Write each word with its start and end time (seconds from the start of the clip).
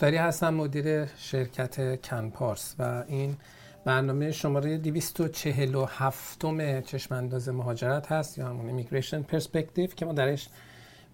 مختاری 0.00 0.16
هستم 0.16 0.54
مدیر 0.54 1.06
شرکت 1.06 2.00
کنپارس 2.02 2.74
و 2.78 3.04
این 3.08 3.36
برنامه 3.84 4.32
شماره 4.32 4.78
247 4.78 6.44
چشم 6.80 7.14
انداز 7.14 7.48
مهاجرت 7.48 8.12
هست 8.12 8.38
یا 8.38 8.48
همون 8.48 8.66
ایمیگریشن 8.66 9.22
پرسپکتیو 9.22 9.86
که 9.86 10.06
ما 10.06 10.12
درش 10.12 10.48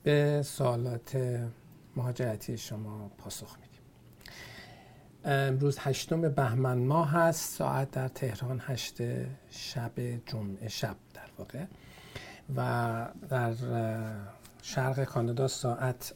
به 0.02 0.42
سوالات 0.44 1.40
مهاجرتی 1.96 2.58
شما 2.58 3.10
پاسخ 3.18 3.56
میدیم. 3.60 3.80
امروز 5.24 5.78
هشتم 5.80 6.28
بهمن 6.28 6.78
ماه 6.78 7.10
هست 7.10 7.54
ساعت 7.54 7.90
در 7.90 8.08
تهران 8.08 8.62
هشت 8.66 8.96
شب 9.50 9.92
جمعه 10.26 10.68
شب 10.68 10.96
در 11.14 11.28
واقع. 11.38 11.64
و 12.56 13.08
در 13.28 13.54
شرق 14.62 15.04
کانادا 15.04 15.48
ساعت 15.48 16.14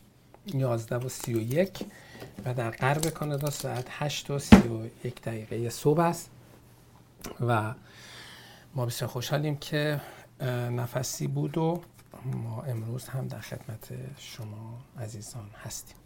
11 0.55 0.97
و 0.97 1.09
31 1.09 1.87
و 2.45 2.55
در 2.55 2.71
غرب 2.71 3.07
کانادا 3.07 3.51
ساعت 3.51 3.87
8 3.91 4.31
و 4.31 4.39
31 4.39 5.23
دقیقه 5.23 5.71
صبح 5.71 6.01
است. 6.01 6.31
و 7.41 7.75
ما 8.75 8.87
بسیار 8.87 9.11
خوشحالیم 9.11 9.57
که 9.57 10.01
نفسی 10.71 11.27
بود 11.27 11.59
و 11.59 11.83
ما 12.25 12.63
امروز 12.63 13.09
هم 13.09 13.29
در 13.29 13.41
خدمت 13.41 13.89
شما 14.19 14.79
عزیزان 15.01 15.51
هستیم. 15.65 15.97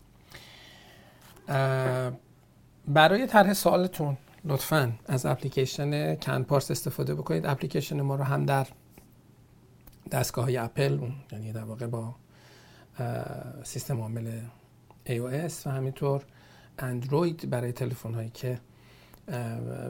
برای 2.88 3.26
طرح 3.26 3.52
سوالتون 3.52 4.16
لطفا 4.44 4.92
از 5.06 5.26
اپلیکیشن 5.26 6.14
کنپارس 6.14 6.70
استفاده 6.70 7.14
بکنید. 7.14 7.46
اپلیکیشن 7.46 8.00
ما 8.00 8.14
رو 8.14 8.24
هم 8.24 8.46
در 8.46 8.66
دستگاه 10.10 10.44
های 10.44 10.56
اپل 10.56 10.98
یعنی 11.32 11.52
در 11.52 11.64
واقع 11.64 11.86
با 11.86 12.14
سیستم 13.62 14.00
عامل 14.00 14.40
iOS 15.06 15.66
و 15.66 15.70
همینطور 15.70 16.24
اندروید 16.78 17.50
برای 17.50 17.72
تلفن 17.72 18.14
هایی 18.14 18.30
که 18.30 18.60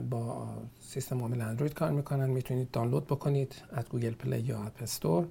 با 0.09 0.47
سیستم 0.81 1.21
عامل 1.21 1.41
اندروید 1.41 1.73
کار 1.73 1.91
می‌کنن 1.91 2.29
می‌تونید 2.29 2.71
دانلود 2.71 3.07
بکنید 3.07 3.55
از 3.71 3.85
Google 3.89 4.11
Play 4.11 4.39
یا 4.39 4.63
App 4.63 4.81
Store 4.81 5.27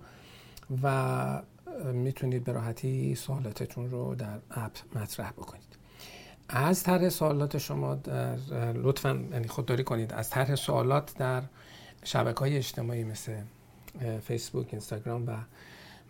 و 0.82 1.42
می‌تونید 1.92 2.44
به 2.44 2.52
راحتی 2.52 3.14
سوالاتتون 3.14 3.90
رو 3.90 4.14
در 4.14 4.38
app 4.50 4.72
مطرح 4.94 5.30
بکنید. 5.30 5.76
از 6.48 6.82
طرح 6.82 7.08
سوالات 7.08 7.58
شما 7.58 7.94
در 7.94 8.36
لطفا 8.72 9.24
یعنی 9.32 9.48
خودداری 9.48 9.84
کنید. 9.84 10.12
از 10.12 10.30
طرح 10.30 10.54
سوالات 10.54 11.14
در 11.18 11.42
شبکه 12.04 12.40
های 12.40 12.56
اجتماعی 12.56 13.04
مثل 13.04 13.32
فیسبوک 14.22 14.68
اینستاگرام 14.70 15.26
و 15.26 15.36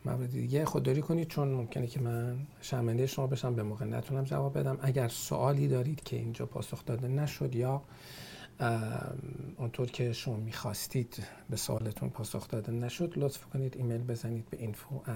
موارد 0.04 0.30
دیگه 0.30 0.64
خودداری 0.64 1.02
کنید 1.02 1.28
چون 1.28 1.48
ممکنه 1.48 1.86
که 1.86 2.00
من 2.00 2.36
شرمنده 2.60 3.06
شما 3.06 3.26
بشم 3.26 3.54
به 3.54 3.62
موقع 3.62 3.84
نتونم 3.84 4.24
جواب 4.24 4.58
بدم. 4.58 4.78
اگر 4.82 5.08
سوالی 5.08 5.68
دارید 5.68 6.02
که 6.02 6.16
اینجا 6.16 6.46
پاسخ 6.46 6.84
داده 6.84 7.08
نشد 7.08 7.54
یا 7.54 7.82
اونطور 9.56 9.90
که 9.90 10.12
شما 10.12 10.36
می‌خواستید 10.36 11.22
به 11.50 11.56
سوالتون 11.56 12.10
پاسخ 12.10 12.48
داده 12.48 12.72
نشد 12.72 13.12
لطف 13.16 13.44
کنید 13.44 13.76
ایمیل 13.76 14.02
بزنید 14.02 14.50
به 14.50 14.56
info 14.56 15.08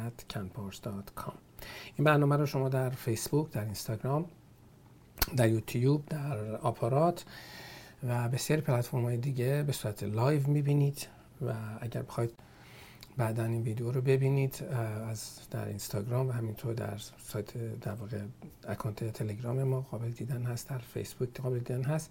این 1.97 2.05
برنامه 2.05 2.37
رو 2.37 2.47
شما 2.47 2.69
در 2.69 2.91
فیسبوک 2.91 3.51
در 3.51 3.65
اینستاگرام 3.65 4.25
در 5.37 5.49
یوتیوب 5.49 6.07
در 6.07 6.57
آپارات 6.57 7.25
و 8.09 8.29
بسیاری 8.29 8.63
پلتفرم 8.63 9.05
های 9.05 9.17
دیگه 9.17 9.63
به 9.67 9.73
صورت 9.73 10.03
live 10.03 10.47
می‌بینید 10.47 11.07
و 11.47 11.55
اگر 11.81 12.03
بخواید 12.03 12.31
بعدا 13.19 13.45
این 13.45 13.63
ویدیو 13.63 13.91
رو 13.91 14.01
ببینید 14.01 14.65
از 15.11 15.39
در 15.51 15.69
اینستاگرام 15.69 16.29
و 16.29 16.33
همینطور 16.33 16.75
در 16.75 16.99
سایت 17.19 17.81
در 17.81 17.93
واقع 17.93 18.21
account 18.69 19.05
تلگرام 19.05 19.63
ما 19.63 19.81
قابل 19.81 20.09
دیدن 20.09 20.43
هست 20.43 20.69
در 20.69 20.79
فیسبوک 20.79 21.41
قابل 21.41 21.59
دیدن 21.59 21.83
هست. 21.83 22.11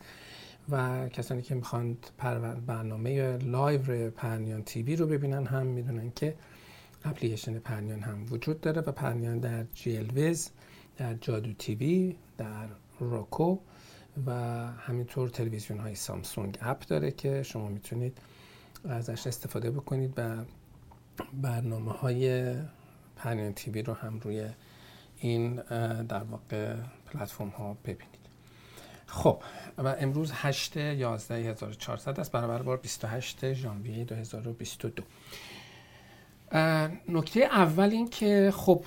و 0.69 1.09
کسانی 1.09 1.41
که 1.41 1.55
می‌خوان 1.55 1.97
برنامه 2.67 3.37
live 3.37 4.09
پرنیان 4.09 4.63
TV 4.63 4.95
رو 4.95 5.07
ببینن 5.07 5.45
هم 5.45 5.65
می‌دونن 5.65 6.11
که 6.15 6.35
اپلیکیشن 7.05 7.59
پرنیان 7.59 7.99
هم 7.99 8.25
وجود 8.31 8.61
داره 8.61 8.81
و 8.81 8.91
پرنیان 8.91 9.39
در 9.39 9.63
جی 9.63 9.97
ویز 9.97 10.49
در 10.97 11.13
Jadoo 11.13 11.53
TV 11.53 12.15
در 12.37 12.67
روکو 12.99 13.57
و 14.25 14.31
همینطور 14.77 15.29
تلویزیون 15.29 15.79
های 15.79 15.95
سامسونگ 15.95 16.57
اپ 16.61 16.85
داره 16.85 17.11
که 17.11 17.43
شما 17.43 17.69
می‌تونید 17.69 18.17
ازش 18.89 19.27
استفاده 19.27 19.71
بکنید 19.71 20.13
و 20.17 20.35
برنامه 21.33 21.91
های 21.91 22.55
پرنیان 23.15 23.53
تیوی 23.53 23.81
رو 23.81 23.93
هم 23.93 24.19
روی 24.19 24.49
این 25.17 25.55
در 26.03 26.23
واقع 26.23 26.75
پلتفرم 27.05 27.49
ها 27.49 27.77
ببینید. 27.83 28.17
خب 29.05 29.41
و 29.77 29.95
امروز 29.99 30.31
8 30.33 30.77
11 30.77 31.35
1400 31.35 32.19
است. 32.19 32.31
برابر 32.31 32.61
بار 32.61 32.77
28 32.77 33.53
ژانویه 33.53 34.03
2022 34.03 35.03
نکته 37.09 37.39
اول 37.39 37.89
این 37.89 38.09
که 38.09 38.53
خب 38.55 38.83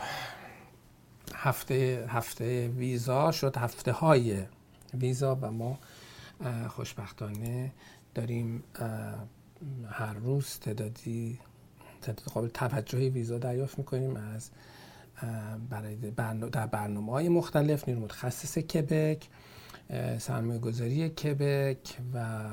هفته 1.34 2.06
هفته 2.08 2.68
ویزا 2.68 3.32
شد. 3.32 3.56
هفته 3.56 3.92
های 3.92 4.42
ویزا 4.94 5.34
و 5.34 5.50
ما 5.50 5.78
خوشبختانه 6.68 7.72
داریم 8.14 8.62
هر 9.91 10.12
روز 10.12 10.58
تعدادی 10.58 11.38
تعداد 12.03 12.25
قابل 12.25 12.49
توجهی 12.49 13.09
ویزا 13.09 13.38
دریافت 13.38 13.78
می‌کنیم 13.78 14.16
از 14.16 14.50
برای 15.71 15.97
در 16.53 16.66
برنامه 16.66 17.12
های 17.12 17.28
مختلف 17.28 17.88
نیرو 17.88 18.00
متخصص 18.00 18.59
کبک 18.59 19.28
سرمایه 20.19 20.59
گذاری 20.59 21.09
کبک 21.09 21.99
و 22.15 22.47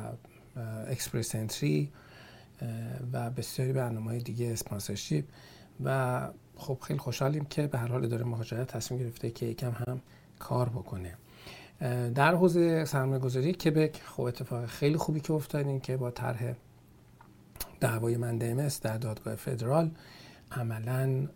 اکسپرس 0.88 1.36
انتری 1.36 1.92
و 3.14 3.30
بسیاری 3.30 3.74
برنامه 3.74 4.06
های 4.06 4.20
دیگه 4.20 4.48
اسپانسرشیپ. 4.48 5.26
و 5.84 6.30
خب 6.56 6.78
خیلی 6.82 7.00
خوشحالیم 7.00 7.46
که 7.46 7.68
به 7.68 7.78
هر 7.78 7.88
حال 7.88 8.06
اداره 8.06 8.24
مهاجرت 8.26 8.68
تصمیم 8.68 9.00
گرفته 9.00 9.32
که 9.32 9.46
یکم 9.46 9.72
هم 9.72 10.02
کار 10.40 10.70
بکنه. 10.70 11.14
در 12.16 12.36
حوزه 12.36 12.86
سرمایه 12.86 13.20
گذاری 13.20 13.54
کبک 13.54 14.02
خب 14.06 14.22
اتفاق 14.22 14.66
خیلی 14.66 14.98
خوبی 14.98 15.20
که 15.20 15.34
افتاد 15.34 15.82
که 15.82 15.98
با 15.98 16.12
طرح 16.12 16.54
دعوای 17.80 18.18
من 18.18 18.38
دمس 18.38 18.82
در 18.82 18.98
دادگاه 18.98 19.36
فدرال 19.36 19.92
عملا 20.52 21.28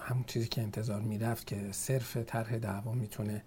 همون 0.00 0.24
چیزی 0.26 0.48
که 0.48 0.62
انتظار 0.62 1.00
می‌رفت 1.00 1.46
که 1.46 1.72
صرف 1.72 2.16
طرح 2.16 2.58
دعوا 2.58 2.92
می‌تونه 2.92 3.42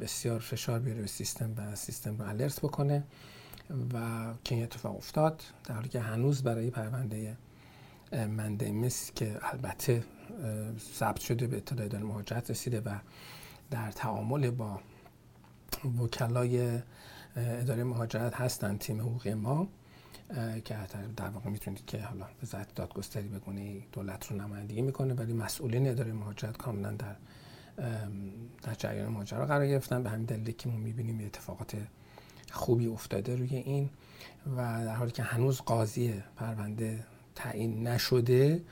بسیار 0.00 0.40
فشار 0.40 0.78
بیاره 0.78 1.00
به 1.00 1.06
سیستم 1.06 1.54
و 1.56 1.74
سیستم 1.76 2.18
رو 2.18 2.28
الرت 2.28 2.60
بکنه 2.60 3.04
و 3.94 4.26
که 4.44 4.54
این 4.54 4.64
اتفاق 4.64 4.96
افتاد 4.96 5.42
در 5.64 5.74
حالی 5.74 5.88
که 5.88 6.00
هنوز 6.00 6.42
برای 6.42 6.70
پرونده 6.70 7.36
مندمس 8.12 9.12
که 9.14 9.38
البته 9.42 10.04
ثبت 10.94 11.20
شده 11.20 11.46
به 11.46 11.56
اطلاع 11.56 11.84
اداره 11.84 12.04
مهاجرت 12.04 12.50
رسیده 12.50 12.80
و 12.80 12.98
در 13.70 13.90
تعامل 13.90 14.50
با 14.50 14.80
وکلای 15.98 16.78
اداره 17.36 17.84
مهاجرت 17.84 18.34
هستن 18.34 18.76
تیم 18.76 19.00
حقوقی 19.00 19.34
ما. 19.34 19.68
که 20.64 20.76
در 21.16 21.28
واقع 21.28 21.50
می‌تونید 21.50 21.86
که 21.86 22.02
حالا 22.02 22.26
وزارت 22.42 22.74
دادگستری 22.74 23.28
بگونه 23.28 23.80
دولت 23.92 24.26
رو 24.26 24.36
نمایندگی 24.36 24.82
می‌کنه 24.82 25.14
ولی 25.14 25.32
مسئولین 25.32 25.88
اداره 25.88 26.12
مهاجرت 26.12 26.56
کاملا 26.56 26.90
در 26.90 27.16
در 28.62 28.74
جریان 28.74 29.08
ماجرا 29.08 29.46
قرار 29.46 29.66
گرفتن. 29.66 30.02
به 30.02 30.10
همین 30.10 30.26
دلیل 30.26 30.50
که 30.50 30.68
ما 30.68 30.76
می‌بینیم 30.76 31.26
اتفاقات 31.26 31.76
خوبی 32.50 32.86
افتاده 32.86 33.36
روی 33.36 33.56
این 33.56 33.90
و 34.56 34.84
در 34.84 34.94
حالی 34.94 35.10
که 35.10 35.22
هنوز 35.22 35.60
قاضی 35.60 36.22
پرونده 36.36 37.04
تعیین 37.34 37.86
نشده 37.86 38.62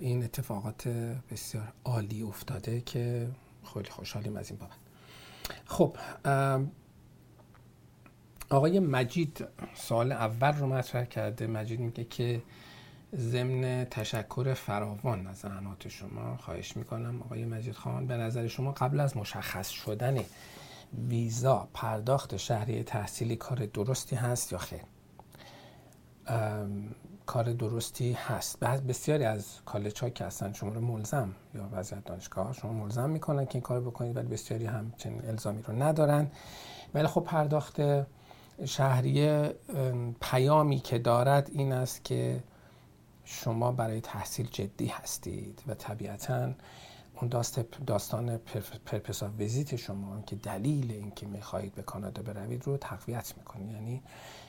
این 0.00 0.24
اتفاقات 0.24 0.88
بسیار 1.30 1.72
عالی 1.84 2.22
افتاده 2.22 2.80
که 2.80 3.28
خیلی 3.74 3.90
خوشحالیم 3.90 4.36
از 4.36 4.50
این 4.50 4.58
بابت. 4.58 4.76
خب 5.64 5.96
آقای 8.50 8.80
مجید 8.80 9.44
سال 9.74 10.12
اول 10.12 10.52
رو 10.52 10.66
مطرح 10.66 11.04
کرده. 11.04 11.46
مجید 11.46 11.80
میگه 11.80 12.04
که 12.04 12.42
ضمن 13.14 13.86
تشکر 13.90 14.54
فراوان 14.54 15.26
از 15.26 15.36
زحمات 15.36 15.88
شما 15.88 16.36
خواهش 16.36 16.76
می‌کنم. 16.76 17.22
آقای 17.22 17.44
مجید 17.44 17.74
خان 17.74 18.06
به 18.06 18.16
نظر 18.16 18.46
شما 18.46 18.72
قبل 18.72 19.00
از 19.00 19.16
مشخص 19.16 19.68
شدن 19.68 20.24
ویزا 21.08 21.68
پرداخت 21.74 22.36
شهری 22.36 22.82
تحصیلی 22.82 23.36
کار 23.36 23.66
درستی 23.66 24.16
هست 24.16 24.52
یا 24.52 24.58
خیر؟ 24.58 24.80
کار 27.26 27.52
درستی 27.52 28.12
هست. 28.12 28.60
بسیاری 28.60 29.24
از 29.24 29.64
کالج 29.64 30.00
ها 30.00 30.10
که 30.10 30.24
هستن 30.24 30.52
شما 30.52 30.72
رو 30.72 30.80
ملزم 30.80 31.34
یا 31.54 31.68
وضعیت 31.72 32.04
دانشگاه 32.04 32.52
شما 32.52 32.72
ملزم 32.72 33.10
می‌کنن 33.10 33.44
که 33.44 33.54
این 33.54 33.62
کار 33.62 33.80
بکنید 33.80 34.16
ولی 34.16 34.28
بسیاری 34.28 34.66
هم 34.66 34.92
چنین 34.96 35.24
الزامی 35.24 35.62
رو 35.62 35.82
ندارن. 35.82 36.30
ولی 36.94 37.06
خب 37.06 37.20
پرداخت 37.20 37.80
شهریه 38.64 39.54
پیامی 40.20 40.80
که 40.80 40.98
دارد 40.98 41.50
این 41.52 41.72
است 41.72 42.04
که 42.04 42.42
شما 43.24 43.72
برای 43.72 44.00
تحصیل 44.00 44.48
جدی 44.52 44.86
هستید 44.86 45.62
و 45.66 45.74
طبیعتا 45.74 46.52
اون 47.14 47.28
داست 47.28 47.60
داستان 47.86 48.36
پرپس 48.86 49.22
ویزیت 49.22 49.76
شما 49.76 50.22
که 50.26 50.36
دلیل 50.36 50.92
اینکه 50.92 51.26
می‌خواهید 51.26 51.74
به 51.74 51.82
کانادا 51.82 52.22
بروید 52.22 52.66
رو 52.66 52.76
تقویت 52.76 53.34
می‌کنه. 53.36 53.72
یعنی 53.72 54.02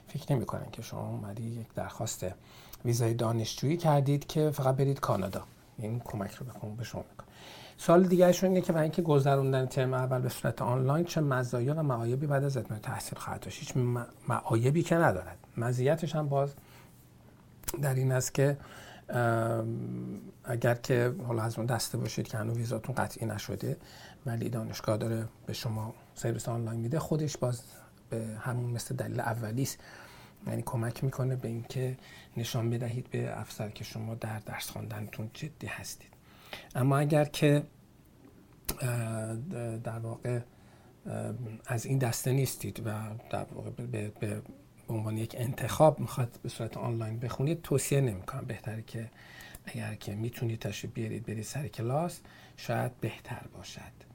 فکر 0.08 0.34
نمی‌کنن 0.34 0.72
که 0.72 0.82
شما 0.82 1.10
اومدی 1.10 1.44
یک 1.44 1.74
درخواست 1.74 2.26
ویزای 2.86 3.14
دانشجویی 3.14 3.78
کردید 3.78 4.28
که 4.28 4.52
فقط 4.52 4.76
برید 4.76 5.00
کانادا. 5.00 5.44
این 5.78 6.00
کمک 6.00 6.32
رو 6.32 6.46
به 6.76 6.84
شما 6.84 7.06
می‌کنه. 7.10 7.28
سال 7.84 8.04
دیگرشون 8.04 8.50
اینه 8.50 8.62
که 8.62 8.74
برای 8.74 8.84
اینکه 8.84 9.02
گذروندن 9.02 9.66
ترم 9.66 9.94
اول 9.94 10.22
به 10.22 10.30
صورت 10.30 10.62
آنلاین 10.62 11.06
چه 11.06 11.22
مزایا 11.22 11.76
و 11.76 11.84
معایبی 11.84 12.28
بعد 12.28 12.44
از 12.44 12.58
اتمام 12.58 12.80
تحصیل 12.80 13.20
خواهد 13.20 13.40
داشت؟ 13.40 13.60
هیچ 13.60 13.78
معایبی 14.28 14.84
که 14.84 14.96
ندارد. 14.96 15.38
مزیتش 15.58 16.16
هم 16.16 16.30
باز 16.30 16.54
در 17.82 17.94
این 17.94 18.12
است 18.12 18.34
که 18.34 18.58
اگر 20.44 20.76
که 20.76 21.14
حالا 21.28 21.44
از 21.44 21.58
اون 21.58 21.66
دسته 21.66 21.98
باشید 21.98 22.28
که 22.28 22.38
هنوز 22.38 22.58
ویزاتون 22.58 22.96
قطعی 22.96 23.28
نشده 23.28 23.78
ولی 24.26 24.50
دانشگاه 24.50 24.98
داره 24.98 25.28
به 25.46 25.54
شما 25.54 25.94
سرویس 26.16 26.50
آنلاین 26.50 26.80
میده 26.80 27.00
خودش 27.00 27.38
باز 27.38 27.62
به 28.10 28.26
همون 28.40 28.72
مثل 28.72 28.96
دلیل 28.96 29.20
اولی 29.20 29.64
است. 29.64 29.80
یعنی 30.48 30.62
کمک 30.66 31.04
می‌کنه 31.04 31.36
به 31.36 31.48
اینکه 31.48 31.98
نشان 32.38 32.70
بدهید 32.70 33.10
به 33.10 33.40
افسر 33.40 33.70
که 33.70 33.84
شما 33.84 34.16
در 34.16 34.40
درس 34.40 34.70
خواندنتون 34.70 35.30
جدی 35.34 35.68
هستید. 35.68 36.11
اما 36.76 36.98
اگر 36.98 37.26
که 37.26 37.64
در 39.84 40.00
واقع 40.00 40.40
از 41.68 41.86
این 41.86 41.98
دسته 41.98 42.32
نیستید 42.32 42.82
و 42.86 42.94
در 43.30 43.46
واقع 43.54 43.70
به, 43.70 44.12
به 44.20 44.42
عنوان 44.90 45.18
یک 45.18 45.36
انتخاب 45.38 46.00
می‌خواد 46.00 46.40
به 46.44 46.50
صورت 46.50 46.78
آنلاین 46.78 47.20
بخونید 47.20 47.62
توصیه 47.62 48.02
نمی‌کنم. 48.02 48.46
بهتره 48.46 48.82
که 48.82 49.10
اگر 49.66 49.96
که 49.96 50.16
می‌تونید 50.16 50.60
تشریف 50.60 50.94
بیارید 50.94 51.26
برید 51.26 51.44
سر 51.44 51.68
کلاس 51.68 52.20
شاید 52.58 53.00
بهتر 53.02 53.42
باشد. 53.54 54.12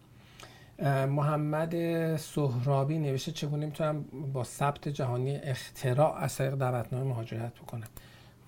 محمد 1.08 2.16
سهرابی 2.16 2.98
نوشته 2.98 3.32
چگونه 3.32 3.66
می‌تونم 3.66 4.02
با 4.32 4.44
ثبت 4.44 4.88
جهانی 4.88 5.36
اختراع 5.36 6.16
از 6.16 6.36
طریق 6.36 6.54
دعوتنامه 6.54 7.04
مهاجرت 7.04 7.54
بکنم؟ 7.54 7.88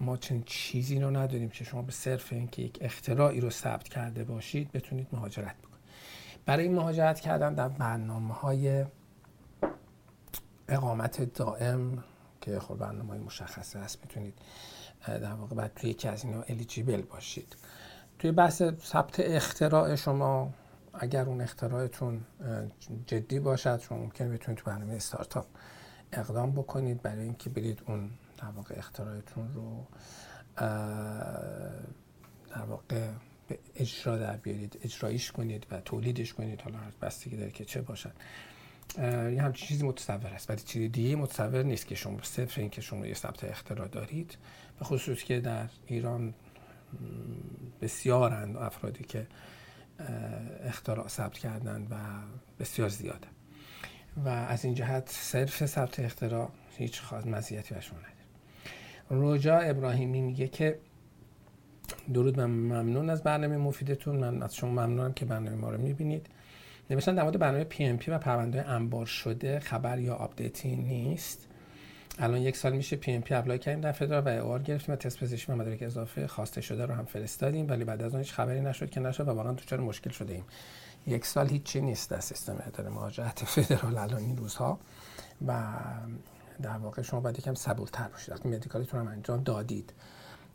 ما 0.00 0.16
چنین 0.16 0.42
چیزی 0.46 1.00
رو 1.00 1.10
نداریم 1.10 1.48
که 1.48 1.64
شما 1.64 1.82
به 1.82 1.92
صرف 1.92 2.32
اینکه 2.32 2.62
یک 2.62 2.78
اختراعی 2.80 3.40
رو 3.40 3.50
ثبت 3.50 3.88
کرده 3.88 4.24
باشید 4.24 4.72
بتونید 4.72 5.08
مهاجرت 5.12 5.56
بکنید. 5.58 5.78
برای 6.46 6.68
مهاجرت 6.68 7.20
کردن 7.20 7.54
در 7.54 7.68
برنامه 7.68 8.34
های 8.34 8.84
اقامت 10.68 11.34
دائم 11.34 12.04
که 12.40 12.60
خب 12.60 12.74
برنامه 12.74 13.08
های 13.08 13.18
مشخصه 13.18 13.78
هست 13.78 13.98
می‌تونید 14.02 14.34
در 15.06 15.32
واقع 15.32 15.56
بعد 15.56 15.72
توی 15.76 15.90
یکی 15.90 16.08
از 16.08 16.24
اینا 16.24 16.42
الیجیبل 16.42 17.02
باشید. 17.02 17.56
توی 18.18 18.32
بحث 18.32 18.62
ثبت 18.62 19.20
اختراع 19.20 19.94
شما 19.96 20.54
اگر 20.94 21.24
اون 21.24 21.40
اختراعتون 21.40 22.24
جدی 23.06 23.40
باشد 23.40 23.80
شما 23.80 23.98
ممکنه 23.98 24.28
بتونید 24.28 24.58
تو 24.60 24.70
برنامه 24.70 24.94
استارتاپ 24.94 25.46
اقدام 26.12 26.52
بکنید 26.52 27.02
برای 27.02 27.22
اینکه 27.22 27.50
برید 27.50 27.82
اون 27.86 28.10
در 28.38 28.48
واقع 28.48 28.74
اختراعتون 28.78 29.54
رو 29.54 29.86
در 32.50 32.62
واقع 32.68 32.82
به 33.48 33.58
اجرا 33.76 34.18
در 34.18 34.36
بیارید 34.36 34.80
اجرایش 34.84 35.32
کنید 35.32 35.66
و 35.70 35.80
تولیدش 35.80 36.34
کنید. 36.34 36.60
حالا 36.60 36.78
بستگی 37.02 37.36
داره 37.36 37.50
که 37.50 37.64
چه 37.64 37.82
باشد. 37.82 38.12
یه 38.98 39.42
همچین 39.42 39.68
چیزی 39.68 39.86
متصور 39.86 40.26
است. 40.26 40.50
ولی 40.50 40.60
چیز 40.60 40.92
دیگه 40.92 41.16
متصور 41.16 41.62
نیست 41.62 41.86
که 41.86 41.94
شما 41.94 42.22
صفر 42.22 42.60
این 42.60 42.70
که 42.70 42.80
شما 42.80 43.06
یه 43.06 43.14
ثبت 43.14 43.44
اختراع 43.44 43.88
دارید 43.88 44.38
به 44.78 44.84
خصوص 44.84 45.22
که 45.22 45.40
در 45.40 45.68
ایران 45.86 46.34
بسیارند 47.80 48.56
افرادی 48.56 49.04
که 49.04 49.26
اختراع 50.64 51.08
ثبت 51.08 51.38
کردن 51.38 51.86
و 51.90 51.96
بسیار 52.60 52.88
زیاده. 52.88 53.28
و 54.24 54.28
از 54.28 54.64
این 54.64 54.74
جهت 54.74 55.10
صرف 55.10 55.66
ثبت 55.66 56.00
اختراع 56.00 56.50
هیچ 56.76 57.00
خواهد 57.00 57.28
مزیتی 57.28 57.74
برشون 57.74 57.98
نداره 57.98 58.17
رجا 59.10 59.58
ابراهیمی 59.58 60.20
میگه 60.20 60.48
که 60.48 60.78
درود 62.14 62.40
من 62.40 62.50
ممنون 62.50 63.10
از 63.10 63.22
برنامه 63.22 63.56
مفیدتون. 63.56 64.16
من 64.16 64.42
از 64.42 64.56
شما 64.56 64.70
ممنونم 64.70 65.12
که 65.12 65.24
برنامه 65.24 65.56
ما 65.56 65.70
رو 65.70 65.80
می‌بینید. 65.80 66.26
نوشتن 66.90 67.14
در 67.14 67.22
مورد 67.22 67.38
برنامه 67.38 67.64
PNP 67.64 68.10
و 68.10 68.18
پرونده 68.18 68.68
انبار 68.68 69.06
شده 69.06 69.60
خبر 69.60 69.98
یا 69.98 70.14
update 70.14 70.67
ی 70.67 70.76
نیست. 70.76 71.48
الان 72.18 72.40
یک 72.40 72.56
سال 72.56 72.72
میشه 72.72 72.96
PNP 72.96 73.34
apply 73.34 73.58
کردیم 73.58 73.80
در 73.80 73.92
فدرال 73.92 74.22
و 74.24 74.44
AOR 74.44 74.62
گرفتیم 74.62 74.92
و 74.92 74.96
تست 74.96 75.20
پزشکی 75.20 75.52
و 75.52 75.56
مدارک 75.56 75.82
اضافه 75.82 76.26
خواسته 76.26 76.60
شده 76.60 76.86
رو 76.86 76.94
هم 76.94 77.04
فرستادیم 77.04 77.68
ولی 77.68 77.84
بعد 77.84 78.02
از 78.02 78.12
اون 78.12 78.22
هیچ 78.22 78.32
خبری 78.32 78.60
نشد 78.60 78.90
که 78.90 79.00
نشد 79.00 79.28
و 79.28 79.30
واقعا 79.30 79.52
دچار 79.52 79.80
مشکل 79.80 80.10
شده 80.10 80.34
ایم؟ 80.34 80.44
یک 81.06 81.26
سال 81.26 81.48
هیچی 81.48 81.80
نیست 81.80 82.10
در 82.10 82.20
سیستم 82.20 82.62
اداره 82.66 82.90
مهاجرت 82.90 83.44
فدرال 83.44 83.98
الان 83.98 84.22
این 84.22 84.36
روزها. 84.36 84.78
و 85.46 85.62
در 86.62 86.76
واقع 86.78 87.02
شما 87.02 87.20
باید 87.20 87.38
یکم 87.38 87.54
صبورتر 87.54 88.08
باشید. 88.08 88.34
وقتی 88.34 88.48
medical 88.48 88.85
تون 88.85 89.00
هم 89.00 89.08
انجام 89.08 89.42
دادید 89.42 89.92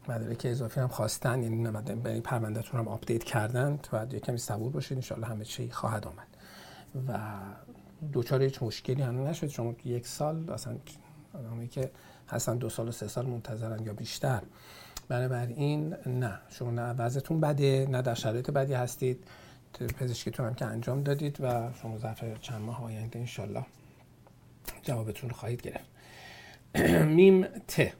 مدارک 0.08 0.42
اضافی 0.46 0.80
هم 0.80 0.88
خواستن 0.88 1.44
یعنی 1.44 1.72
برای 1.72 2.22
پروندهتون 2.22 2.80
هم 2.80 2.88
update 2.88 3.24
کردن 3.24 3.80
باید 3.92 4.14
یکم 4.14 4.38
صبور 4.38 4.72
باشید 4.72 5.12
ان 5.12 5.24
همه 5.24 5.46
چی 5.46 5.72
خواهد 5.72 6.08
آمد. 6.08 6.28
و 7.08 7.20
دوچار 8.12 8.42
هیچ 8.42 8.64
مشکلی 8.64 9.02
هم 9.02 9.28
نشد. 9.28 9.48
شما 9.48 9.76
یک 9.86 10.08
سال 10.08 10.50
اصلا 10.50 10.78
آدمی 11.34 11.68
که 11.68 11.92
هستن 12.30 12.58
دو 12.58 12.70
سال 12.70 12.88
و 12.88 12.92
سه 12.92 13.08
سال 13.08 13.26
منتظرن 13.26 13.86
یا 13.86 13.94
بیشتر. 13.94 14.42
بنابراین 15.08 15.96
نه. 16.06 16.40
شما 16.50 16.72
نه 16.72 16.82
وضعتون 16.82 17.40
بده 17.40 17.88
نه 17.90 18.02
در 18.02 18.14
شرایط 18.14 18.52
بدی 18.52 18.74
هستید. 18.74 19.24
پزشکیتون 20.00 20.46
هم 20.46 20.54
که 20.54 20.66
انجام 20.66 21.04
دادید 21.04 21.38
و 21.42 21.74
شما 21.82 21.98
ظرف 21.98 22.40
چند 22.42 22.62
ماه 22.62 22.84
آینده 22.84 23.20
انشالله 23.20 23.66
جوابتون 24.84 25.30
رو 25.30 25.36
خواهید 25.36 25.62
گرفت. 25.62 25.93
میم 27.18 27.46
ت. 27.68 27.94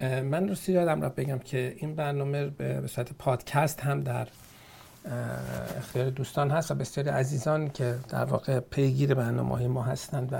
من 0.00 0.48
راستی 0.48 0.72
یادم 0.72 1.02
را 1.02 1.08
بگم 1.08 1.38
که 1.38 1.76
این 1.78 1.94
برنامه 1.94 2.46
به 2.46 2.86
صورت 2.86 3.12
پادکست 3.12 3.80
هم 3.80 4.00
در 4.00 4.28
اختیار 5.78 6.10
دوستان 6.10 6.50
هست 6.50 6.70
و 6.70 6.74
بسیاری 6.74 7.10
عزیزان 7.10 7.70
که 7.70 7.98
در 8.08 8.24
واقع 8.24 8.60
پیگیر 8.60 9.14
برنامه 9.14 9.54
های 9.54 9.66
ما 9.66 9.82
هستند 9.82 10.32
و 10.32 10.36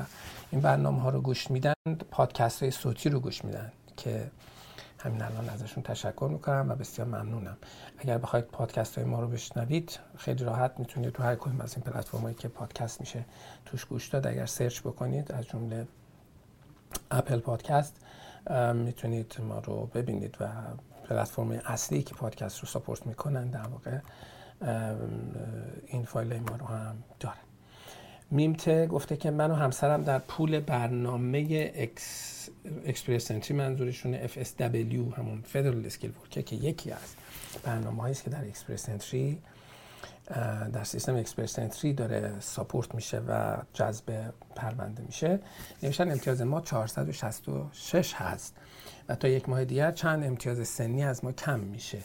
این 0.50 0.60
برنامه 0.60 1.00
ها 1.00 1.10
رو 1.10 1.20
گوش 1.20 1.50
میدن 1.50 1.74
پادکست 2.10 2.62
های 2.62 2.70
صوتی 2.70 3.08
رو 3.08 3.20
گوش 3.20 3.44
میدن 3.44 3.72
که 3.96 4.30
همین 4.98 5.22
الان 5.22 5.48
ازشون 5.48 5.82
تشکر 5.82 6.28
می‌کنم 6.32 6.66
و 6.68 6.74
بسیار 6.74 7.08
ممنونم. 7.08 7.56
اگر 7.98 8.18
بخواید 8.18 8.44
پادکست 8.44 8.98
های 8.98 9.04
ما 9.04 9.20
رو 9.20 9.28
بشنوید 9.28 9.98
خیلی 10.16 10.44
راحت 10.44 10.72
می‌تونید 10.78 11.10
تو 11.10 11.22
هر 11.22 11.34
کدوم 11.34 11.60
از 11.60 11.74
این 11.74 11.84
پلتفرم 11.84 12.20
هایی 12.20 12.34
که 12.34 12.48
پادکست 12.48 13.00
میشه 13.00 13.24
توش 13.64 13.84
گوش 13.84 14.08
داد. 14.08 14.26
اگر 14.26 14.46
search 14.46 14.80
بکنید 14.80 15.32
از 15.32 15.46
جمله 15.46 15.86
اپل 17.10 17.38
پادکست 17.38 17.96
می‌تونید 18.74 19.36
ما 19.48 19.58
رو 19.58 19.90
ببینید 19.94 20.36
و 20.40 20.48
پلتفرم 21.08 21.50
اصلی 21.50 22.02
که 22.02 22.14
پادکست 22.14 22.58
رو 22.60 22.66
support 22.66 23.06
می‌کنن 23.06 23.50
در 23.50 23.66
واقع 23.66 23.98
این 25.86 26.04
فایل 26.04 26.38
ما 26.38 26.56
رو 26.56 26.66
هم 26.66 26.96
داره. 27.20 27.36
میمته 28.30 28.86
گفته 28.86 29.16
که 29.16 29.30
من 29.30 29.50
و 29.50 29.54
همسرم 29.54 30.02
در 30.04 30.18
pool 30.18 30.60
برنامه 30.60 31.72
Ex 31.74 32.48
Express 32.86 33.24
Entry 33.24 33.56
منظورشون 33.56 34.26
FSW 34.26 35.18
همون 35.18 35.42
Federal 35.44 35.86
Skilled 35.86 36.12
Worker 36.22 36.40
که 36.40 36.56
یکی 36.56 36.90
از 36.90 37.14
برنامه 37.64 38.04
است 38.04 38.24
که 38.24 38.30
در 38.30 38.44
Express 38.44 38.86
Entry 38.86 39.38
در 40.72 40.84
سیستم 40.84 41.16
Express 41.16 41.52
Entry 41.52 41.92
داره 41.92 42.40
support 42.40 42.94
میشه 42.94 43.18
و 43.18 43.56
جذب 43.72 44.32
پرونده 44.56 45.02
میشه. 45.02 45.40
نوشتن 45.82 46.10
امتیاز 46.10 46.42
ما 46.42 46.60
466 46.60 48.14
هست 48.14 48.56
و 49.08 49.14
تا 49.14 49.28
یک 49.28 49.48
ماه 49.48 49.64
دیگر 49.64 49.92
چند 49.92 50.24
امتیاز 50.24 50.68
سنی 50.68 51.04
از 51.04 51.24
ما 51.24 51.32
کم 51.32 51.60
میشه. 51.60 51.98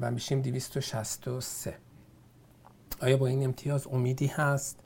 و 0.00 0.10
میشیم 0.10 0.40
263 0.42 1.74
آیا 3.02 3.16
با 3.16 3.26
این 3.26 3.44
امتیاز 3.44 3.86
امیدی 3.86 4.26
هست 4.26 4.80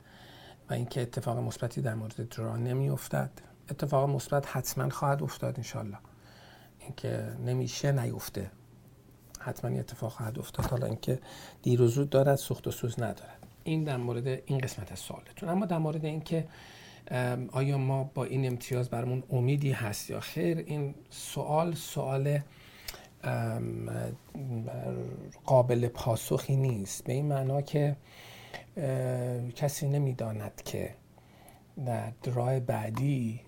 و 0.69 0.73
اینکه 0.73 1.01
اتفاق 1.01 1.37
مثبتی 1.37 1.81
در 1.81 1.95
مورد 1.95 2.29
draw 2.29 2.57
نمیافتد؟ 2.57 3.29
اتفاق 3.69 4.09
مثبت 4.09 4.57
حتما 4.57 4.89
خواهد 4.89 5.23
افتاد 5.23 5.53
انشالله 5.57 5.97
اینکه 6.79 7.37
نمیشه 7.45 7.91
نیفته. 7.91 8.51
حتما 9.43 9.79
اتفاق 9.79 10.11
خواهد 10.11 10.39
افتاد. 10.39 10.65
حالا 10.65 10.85
اینکه 10.85 11.19
دیر 11.61 11.81
و 11.81 11.87
زود 11.87 12.09
دارد 12.09 12.35
سوخت 12.35 12.67
و 12.67 12.71
سوز 12.71 12.99
ندارد. 12.99 13.47
این 13.63 13.83
در 13.83 13.97
مورد 13.97 14.27
این 14.27 14.57
قسمت 14.57 14.91
از 14.91 14.99
سوالتون. 14.99 15.49
اما 15.49 15.65
در 15.65 15.77
مورد 15.77 16.05
اینکه 16.05 16.47
آیا 17.51 17.77
ما 17.77 18.03
با 18.03 18.23
این 18.23 18.47
امتیاز 18.47 18.89
برمون 18.89 19.23
امیدی 19.29 19.71
هست 19.71 20.09
یا 20.09 20.19
خیر 20.19 20.57
این 20.57 20.95
سوال 21.09 21.75
سوال 21.75 22.39
قابل 25.45 25.87
پاسخی 25.87 26.55
نیست. 26.55 27.03
به 27.03 27.13
این 27.13 27.25
معنا 27.25 27.61
که 27.61 27.95
کسی 29.55 29.87
نمی‌داند 29.87 30.61
که 30.65 30.95
در 31.85 32.11
درای 32.23 32.59
بعدی 32.59 33.39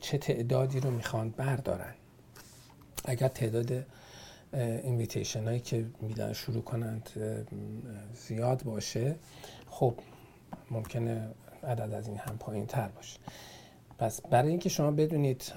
چه 0.00 0.18
تعدادی 0.18 0.80
رو 0.80 0.90
می‌خوان 0.90 1.30
بردارن. 1.30 1.94
اگر 3.04 3.28
تعداد 3.28 3.86
اینویتیشن 4.52 5.44
هایی 5.44 5.60
که 5.60 5.86
میدن 6.00 6.32
شروع 6.32 6.62
کنند 6.62 7.10
زیاد 8.14 8.62
باشه 8.62 9.16
خب 9.70 9.94
ممکنه 10.70 11.28
عدد 11.64 11.94
از 11.94 12.08
این 12.08 12.18
هم 12.18 12.38
پایین 12.38 12.66
تر 12.66 12.88
باشه. 12.88 13.18
پس 13.98 14.20
برای 14.20 14.48
اینکه 14.48 14.68
شما 14.68 14.90
بدونید 14.90 15.52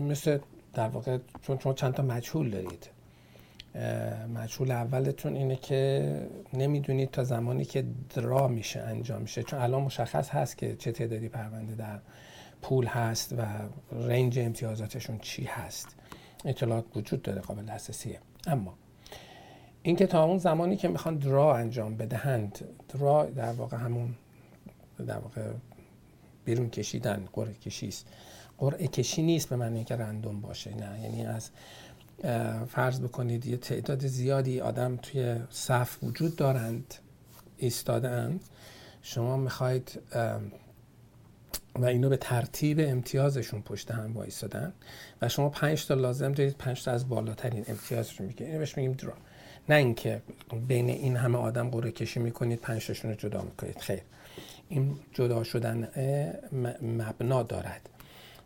مثل 0.00 0.38
در 0.74 0.88
واقع 0.88 1.18
چون 1.42 1.58
شما 1.58 1.72
چند 1.72 1.94
تا 1.94 2.02
مجهول 2.02 2.50
دارید 2.50 2.90
مجهول 4.34 4.70
اولتون 4.70 5.36
اینه 5.36 5.56
که 5.56 6.12
نمی‌دونید 6.52 7.10
تا 7.10 7.24
زمانی 7.24 7.64
که 7.64 7.84
درا 8.14 8.48
میشه 8.48 8.80
انجام 8.80 9.22
میشه. 9.22 9.42
چون 9.42 9.58
الان 9.58 9.82
مشخص 9.82 10.28
هست 10.28 10.58
که 10.58 10.76
چه 10.76 10.92
تعدادی 10.92 11.28
پرونده 11.28 11.74
در 11.74 11.98
پول 12.62 12.86
هست 12.86 13.32
و 13.32 13.42
رنج 13.92 14.38
امتیازاتشون 14.38 15.18
چی 15.18 15.44
هست. 15.44 15.96
اطلاعات 16.44 16.84
وجود 16.96 17.22
داره 17.22 17.40
قابل 17.40 17.62
دسترسیه. 17.62 18.20
اما 18.46 18.74
اینکه 19.82 20.06
تا 20.06 20.24
اون 20.24 20.38
زمانی 20.38 20.76
که 20.76 20.88
می‌خوان 20.88 21.16
درا 21.16 21.56
انجام 21.56 21.96
بدهند 21.96 22.58
درا 22.88 23.24
در 23.24 23.52
واقع 23.52 23.76
همون 23.76 24.14
در 25.06 25.18
واقع 25.18 25.50
بیرون 26.44 26.70
کشیدن 26.70 27.28
قرعه 27.32 27.54
کشی 27.54 27.88
است. 27.88 28.06
قرعه 28.58 28.86
کشی 28.86 29.22
نیست 29.22 29.48
به 29.48 29.56
معنی 29.56 29.84
که 29.84 29.96
رندوم 29.96 30.40
باشه 30.40 30.74
نه. 30.74 31.00
یعنی 31.02 31.26
از 31.26 31.50
فرض 32.66 33.00
بکنید 33.00 33.46
یه 33.46 33.56
تعداد 33.56 34.06
زیادی 34.06 34.60
آدم 34.60 34.96
توی 34.96 35.36
صف 35.50 36.02
وجود 36.02 36.36
دارند 36.36 36.94
ایستادن 37.56 38.40
شما 39.02 39.36
می‌خواید 39.36 40.00
و 41.74 41.84
اینو 41.84 42.08
به 42.08 42.16
ترتیب 42.16 42.80
امتیازشون 42.80 43.62
پشت 43.62 43.90
هم 43.90 44.12
وایستادن 44.14 44.72
و 45.22 45.28
شما 45.28 45.48
پنج 45.48 45.86
تا 45.86 45.94
لازم 45.94 46.32
دارید 46.32 46.56
پنج 46.58 46.84
تا 46.84 46.90
از 46.90 47.08
بالاترین 47.08 47.64
امتیازشون 47.68 48.26
میگه 48.26 48.46
اینو 48.46 48.58
بهش 48.58 48.76
میگیم 48.76 48.92
درا 48.92 49.12
نه 49.68 49.74
اینکه 49.74 50.22
بین 50.68 50.88
این 50.90 51.16
همه 51.16 51.38
آدم 51.38 51.70
قرعه 51.70 51.92
کشی 51.92 52.20
می‌کنید 52.20 52.60
پنج 52.60 52.86
تاشون 52.86 53.10
رو 53.10 53.16
جدا 53.16 53.42
می‌کنید. 53.42 53.78
خیر. 53.78 54.00
این 54.68 54.96
جدا 55.14 55.44
شدن 55.44 55.88
مبنا 56.82 57.42
دارد. 57.42 57.88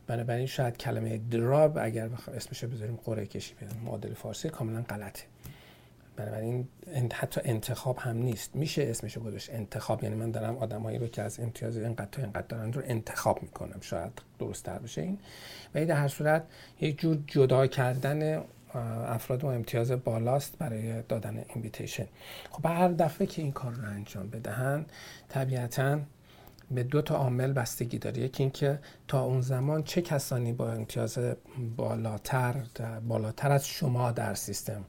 بنابراین 0.07 0.47
شاید 0.47 0.77
کلمه 0.77 1.19
دراب 1.31 1.79
اگر 1.79 2.11
اسمش 2.37 2.65
بذاریم 2.65 2.99
قرعه 3.05 3.27
کشی 3.27 3.55
معادل 3.85 4.15
فارسی 4.15 4.49
کاملا 4.49 4.83
غلطه. 4.83 5.23
بنابراین 6.17 6.69
حتی 7.13 7.41
انتخاب 7.45 7.99
هم 7.99 8.17
نیست. 8.17 8.57
میشه 8.57 8.83
اسمش 8.83 9.19
گذاشت 9.19 9.51
انتخاب 9.51 10.05
یعنی 10.05 10.17
من 10.17 10.31
دارم 10.31 10.57
آدمایی 10.57 10.99
رو 10.99 11.07
که 11.07 11.23
از 11.23 11.41
امتیاز 11.41 11.77
اینقدر 11.77 12.09
تا 12.13 12.23
اینقدر 12.23 12.47
دارن 12.47 12.73
رو 12.73 12.83
انتخاب 12.85 13.43
می‌کنم. 13.43 13.79
شاید 13.81 14.13
درست 14.39 14.65
تر 14.65 14.79
بشه 14.79 15.01
این. 15.01 15.19
و 15.75 15.87
در 15.87 15.97
هر 15.97 16.09
صورت 16.09 16.43
یک 16.81 16.99
جور 16.99 17.19
جدا 17.27 17.67
کردن 17.67 18.43
افراد 19.07 19.45
و 19.45 19.47
امتیاز 19.47 19.93
بالاست 19.93 20.59
برای 20.59 21.03
دادن 21.03 21.45
اینویتیشن 21.49 22.07
خب 22.51 22.67
هر 22.67 22.89
دفعه 22.89 23.27
که 23.27 23.43
این 23.43 23.53
کار 23.53 23.73
رو 23.73 23.89
انجام 23.89 24.31
بدهن 24.31 24.87
طبیعتا 25.29 26.01
به 26.71 26.83
دو 26.83 27.03
تا 27.03 27.17
عامل 27.17 27.53
بستگی 27.53 27.99
داره. 27.99 28.19
یکی 28.19 28.43
اینکه 28.43 28.79
تا 29.09 29.25
اون 29.25 29.41
زمان 29.41 29.83
چه 29.83 30.03
کسانی 30.03 30.53
با 30.53 30.73
امتیاز 30.73 31.19
بالاتر 31.77 32.55
بالاتر 33.09 33.53
از 33.53 33.67
شما 33.67 34.13
در 34.13 34.35
سیستم 34.35 34.85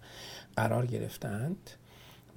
قرار 0.55 0.85
گرفتند 0.85 1.69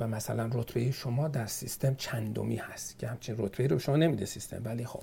و 0.01 0.09
مثلا 0.09 0.51
رتبه 0.53 0.91
شما 0.91 1.29
در 1.29 1.47
سیستم 1.47 1.95
چندمی 1.95 2.57
هست 2.57 2.99
که 2.99 3.09
همچین 3.09 3.35
رتبه 3.39 3.67
رو 3.67 3.79
شما 3.79 3.97
نمیده 3.97 4.25
سیستم. 4.25 4.63
ولی 4.65 4.85
خب 4.85 5.03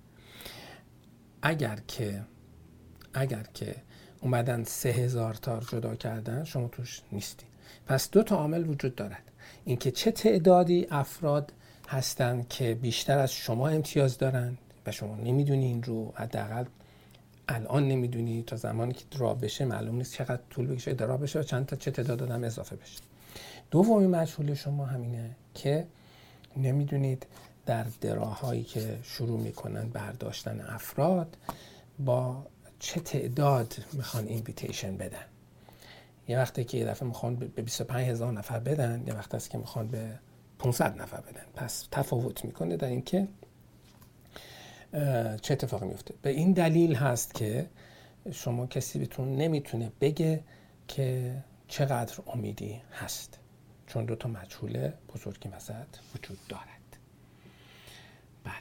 اگر 1.41 1.79
که 1.88 2.22
اگر 3.13 3.43
که 3.53 3.75
اومدن 4.21 4.63
سه 4.63 4.89
هزار 4.89 5.33
تا 5.33 5.59
جدا 5.59 5.95
کردن 5.95 6.43
شما 6.43 6.67
توش 6.67 7.01
نیستید 7.11 7.47
پس 7.88 8.09
دو 8.11 8.23
تا 8.23 8.35
عامل 8.35 8.67
وجود 8.67 8.95
دارد. 8.95 9.23
اینکه 9.65 9.91
چه 9.91 10.11
تعدادی 10.11 10.88
افراد 10.91 11.53
هستند 11.88 12.47
که 12.47 12.73
بیشتر 12.73 13.19
از 13.19 13.31
شما 13.31 13.67
امتیاز 13.67 14.17
دارند 14.17 14.57
و 14.85 14.91
شما 14.91 15.15
نمی‌دونی 15.15 15.65
این 15.65 15.83
رو 15.83 16.13
حداقل 16.15 16.65
الان 17.47 17.88
نمی‌دونی 17.88 18.43
تا 18.47 18.55
زمانی 18.55 18.93
که 18.93 19.03
درا 19.11 19.33
بشه 19.33 19.65
معلوم 19.65 19.95
نیست 19.95 20.13
چقدر 20.13 20.41
طول 20.49 20.67
بکشه 20.67 20.93
درا 20.93 21.17
بشه 21.17 21.39
و 21.39 21.43
چند 21.43 21.65
تا 21.65 21.75
چه 21.75 21.91
تعداد 21.91 22.23
آدم 22.23 22.43
اضافه 22.43 22.75
بشه. 22.75 22.99
دومی 23.71 24.07
مجهول 24.07 24.53
شما 24.53 24.85
همینه 24.85 25.35
که 25.53 25.88
نمی‌دونید 26.57 27.25
در 27.65 27.85
دراهایی 28.01 28.63
که 28.63 28.99
شروع 29.03 29.39
می‌کنن 29.39 29.89
برداشتن 29.89 30.61
افراد 30.61 31.38
با 31.99 32.45
چه 32.79 33.00
تعداد 33.00 33.75
می‌خوان 33.93 34.27
اینویتیشن 34.27 34.98
بدن. 34.98 35.25
یه 36.27 36.38
وقتی 36.38 36.63
که 36.63 36.77
یه 36.77 36.86
دفعه 36.86 37.07
می‌خوان 37.07 37.36
به 37.36 37.62
25 37.62 38.09
هزار 38.09 38.33
نفر 38.33 38.59
بدن 38.59 39.03
یه 39.07 39.13
وقت 39.13 39.36
است 39.36 39.50
که 39.50 39.57
می‌خوان 39.57 39.88
به 39.88 40.19
500 40.59 41.01
نفر 41.01 41.21
بدن. 41.21 41.45
پس 41.55 41.88
تفاوت 41.91 42.45
می‌کنه 42.45 42.77
در 42.77 42.88
اینکه 42.88 43.27
چه 45.41 45.53
اتفاقی 45.53 45.88
میفته 45.88 46.13
به 46.21 46.29
این 46.29 46.53
دلیل 46.53 46.95
هست 46.95 47.33
که 47.33 47.69
شما 48.31 48.67
کسی 48.67 49.00
بهتون 49.00 49.36
نمی‌تونه 49.36 49.91
بگه 50.01 50.43
که 50.88 51.36
چقدر 51.67 52.15
امیدی 52.27 52.81
هست. 52.93 53.39
چون 53.88 54.05
دو 54.05 54.15
تا 54.15 54.29
مجهول 54.29 54.91
بزرگی 55.15 55.50
وسط 55.50 55.88
وجود 56.15 56.38
دارد 56.50 56.98
بله 58.43 58.53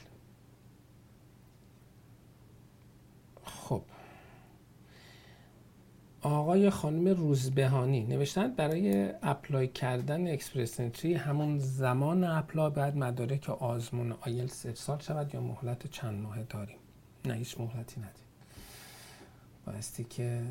خب 3.45 3.83
آقای 6.23 6.71
خانم 6.71 7.09
روزبهانی 7.09 8.05
نوشتن 8.05 8.55
برای 8.55 9.11
apply 9.23 9.69
کردن 9.69 10.33
Express 10.33 10.81
Entry 10.81 11.15
همون 11.15 11.59
زمان 11.59 12.25
apply 12.25 12.71
بعد 12.71 12.97
مدارک 12.97 13.51
آزمون 13.51 14.15
آیل 14.21 14.47
سه 14.47 14.75
سال 14.75 14.99
شود 14.99 15.35
یا 15.35 15.41
مهلت 15.41 15.87
چند 15.87 16.23
ماه 16.23 16.43
داریم؟ 16.43 16.77
نه 17.25 17.35
هیچ 17.35 17.61
مهلتی 17.61 18.01
ندیم 18.01 18.25
بایستی 19.67 20.05
که 20.05 20.43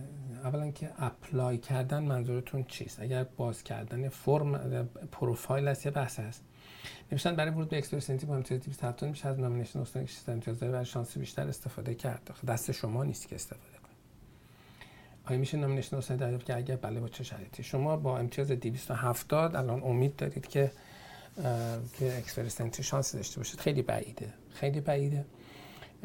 اولا 0.43 0.71
که 0.71 0.91
اپلای 0.97 1.57
کردن 1.57 2.03
منظورتون 2.03 2.63
چیست؟ 2.63 3.01
اگر 3.01 3.23
باز 3.23 3.63
کردن 3.63 4.09
فرم 4.09 4.89
پروفایل 5.11 5.67
است 5.67 5.85
یه 5.85 5.91
بحث 5.91 6.19
هست 6.19 6.43
نوشتن 7.11 7.35
برای 7.35 7.51
ورود 7.51 7.69
به 7.69 7.77
اکسپرس 7.77 8.09
انتری 8.09 8.27
با 8.27 8.35
امتیاز 8.35 8.61
270 8.61 9.09
میشه 9.09 9.27
از 9.27 9.39
نامینیشن 9.39 9.79
استان 9.79 10.39
داره 10.39 10.71
برای 10.71 10.85
شانس 10.85 11.17
بیشتر 11.17 11.47
استفاده 11.47 11.95
کرد. 11.95 12.35
دست 12.47 12.71
شما 12.71 13.03
نیست 13.03 13.27
که 13.27 13.35
استفاده 13.35 13.76
آیا 15.29 15.39
میشه 15.39 15.57
نامینیشن 15.57 15.97
حسین 15.97 16.17
دریافت 16.17 16.45
که 16.45 16.55
اگر 16.55 16.75
بله 16.75 16.99
با 16.99 17.07
چه 17.07 17.23
شرایطی؟ 17.23 17.63
شما 17.63 17.97
با 17.97 18.17
امتیاز 18.17 18.51
270 18.51 19.55
الان 19.55 19.83
امید 19.83 20.15
دارید 20.15 20.47
که 20.47 20.71
که 21.99 22.17
اکسپرسنتی 22.17 22.83
شانس 22.83 23.15
داشته 23.15 23.37
باشید. 23.37 23.59
خیلی 23.59 23.81
بعیده. 23.81 24.33
خیلی 24.49 24.81
بعیده. 24.81 25.25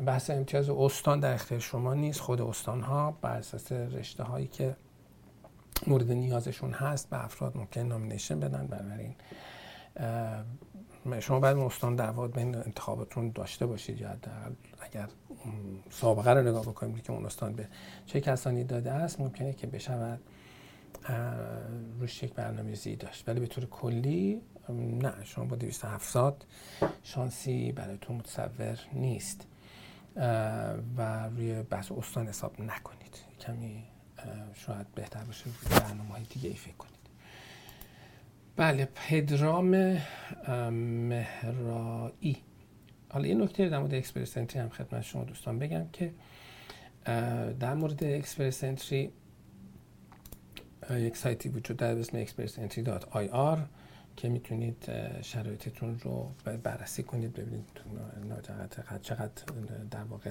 بحث 0.07 0.31
امتیاز 0.31 0.71
استان 0.71 1.21
در 1.21 1.35
اختیار 1.35 1.61
شما 1.61 1.95
نیست. 1.95 2.21
خود 2.21 2.41
استان 2.41 2.81
ها 2.81 3.19
بر 3.23 3.37
اساس 3.37 3.73
رشته 3.73 4.23
هایی 4.23 4.47
که 4.47 4.76
مورد 5.87 6.12
نیازشون 6.12 6.73
هست 6.73 7.11
به 7.11 7.25
افراد 7.25 7.57
ممکن 7.57 7.81
نامینیشن 7.81 8.41
بدن. 8.41 8.67
بنابراین 8.67 9.14
شما 11.21 11.40
باید 11.40 11.56
استان 11.56 11.97
در 11.97 12.11
واقع 12.11 12.28
بین 12.28 12.54
انتخابتون 12.56 13.30
داشته 13.30 13.66
باشید 13.66 14.00
یا 14.00 14.16
اگر 14.80 15.09
سابقه 15.90 16.30
رو 16.30 16.49
نگاه 16.49 16.62
بکنیم 16.62 16.97
که 16.97 17.12
اون 17.12 17.26
استان 17.26 17.52
به 17.52 17.68
چه 18.06 18.21
کسانی 18.21 18.64
داده 18.64 18.92
است 18.92 19.21
ممکنه 19.21 19.52
که 19.52 19.66
بشود 19.66 20.21
روش 22.00 22.23
یک 22.23 22.35
برنامه‌ریزی 22.35 22.97
داشت. 22.97 23.28
ولی 23.28 23.40
به 23.40 23.47
طور 23.47 23.66
کلی 23.66 24.40
نه 24.68 25.25
شما 25.25 25.44
با 25.44 25.56
270 25.56 26.44
شانسی 27.02 27.73
برایتون 27.73 28.16
متصور 28.16 28.78
نیست. 28.92 29.47
و 30.97 31.28
روی 31.28 31.62
بحث 31.62 31.92
استان 31.92 32.28
حساب 32.28 32.61
نکنید. 32.61 33.16
کمی 33.40 33.85
شاید 34.54 34.94
بهتر 34.94 35.25
باشه 35.25 35.44
برنامه 35.71 36.11
های 36.11 36.23
دیگه 36.23 36.49
ای 36.49 36.56
فکر 36.56 36.75
کنید. 36.75 37.01
بله 38.56 38.88
پدرام 38.94 39.99
مهرایی. 41.09 42.37
حالا 43.09 43.26
یه 43.26 43.35
نکته 43.35 43.68
در 43.68 43.78
مورد 43.78 43.94
اکسپرس 43.94 44.37
انتری 44.37 44.61
هم 44.62 44.68
خدمت 44.68 45.02
شما 45.02 45.25
دوستان 45.25 45.59
بگم 45.59 45.88
که 45.92 46.12
در 47.61 47.75
مورد 47.75 48.04
Express 48.04 48.64
Entry 48.64 49.12
یک 50.90 51.16
سایتی 51.16 51.49
وجود 51.49 51.76
داره 51.76 51.94
به 51.94 52.00
اسم 52.00 52.18
که 54.16 54.28
می‌تونید 54.28 54.90
شرایطتون 55.23 55.99
رو 55.99 56.32
بررسی 56.62 57.02
کنید 57.02 57.32
ببینید 57.32 57.68
چقدر 59.02 59.30
در 59.90 60.04
واقع 60.04 60.30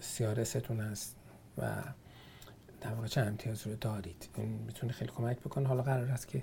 CRS 0.00 0.40
تون 0.40 0.80
هست 0.80 1.16
و 1.58 1.82
در 2.80 2.94
واقع 2.94 3.06
چه 3.06 3.20
امتیاز 3.20 3.66
رو 3.66 3.76
دارید؟ 3.76 4.28
این 4.36 4.48
می‌تونه 4.48 4.92
خیلی 4.92 5.10
کمک 5.16 5.38
بکنه. 5.38 5.68
حالا 5.68 5.82
قرار 5.82 6.10
است 6.10 6.28
که 6.28 6.42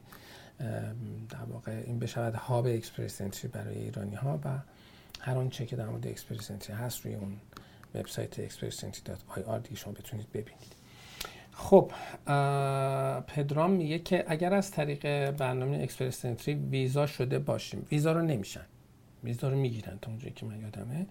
در 1.29 1.43
واقع 1.49 1.83
این 1.85 1.99
بشود 1.99 2.35
hub 2.35 2.67
Express 2.67 3.21
Entry 3.21 3.47
برای 3.47 3.77
ایرانی 3.77 4.15
ها 4.15 4.39
و 4.45 4.59
هر 5.19 5.37
آنچه 5.37 5.65
که 5.65 5.75
در 5.75 5.85
مورد 5.85 6.07
Express 6.07 6.51
Entry 6.51 6.75
هست 6.75 7.05
روی 7.05 7.15
اون 7.15 7.37
وبسایت 7.95 8.49
expressentry.ir 8.49 9.59
دیگه 9.63 9.75
شما 9.75 9.93
بتونید 9.93 10.31
ببینید. 10.31 10.77
خب 11.51 11.91
پدرام 13.27 13.71
میگه 13.71 13.99
که 13.99 14.25
اگر 14.27 14.53
از 14.53 14.71
طریق 14.71 15.31
برنامه 15.31 15.77
Express 15.83 16.25
Entry 16.25 16.55
ویزا 16.55 17.07
شده 17.07 17.39
باشیم. 17.39 17.87
ویزا 17.91 18.11
رو 18.11 18.21
نمیشن. 18.21 18.65
ویزا 19.23 19.49
رو 19.49 19.57
می‌گیرن 19.57 19.99
تا 20.01 20.11
اونجایی 20.11 20.33
که 20.33 20.45
من 20.45 20.61
یادمه. 20.61 21.05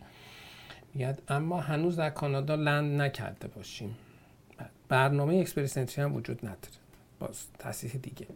میگه 0.94 1.16
اما 1.28 1.60
هنوز 1.60 1.96
در 1.96 2.10
کانادا 2.10 2.54
land 2.54 3.00
نکرده 3.00 3.48
باشیم. 3.48 3.96
برنامه 4.88 5.34
Express 5.34 5.78
Entry 5.78 6.04
هم 6.04 6.14
وجود 6.14 6.38
نداره. 6.46 6.76
باز 7.18 7.46
تصحیح 7.58 7.92
دیگه. 7.92 8.26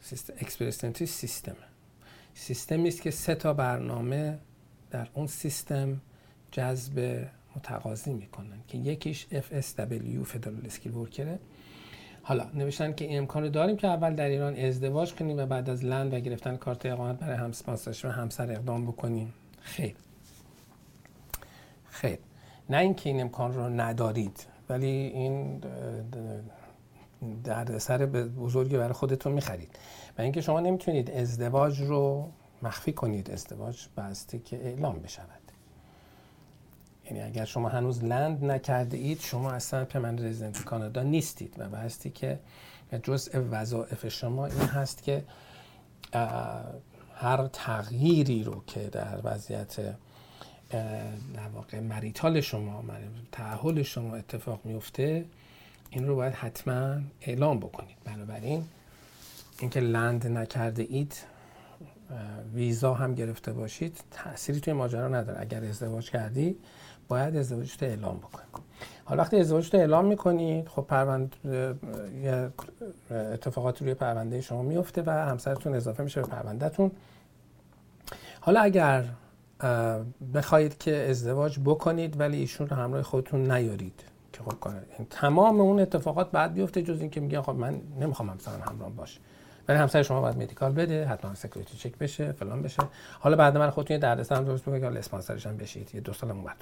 سیستم 0.00 0.34
Express 0.40 0.84
Entry 0.84 1.06
سیستمه. 1.06 1.54
سیستمی 2.34 2.88
است 2.88 3.02
که 3.02 3.10
سه 3.10 3.34
تا 3.34 3.52
برنامه 3.52 4.38
در 4.90 5.08
اون 5.14 5.26
سیستم 5.26 6.00
جذب 6.52 7.26
متقاضی 7.56 8.12
می‌کنن 8.12 8.58
که 8.68 8.78
یکیش 8.78 9.26
FSW 9.32 10.24
Federal 10.24 10.66
Skilled 10.66 10.94
Worker 10.94 11.32
ه 11.32 11.38
حالا 12.22 12.50
نوشتن 12.54 12.92
که 12.92 13.04
این 13.04 13.18
امکان 13.18 13.42
رو 13.42 13.48
داریم 13.48 13.76
که 13.76 13.86
اول 13.86 14.14
در 14.14 14.28
ایران 14.28 14.56
ازدواج 14.56 15.14
کنیم 15.14 15.38
و 15.38 15.46
بعد 15.46 15.70
از 15.70 15.84
land 15.84 16.14
و 16.14 16.20
گرفتن 16.20 16.56
کارت 16.56 16.86
اقامت 16.86 17.18
برای 17.18 17.36
همسپاسش 17.36 18.04
و 18.04 18.08
همسر 18.08 18.52
اقدام 18.52 18.86
بکنیم. 18.86 19.34
خیر. 19.60 19.94
خیر. 21.90 22.18
نه 22.70 22.78
اینکه 22.78 23.10
این 23.10 23.20
امکان 23.20 23.54
رو 23.54 23.68
ندارید. 23.68 24.46
ولی 24.68 24.86
این 24.86 25.60
سر 27.78 28.06
بزرگی 28.06 28.76
برای 28.76 28.92
خودتون 28.92 29.32
می‌خرید. 29.32 29.78
و 30.18 30.22
اینکه 30.22 30.40
شما 30.40 30.60
نمی‌تونید 30.60 31.10
ازدواج 31.10 31.80
رو 31.80 32.30
مخفی 32.62 32.92
کنید 32.92 33.30
ازدواج 33.30 33.86
بسته 33.96 34.38
که 34.38 34.56
اعلام 34.56 34.98
بشود. 34.98 35.40
یعنی 37.04 37.22
اگر 37.22 37.44
شما 37.44 37.68
هنوز 37.68 38.04
لند 38.04 38.44
نکرده 38.44 38.96
اید 38.96 39.20
شما 39.20 39.50
اصلا 39.50 39.84
پرمننت 39.84 40.20
رزیدنت 40.20 40.64
کانادا 40.64 41.02
نیستید 41.02 41.54
و 41.58 41.68
بستی 41.68 42.10
که 42.10 42.38
جزء 43.02 43.40
وظایف 43.50 44.08
شما 44.08 44.46
این 44.46 44.60
هست 44.60 45.02
که 45.02 45.24
هر 47.14 47.46
تغییری 47.52 48.44
رو 48.44 48.62
که 48.66 48.80
در 48.80 49.20
وضعیت 49.24 49.76
در 50.70 51.48
واقع 51.54 51.80
مریتال 51.80 52.40
شما 52.40 52.84
تعهل 53.32 53.82
شما 53.82 54.16
اتفاق 54.16 54.60
میفته 54.64 55.24
این 55.90 56.06
رو 56.06 56.16
باید 56.16 56.34
حتما 56.34 57.00
اعلام 57.20 57.58
بکنید. 57.58 57.96
بنابراین 58.04 58.64
اینکه 59.58 59.80
لند 59.80 60.26
نکرده 60.26 60.86
اید 60.88 61.14
ویزا 62.54 62.94
هم 62.94 63.14
گرفته 63.14 63.52
باشید 63.52 64.00
تأثیری 64.10 64.60
توی 64.60 64.72
ماجرا 64.72 65.08
نداره. 65.08 65.40
اگر 65.40 65.64
ازدواج 65.64 66.10
کردی 66.10 66.56
باید 67.08 67.36
ازدواجت 67.36 67.82
اعلام 67.82 68.16
بکنید 68.16 68.48
حالا 69.04 69.22
وقتی 69.22 69.36
ازدواجت 69.36 69.74
اعلام 69.74 70.04
می‌کنید 70.04 70.68
خب 70.68 70.82
پروند 70.82 71.36
اتفاقاتی 73.10 73.84
روی 73.84 73.94
پرونده 73.94 74.40
شما 74.40 74.62
میفته 74.62 75.02
و 75.02 75.10
همسرتون 75.10 75.74
اضافه 75.74 76.02
میشه 76.02 76.20
به 76.20 76.26
پروندهتون. 76.26 76.90
حالا 78.40 78.60
اگر 78.60 79.04
بخواهید 80.34 80.78
که 80.78 81.10
ازدواج 81.10 81.58
بکنید 81.64 82.20
ولی 82.20 82.36
ایشون 82.36 82.68
رو 82.68 82.76
همراه 82.76 83.02
خودتون 83.02 83.50
نیارید. 83.52 84.04
که 84.32 84.42
خب 84.42 84.54
تمام 85.10 85.60
اون 85.60 85.80
اتفاقات 85.80 86.30
بعد 86.30 86.54
بیفته 86.54 86.82
جز 86.82 87.00
اینکه 87.00 87.20
میگن 87.20 87.42
خب 87.42 87.52
من 87.52 87.80
نمی‌خوام 88.00 88.30
همسرم 88.30 88.60
همراه 88.60 88.90
باشه 88.90 89.20
ولی 89.68 89.78
همسر 89.78 90.02
شما 90.02 90.20
باید 90.20 90.36
مدیکال 90.36 90.72
بده 90.72 91.06
حتما 91.06 91.34
سکیوریتی 91.34 91.76
چک 91.76 91.98
بشه 91.98 92.32
فلان 92.32 92.62
بشه. 92.62 92.82
حالا 93.20 93.36
بعد 93.36 93.56
من 93.56 93.70
خودتون 93.70 93.94
یه 93.94 94.00
دردسر 94.00 94.34
هم 94.34 94.44
درست 94.44 94.62
بکنید 94.62 94.82
که 94.82 94.98
اسپانسرش 94.98 95.46
هم 95.46 95.56
بشید. 95.56 95.94
یه 95.94 96.00
دو 96.00 96.12
سال 96.12 96.30
اون 96.30 96.44
بعد 96.44 96.56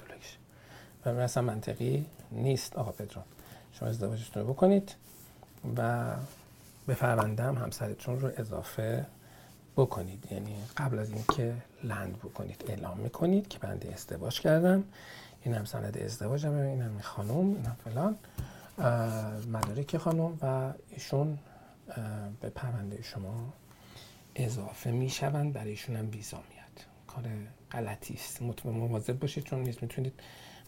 و 1.06 1.09
اصلا 1.09 1.42
منطقی 1.42 2.06
نیست. 2.32 2.76
آقا 2.76 2.92
پدرام 2.92 3.24
شما 3.72 3.88
ازدواجتون 3.88 4.42
رو 4.42 4.52
بکنید 4.52 4.94
و 5.76 6.11
به 6.87 6.94
فرونده 6.94 7.42
هم 7.42 7.54
همسرتون 7.54 8.20
رو 8.20 8.30
اضافه 8.37 9.06
بکنید. 9.76 10.28
یعنی 10.30 10.56
قبل 10.76 10.98
از 10.98 11.10
اینکه 11.10 11.54
لند 11.84 12.18
بکنید 12.18 12.64
اعلام 12.68 12.98
می‌کنید 12.98 13.48
که 13.48 13.58
بنده 13.58 13.92
ازدواج 13.92 14.40
کردم. 14.40 14.84
این 15.42 15.54
هم 15.54 15.64
سند 15.64 15.98
ازدواجم 15.98 16.52
این 16.54 16.82
هم 16.82 16.98
خانم 17.00 17.36
این 17.36 17.66
هم 17.66 17.76
فلان 17.84 18.16
مدارک 19.52 19.96
خانم 19.96 20.38
و 20.42 20.72
ایشون 20.90 21.38
به 22.40 22.48
پرونده 22.48 23.02
شما 23.02 23.52
اضافه 24.34 24.90
می‌شوند. 24.90 25.52
برای 25.52 25.70
ایشون 25.70 25.96
هم 25.96 26.10
ویزا 26.10 26.36
میاد 26.36 26.86
کار 27.06 27.24
غلطی 27.72 28.14
است. 28.14 28.42
مواظب 28.64 29.18
باشید 29.18 29.44
چون 29.44 29.58
می‌تونید 29.58 30.20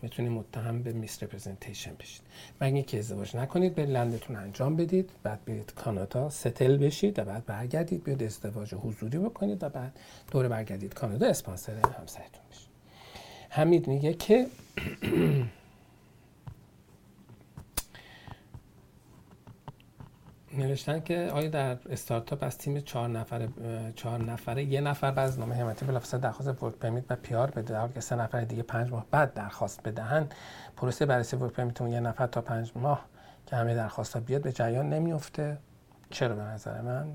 می‌تونید 0.03 0.33
متهم 0.33 0.83
به 0.83 0.93
میس 0.93 1.23
رپرزنتیشن 1.23 1.95
بشید. 2.01 2.23
مگه 2.61 2.83
که 2.83 2.99
ازدواج 2.99 3.37
نکنید 3.37 3.75
به 3.75 3.87
لندتون 3.87 4.37
انجام 4.37 4.77
بدید 4.77 5.11
بعد 5.23 5.45
برید 5.45 5.73
کانادا 5.75 6.31
ستل 6.31 6.77
بشید 6.77 7.19
و 7.19 7.25
بعد 7.25 7.47
برگردید 7.47 8.05
بیاد 8.05 8.23
ازدواج 8.23 8.75
حضوری 8.75 9.19
بکنید 9.19 9.63
و 9.63 9.69
بعد 9.69 9.99
دور 10.31 10.49
برگردید 10.49 10.95
کانادا. 10.95 11.27
اسپانسر 11.27 11.73
همسرتون 11.73 12.43
بشید. 12.51 12.69
حمید 13.49 13.89
میگه 13.89 14.15
که 14.15 14.47
نوشتن 20.53 21.01
که 21.01 21.31
آیا 21.33 21.49
در 21.49 21.79
استارتاپ 21.91 22.43
از 22.43 22.59
تیم 22.59 22.81
چهار 22.81 23.09
نفره 23.09 23.49
چهار 23.97 24.23
نفره 24.23 24.65
یه 24.65 24.81
نفر 24.81 25.11
بعد 25.11 25.39
نامه 25.39 25.55
حمایتی 25.55 25.87
بلافاصله 25.87 26.21
درخواست 26.21 26.63
ورک 26.63 26.75
پرمیت 26.75 27.05
و 27.09 27.17
پیار 27.17 27.51
بده. 27.51 27.63
در 27.63 27.89
که 27.89 28.01
سه 28.01 28.17
نفر 28.17 28.41
دیگه 28.41 28.63
پنج 28.63 28.91
ماه 28.91 29.07
بعد 29.11 29.35
درخواست 29.35 29.83
بدهن 29.83 30.29
پروسه 30.77 31.07
بررسی 31.07 31.37
ورک 31.37 31.53
پرمیت 31.53 31.81
یه 31.81 32.01
نفر 32.01 32.27
تا 32.27 32.41
پنج 32.41 32.73
ماه 32.77 33.05
که 33.47 33.57
همه 33.57 33.75
درخواست 33.75 34.15
ها 34.15 34.21
بیاد 34.21 34.43
به 34.43 34.53
جریان 34.53 34.89
نمیفته. 34.89 35.59
چرا 36.11 36.35
به 36.35 36.43
نظر 36.43 36.81
من؟ 36.81 37.07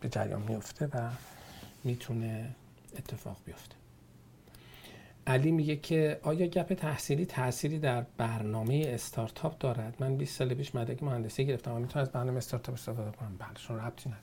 به 0.00 0.08
جریان 0.08 0.42
میفته 0.42 0.86
و 0.86 1.08
می‌تونه 1.84 2.54
اتفاق 2.96 3.36
بیفته. 3.44 3.81
علی 5.26 5.50
میگه 5.50 5.76
که 5.76 6.20
آیا 6.22 6.46
گپ 6.46 6.74
تحصیلی 6.74 7.26
تأثیری 7.26 7.78
در 7.78 8.06
برنامه 8.16 8.84
استارتاپ 8.88 9.58
دارد؟ 9.58 9.96
من 10.00 10.16
20 10.16 10.36
سال 10.36 10.54
پیش 10.54 10.74
مدرک 10.74 11.02
مهندسی 11.02 11.46
گرفتم 11.46 11.72
و 11.72 11.78
می‌تونم 11.78 12.02
از 12.02 12.12
برنامه 12.12 12.36
استارتاپ 12.36 12.74
استفاده 12.74 13.16
کنم. 13.16 13.36
بله 13.38 13.48
شما 13.58 13.76
ربطی 13.76 14.08
نداره. 14.08 14.22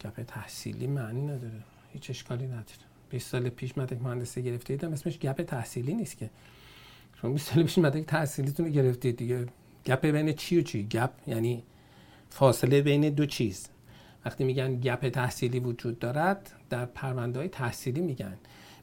گپ 0.00 0.22
تحصیلی 0.22 0.86
معنی 0.86 1.22
نداره. 1.22 1.62
هیچ 1.92 2.10
اشکالی 2.10 2.46
نداره. 2.46 2.64
20 3.10 3.30
سال 3.30 3.48
پیش 3.48 3.78
مدرک 3.78 4.02
مهندسی 4.02 4.42
گرفتید 4.42 4.84
اسمش 4.84 5.18
گپ 5.18 5.42
تحصیلی 5.42 5.94
نیست 5.94 6.18
که. 6.18 6.30
شما 7.20 7.30
20 7.30 7.54
سال 7.54 7.62
پیش 7.62 7.78
مدرک 7.78 8.06
تحصیلیتون 8.06 8.66
رو 8.66 8.72
گرفتید 8.72 9.16
دیگه. 9.16 9.46
گپ 9.86 10.06
بین 10.06 10.32
چی 10.32 10.58
و 10.58 10.62
چی؟ 10.62 10.86
گپ 10.86 11.10
یعنی 11.26 11.62
فاصله 12.30 12.82
بین 12.82 13.08
دو 13.08 13.26
چیز. 13.26 13.68
وقتی 14.24 14.44
میگن 14.44 14.80
گپ 14.80 15.08
تحصیلی 15.08 15.60
وجود 15.60 15.98
دارد 15.98 16.52
در 16.70 16.84
پرونده 16.84 17.38
های 17.38 17.48
تحصیلی 17.48 18.00
میگن. 18.00 18.38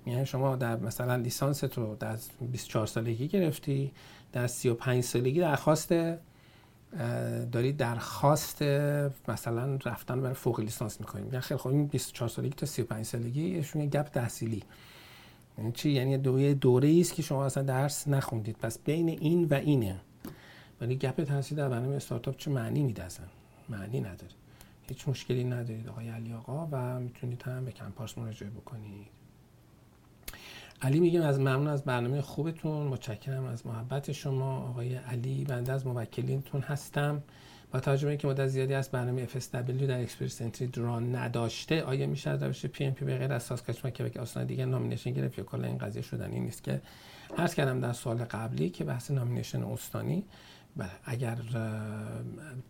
یعنی 0.06 0.26
شما 0.26 0.56
در 0.56 0.76
مثلا 0.76 1.16
لیسانس 1.16 1.64
رو 1.64 1.96
در 1.96 2.18
24 2.42 2.88
سالگی 2.88 3.28
گرفتی 3.28 3.92
در 4.32 4.48
35 4.48 5.04
سالگی 5.04 5.40
درخواست 5.40 5.94
داری 7.52 7.74
درخواست 7.74 8.62
مثلا 9.28 9.76
رفتن 9.86 10.22
برای 10.22 10.34
فوق 10.34 10.60
لیسانس 10.60 11.00
می‌کنیم 11.00 11.26
یعنی 11.26 11.40
خیلی 11.40 11.58
خوب 11.58 11.72
این 11.72 11.88
24 11.88 12.30
سالگی 12.30 12.54
تا 12.54 12.66
35 12.66 13.06
سالگی 13.06 13.64
یه 13.76 13.86
گپ 13.86 14.08
تحصیلی. 14.08 14.64
یعنی 15.58 15.72
چی؟ 15.72 15.92
یعنی 15.92 16.18
دوره 16.18 16.54
دوره 16.54 16.98
است 17.00 17.14
که 17.14 17.22
شما 17.22 17.46
اصلا 17.46 17.64
درس 17.64 18.08
نخوندید. 18.08 18.58
پس 18.58 18.80
بین 18.80 19.10
این 19.10 19.46
و 19.46 19.54
اینه. 19.54 20.00
ولی 20.82 20.96
gap 20.96 21.24
تحصیلی 21.24 21.62
در 21.62 21.70
برنامه 21.70 21.96
استارتاپ 21.96 22.38
چه 22.38 22.52
معنی 22.52 22.84
میده 22.84 23.04
معنی 23.70 24.00
نداره. 24.00 24.34
هیچ 24.88 25.08
مشکلی 25.08 25.44
ندارید. 25.44 25.88
آقای 25.88 26.10
علی 26.10 26.34
آقا 26.34 26.68
و 26.72 27.00
می‌تونید 27.00 27.42
هم 27.42 27.66
به 27.66 27.72
کمپاس 27.72 28.18
مراجعه 28.18 28.50
بکنید. 28.50 29.19
علی 30.82 31.00
میگم 31.00 31.22
از 31.22 31.40
ممنون 31.40 31.68
از 31.68 31.84
برنامه 31.84 32.22
خوبتون 32.22 32.88
متشکرم 32.88 33.46
از 33.46 33.68
محبت 33.68 34.12
شما. 34.12 34.58
آقای 34.58 34.96
علی 34.96 35.44
بنده 35.44 35.74
از 35.74 35.88
موکلینتون 35.88 36.62
هستم. 36.62 37.24
با 37.72 37.80
توجه 37.80 38.04
به 38.04 38.10
اینکه 38.10 38.28
مدت 38.28 38.48
زیادی 38.48 38.74
از 38.74 38.90
برنامه 38.90 39.28
FSW 39.28 39.54
در 39.54 40.02
Express 40.02 40.42
Entry 40.42 40.68
draw 40.68 41.16
نداشته 41.16 41.84
آیا 41.84 42.08
میشه 42.08 42.30
از 42.30 42.44
روش 42.44 42.66
PNP 42.66 43.06
به 43.06 43.18
غیر 43.18 43.34
از 43.34 43.64
که 43.94 44.04
به 44.04 44.22
آسان 44.22 44.46
دیگه 44.46 44.66
نامینیشن 44.66 45.12
گرفت 45.12 45.38
یا 45.38 45.44
کلا 45.44 45.68
این 45.68 45.78
قضیه 45.78 46.02
شدن 46.02 46.32
این 46.32 46.44
نیست 46.44 46.64
که 46.64 46.82
عرض 47.38 47.54
کردم 47.54 47.80
در 47.80 47.94
سال 47.94 48.18
قبلی 48.18 48.70
که 48.70 48.84
بحث 48.84 49.12
نامینیشن 49.12 49.64
استانی 49.64 50.26
بله 50.78 50.90
اگر 51.06 51.38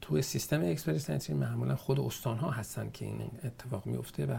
تو 0.01 0.21
سیستم 0.21 0.61
اکسپرس 0.63 1.09
انتری 1.09 1.35
معمولا 1.35 1.75
خود 1.75 1.99
استان 1.99 2.37
ها 2.37 2.51
هستن 2.51 2.89
که 2.93 3.05
این 3.05 3.31
اتفاق 3.43 3.85
میفته 3.85 4.25
و 4.25 4.35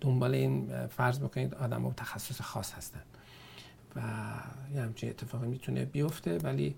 دنبال 0.00 0.34
این 0.34 0.86
فرض 0.86 1.18
بکنید 1.18 1.54
آدم 1.54 1.92
تخصص 1.92 2.40
خاص 2.40 2.72
هستن. 2.72 3.02
و 3.96 4.00
یه 4.74 4.82
همچین 4.82 5.10
اتفاقی 5.10 5.46
می‌تونه 5.46 5.84
بیفته 5.84 6.38
ولی 6.38 6.74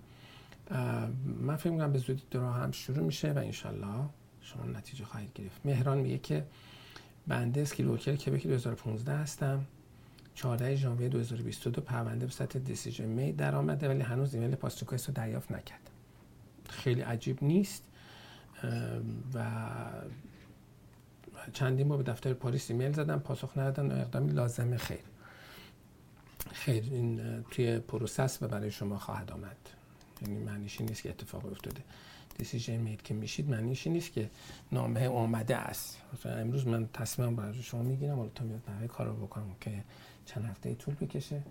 من 1.25 1.55
فکر 1.55 1.69
می‌کنم 1.69 1.91
به 1.91 1.99
زودی 1.99 2.23
دو 2.31 2.41
هم 2.41 2.71
شروع 2.71 3.05
میشه 3.05 3.31
و 3.31 3.37
انشالله 3.37 4.05
شما 4.41 4.65
نتیجه 4.65 5.05
خواهید 5.05 5.31
گرفت. 5.35 5.65
مهران 5.65 5.97
میگه 5.97 6.17
که 6.17 6.45
بنده 7.27 7.61
Skilled 7.61 7.87
Worker 7.87 8.15
کبک 8.15 8.47
2015 8.47 9.13
هستم. 9.13 9.65
14 10.35 10.75
ژانویه 10.75 11.09
2022 11.09 11.81
پرونده 11.81 12.25
به 12.25 12.31
سطح 12.31 12.59
decision 12.59 13.05
made 13.05 13.31
در 13.33 13.55
آمده 13.55 13.89
ولی 13.89 14.01
هنوز 14.01 14.33
ایمیل 14.33 14.55
passport 14.55 14.84
request 14.84 15.09
رو 15.09 15.13
دریافت 15.13 15.51
نکردم 15.51 15.91
خیلی 16.69 17.01
عجیب 17.01 17.43
نیست. 17.43 17.83
و 19.33 19.45
چندین 21.53 21.87
بار 21.87 21.97
به 21.97 22.11
دفتر 22.11 22.33
پلیس 22.33 22.71
ایمیل 22.71 22.91
زدم 22.91 23.19
پاسخ 23.19 23.57
ندادن 23.57 23.91
و 23.91 24.01
اقدامی 24.01 24.31
لازمه. 24.31 24.77
خیر. 24.77 24.99
خیر 26.53 26.83
این 26.83 27.43
توی 27.51 27.79
process 27.79 28.37
و 28.41 28.47
برای 28.47 28.71
شما 28.71 28.97
خواهد 28.97 29.31
آمد. 29.31 29.57
یعنی 30.21 30.39
معنیش 30.39 30.81
نیست 30.81 31.01
که 31.01 31.09
اتفاق 31.09 31.45
افتاده. 31.45 31.81
دیسیژن 32.37 32.77
مید 32.77 33.01
که 33.01 33.13
میشید 33.13 33.49
معنیش 33.49 33.87
نیست 33.87 34.13
که 34.13 34.29
نامه 34.71 35.07
آمده 35.07 35.57
است. 35.57 35.97
امروز 36.25 36.67
من 36.67 36.89
تصمیم 36.93 37.35
برای 37.35 37.63
شما 37.63 37.83
می‌گیرم 37.83 38.15
حالا 38.15 38.29
تا 38.29 38.43
میاد 38.43 38.61
برای 38.65 38.87
کار 38.87 39.07
رو 39.07 39.13
بکنم 39.13 39.55
که 39.61 39.83
چند 40.25 40.45
هفته 40.45 40.75
طول 40.75 40.95
بکشه. 40.95 41.41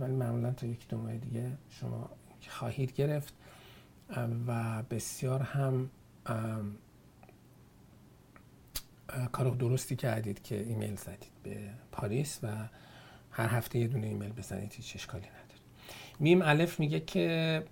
ولی 0.00 0.12
معمولا 0.12 0.52
تا 0.52 0.66
یک 0.66 0.88
دو 0.88 0.98
ماه 0.98 1.16
دیگه 1.16 1.52
شما 1.70 2.10
خواهید 2.48 2.92
گرفت. 2.92 3.34
و 4.46 4.82
بسیار 4.82 5.42
هم 5.42 5.90
کار 9.32 9.50
درستی 9.50 9.96
کردید 9.96 10.42
که 10.42 10.62
ایمیل 10.62 10.96
زدید 10.96 11.32
به 11.42 11.56
پاریس 11.92 12.38
و 12.42 12.48
هر 13.30 13.48
هفته 13.48 13.78
یه 13.78 13.86
دونه 13.86 14.06
ایمیل 14.06 14.32
بزنید 14.32 14.72
هیچ 14.72 14.96
اشکالی 14.96 15.26
نداره. 15.26 15.60
میم 16.20 16.42
الف 16.42 16.80
میگه 16.80 17.00
که 17.00 17.64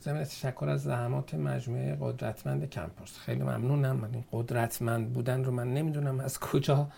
زمین 0.00 0.24
تشکر 0.24 0.68
از 0.68 0.82
زحمات 0.82 1.34
مجموعه 1.34 1.96
قدرتمند 2.00 2.70
کمپوس 2.70 3.18
خیلی 3.18 3.42
ممنونم. 3.42 3.96
من 3.96 4.14
این 4.14 4.24
قدرتمند 4.32 5.12
بودن 5.12 5.44
رو 5.44 5.52
من 5.52 5.74
نمی‌دونم 5.74 6.20
از 6.20 6.40
کجا 6.40 6.90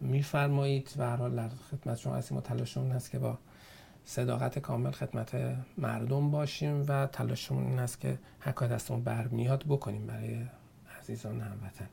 میفرمایید. 0.00 0.94
و 0.96 1.10
هر 1.10 1.16
حال 1.16 1.36
در 1.36 1.48
خدمت 1.48 1.98
شما 1.98 2.14
هستیم 2.14 2.38
و 2.38 2.40
تلاشمون 2.40 2.90
هست 2.90 3.10
که 3.10 3.18
با 3.18 3.38
صداقت 4.04 4.58
کامل 4.58 4.90
خدمت 4.90 5.56
مردم 5.78 6.30
باشیم 6.30 6.84
و 6.88 7.06
تلاشمون 7.06 7.66
این 7.66 7.78
است 7.78 8.00
که 8.00 8.18
هر 8.40 8.52
کار 8.52 8.68
دستمون 8.68 9.02
برمیاد 9.04 9.64
بکنیم 9.68 10.06
برای 10.06 10.36
عزیزان 11.02 11.40
هموطن 11.40 11.88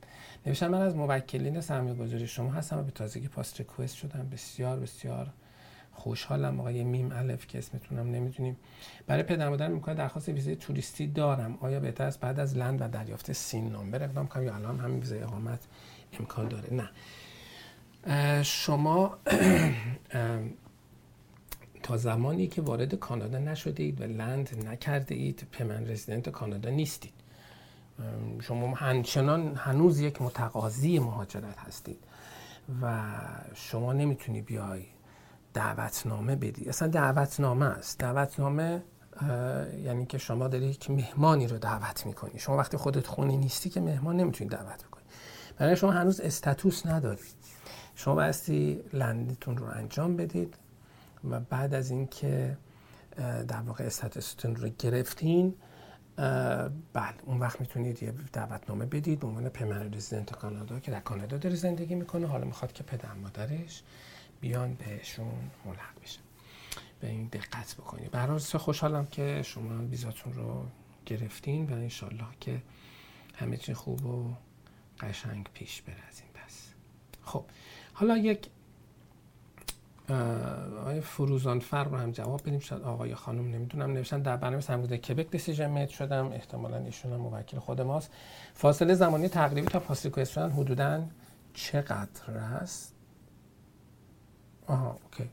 نوشتم 0.46 0.68
من 0.68 0.82
از 0.82 0.96
موکلین 0.96 1.62
سرمایه 1.62 1.96
گذاری 1.96 2.28
شما 2.28 2.52
هستم 2.52 2.78
و 2.78 2.84
به 2.84 2.92
تازگی 2.92 3.28
پاست 3.28 3.58
ریکوست 3.58 3.96
شدم. 3.96 4.30
بسیار 4.30 4.80
بسیار 4.80 5.30
خوشحالم. 5.92 6.60
آقای 6.60 6.84
میم 6.84 7.12
الف 7.12 7.48
که 7.48 7.58
اسمتونم 7.58 8.12
نمی‌دونیم. 8.12 8.58
برای 9.08 9.24
پدر 9.24 9.50
مادر 9.50 9.68
می‌کنه 9.68 9.96
درخواست 9.96 10.30
ویزای 10.30 10.56
توریستی 10.56 11.08
دارم. 11.08 11.58
آیا 11.62 11.80
بهتر 11.80 12.04
است 12.04 12.20
بعد 12.20 12.40
از 12.40 12.58
لند 12.58 12.82
و 12.82 12.88
دریافت 12.88 13.32
سین 13.32 13.70
نامبر 13.70 14.04
اقدام 14.04 14.28
کنم. 14.28 14.44
یا 14.44 14.56
الان 14.56 14.80
همین 14.80 15.00
ویزای 15.00 15.24
اقامت 15.24 15.68
امکان 16.20 16.48
داره. 16.48 16.74
نه. 16.74 16.90
شما 18.44 19.18
تا 21.84 21.98
زمانی 21.98 22.48
که 22.48 22.62
وارد 22.62 22.96
کانادا 22.96 23.40
نشده 23.40 23.84
اید 23.84 24.02
و 24.02 24.04
لند 24.04 24.68
نکرده 24.68 25.16
اید 25.16 25.48
پمن 25.52 25.88
رزیدنت 25.88 26.30
کانادا 26.30 26.70
نیستید. 26.70 27.14
شما 28.42 28.76
همچنان 28.76 29.56
هنوز 29.56 30.00
یک 30.00 30.22
متقاضی 30.22 31.00
مهاجرت 31.00 31.58
هستید 31.58 32.04
و 32.82 33.12
شما 33.54 33.94
نمی‌تونی 33.94 34.42
بیای 34.42 34.86
دعوتنامه 35.54 36.36
بدی. 36.36 36.70
اصلا 36.70 36.88
دعوتنامه 36.88 37.66
است. 37.66 38.00
دعوتنامه 38.00 38.84
یعنی 39.84 40.06
که 40.06 40.18
شما 40.18 40.48
داری 40.48 40.66
یک 40.66 40.92
مهمانی 40.92 41.48
رو 41.48 41.58
دعوت 41.58 42.06
می‌کنی. 42.06 42.40
شما 42.40 42.58
وقتی 42.58 42.78
خودت 42.78 43.08
خونی 43.08 43.38
نیستی 43.38 43.70
که 43.70 43.82
مهمان 43.82 44.18
نمی‌تونی 44.18 44.50
دعوت 44.50 44.84
بکنی. 44.84 45.04
برای 45.58 45.76
شما 45.76 45.92
هنوز 45.92 46.20
استاتوس 46.20 46.86
ندارید 46.86 47.36
شما 47.96 48.16
بایستی 48.16 48.84
لندتون 48.94 49.58
رو 49.58 49.66
انجام 49.66 50.16
بدید 50.16 50.56
و 51.30 51.40
بعد 51.40 51.74
از 51.74 51.92
اینکه 51.92 52.58
در 53.48 53.62
واقع 53.62 53.84
استاتوستون 53.84 54.56
رو 54.56 54.70
گرفتین 54.70 55.56
بله 56.94 57.14
اون 57.26 57.40
وقت 57.40 57.62
می‌تونید 57.62 58.04
یه 58.04 58.14
دعوتنامه 58.34 58.86
بدید 58.86 59.20
به 59.20 59.28
عنوان 59.28 59.50
پمن 59.50 59.94
رزیدنت 59.94 60.32
کانادا 60.32 60.80
که 60.80 60.92
در 60.92 61.00
کانادا 61.00 61.38
داره 61.38 61.56
زندگی 61.56 61.96
می‌کنه. 61.96 62.28
حالا 62.28 62.46
می‌خواد 62.46 62.74
که 62.74 62.84
پدر 62.84 63.14
مادرش 63.14 63.84
بیان 64.42 64.74
بهشون 64.74 65.52
ملحق 65.66 66.02
بشه. 66.04 66.20
به 67.00 67.08
این 67.08 67.28
دقت 67.28 67.76
بکنید. 67.76 68.12
برای 68.12 68.40
خوشحالم 68.40 69.06
که 69.06 69.42
شما 69.46 69.86
ویزاتون 69.86 70.34
رو 70.34 70.66
گرفتین 71.06 71.66
و 71.70 71.74
انشالله 71.74 72.28
که 72.40 72.62
همه 73.36 73.58
چی 73.58 73.74
خوب 73.74 74.06
و 74.06 74.36
قشنگ 75.00 75.50
پیش 75.54 75.82
بره 75.82 76.08
از 76.10 76.22
این 76.22 76.30
پس. 76.34 76.74
خب 77.24 77.46
حالا 77.94 78.18
یک 78.18 78.48
آقای 80.12 81.02
فروزان 81.02 81.60
فر 81.60 81.84
رو 81.84 81.98
هم 81.98 82.12
جواب 82.12 82.42
بدیم. 82.42 82.60
شاید 82.60 82.82
آقای 82.82 83.16
خانم 83.16 83.56
نمی‌دونم 83.56 83.92
نوشتن 83.92 84.22
در 84.22 84.38
برنامه 84.38 84.62
سرمایه‌گذاری 84.62 85.02
کبک 85.02 85.32
دیسیژن 85.32 85.70
میت 85.70 85.90
شدم. 85.90 86.28
احتمالا 86.32 86.78
ایشون 86.78 87.14
هم 87.14 87.20
موکل 87.20 87.60
خود 87.60 87.82
ماست. 87.82 88.12
فاصله 88.54 88.94
زمانی 88.94 89.28
تقریبی 89.28 89.68
تا 89.68 89.80
پاس 89.80 90.08
شدن 90.08 90.52
حدودا 90.52 91.04
چقدر 91.54 92.32
است؟ 92.38 92.94
آها 94.68 94.98
اوکی. 95.04 95.30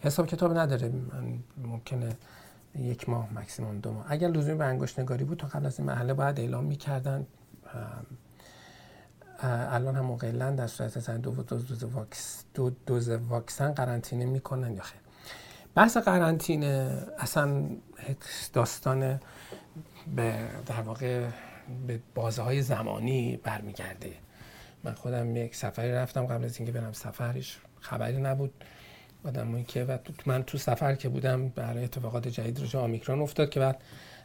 حساب 0.00 0.26
کتاب 0.26 0.58
نداره. 0.58 0.88
من 0.88 1.38
ممکنه 1.64 2.16
یک 2.74 3.08
ماه 3.08 3.28
مکسیموم 3.34 3.78
دو 3.78 3.92
ماه. 3.92 4.06
اگر 4.08 4.28
لزومی 4.28 4.58
به 4.58 4.64
انگشت 4.64 5.00
نگاری 5.00 5.24
بود 5.24 5.38
تا 5.38 5.46
قبل 5.46 5.66
از 5.66 5.80
این 5.80 5.88
محله 5.88 6.14
باید 6.14 6.40
اعلام 6.40 6.64
می‌کردن. 6.64 7.26
الان 9.42 9.96
هم 9.96 10.04
مقلا 10.04 10.50
در 10.50 10.66
صورت 10.66 10.98
زن 10.98 11.20
دو 11.20 11.30
دوز, 11.30 11.66
دوز, 11.66 11.84
واکس 11.84 12.44
دو 12.54 12.70
دوز 12.86 13.08
واکسن 13.08 13.72
قرنطینه 13.72 14.24
می‌کنن 14.24 14.74
یا 14.74 14.82
خیر. 14.82 15.00
بحث 15.74 15.96
قرنطینه 15.96 17.02
اصلا 17.18 17.62
داستان 18.52 19.20
به 20.16 20.34
در 20.66 20.80
واقع 20.80 21.28
به 21.86 22.00
بازه 22.14 22.42
های 22.42 22.62
زمانی 22.62 23.36
برمیگرده. 23.36 24.12
من 24.84 24.94
خودم 24.94 25.36
یک 25.36 25.56
سفری 25.56 25.92
رفتم 25.92 26.26
قبل 26.26 26.44
از 26.44 26.56
اینکه 26.56 26.72
برم 26.72 26.92
سفرش 26.92 27.58
خبری 27.80 28.20
نبود. 28.20 28.64
آدمایی 29.24 29.64
که 29.64 29.84
و 29.84 29.98
من 30.26 30.42
تو 30.42 30.58
سفر 30.58 30.94
که 30.94 31.08
بودم 31.08 31.48
برای 31.48 31.84
اتفاقات 31.84 32.28
جدید 32.28 32.74
رو 32.74 32.80
آمیکرون 32.80 33.20
افتاد 33.20 33.50
که 33.50 33.60
بعد 33.60 33.82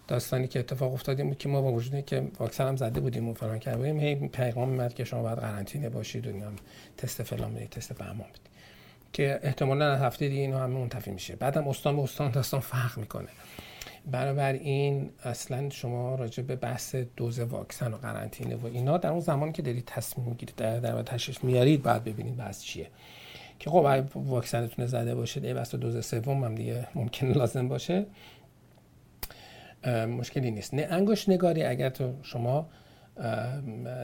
داستانی 0.08 0.48
که 0.48 0.60
اتفاق 0.60 0.94
افتادیم 0.94 1.28
بود 1.28 1.38
که 1.38 1.50
ما 1.50 1.62
با 1.62 1.72
وجودی 1.72 2.02
که 2.02 2.28
واکسن 2.40 2.68
هم 2.68 2.76
زده 2.76 3.00
بودیم 3.00 3.30
و 3.30 3.34
فلان 3.34 3.60
کرده 3.60 3.78
بودیم 3.78 4.00
هی 4.00 4.16
پیغام 4.16 4.70
میاد 4.70 4.94
که 4.94 5.04
شما 5.04 5.22
باید 5.22 5.40
قرنطینه 5.40 5.90
باشید 5.90 6.28
و 6.28 6.30
هم 6.30 6.56
تست 6.98 7.24
فلان 7.24 7.54
بدید 7.54 7.70
تست 7.70 7.94
فهمان 7.94 8.28
بدید. 8.30 8.54
که 9.14 9.40
احتمالا 9.44 9.96
هفته 9.96 10.30
دیگه 10.30 10.42
اینو 10.42 10.58
همه 10.58 10.80
منتفی 10.80 11.12
میشه. 11.12 11.36
بعدم 11.36 11.68
استان 11.68 11.96
به 11.96 12.02
استان 12.02 12.32
داستان 12.32 12.60
فرق 12.60 12.98
می‌کنه. 12.98 13.30
برابر 14.12 14.54
این 14.54 15.10
اصلا 15.24 15.70
شما 15.70 16.16
راجع 16.16 16.44
به 16.44 16.56
بحث 16.56 16.96
دوز 16.96 17.40
واکسن 17.40 17.94
و 17.94 17.98
قرنطینه 17.98 18.56
و 18.56 18.66
اینا 18.66 18.98
در 18.98 19.10
اون 19.10 19.20
زمانی 19.20 19.52
که 19.52 19.62
دارید 19.62 19.84
تصمیم 19.86 20.28
می‌گیرید 20.28 20.56
در 20.56 20.80
در 20.80 21.02
تشخیص 21.02 21.44
میارید 21.44 21.84
بعد 21.84 22.04
ببینید 22.04 22.38
بحث 22.38 22.64
چیه. 22.64 22.88
که 23.60 23.70
خب 23.70 24.06
واکسنتون 24.16 24.86
زده 24.86 25.16
باشید 25.16 25.46
ای 25.46 25.54
بس 25.54 25.76
دوز 25.76 26.06
سوم 26.06 26.44
هم 26.44 26.56
دیگه 26.56 26.88
ممکن 26.96 27.28
لازم 27.28 27.68
باشه. 27.68 28.06
مشکلی 29.90 30.52
نیست. 30.52 30.74
نه 30.74 30.88
انگشت 30.90 31.30
نگاری 31.30 31.64
اگر 31.64 31.90
تو 31.90 32.14
شما 32.22 32.70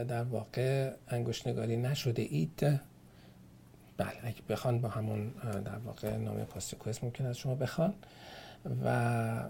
در 0.08 0.22
واقع 0.22 0.92
انگشت 1.08 1.48
نگاری 1.48 1.76
نشده 1.76 2.22
اید 2.22 2.80
بله 3.96 4.12
اگه 4.22 4.42
بخوان 4.48 4.80
با 4.80 4.88
همون 4.88 5.28
در 5.64 5.78
واقع 5.78 6.16
نام 6.16 6.44
پاستیکویس 6.44 7.04
ممکن 7.04 7.26
است 7.26 7.38
شما 7.38 7.54
بخوان 7.54 7.94
و 8.84 9.44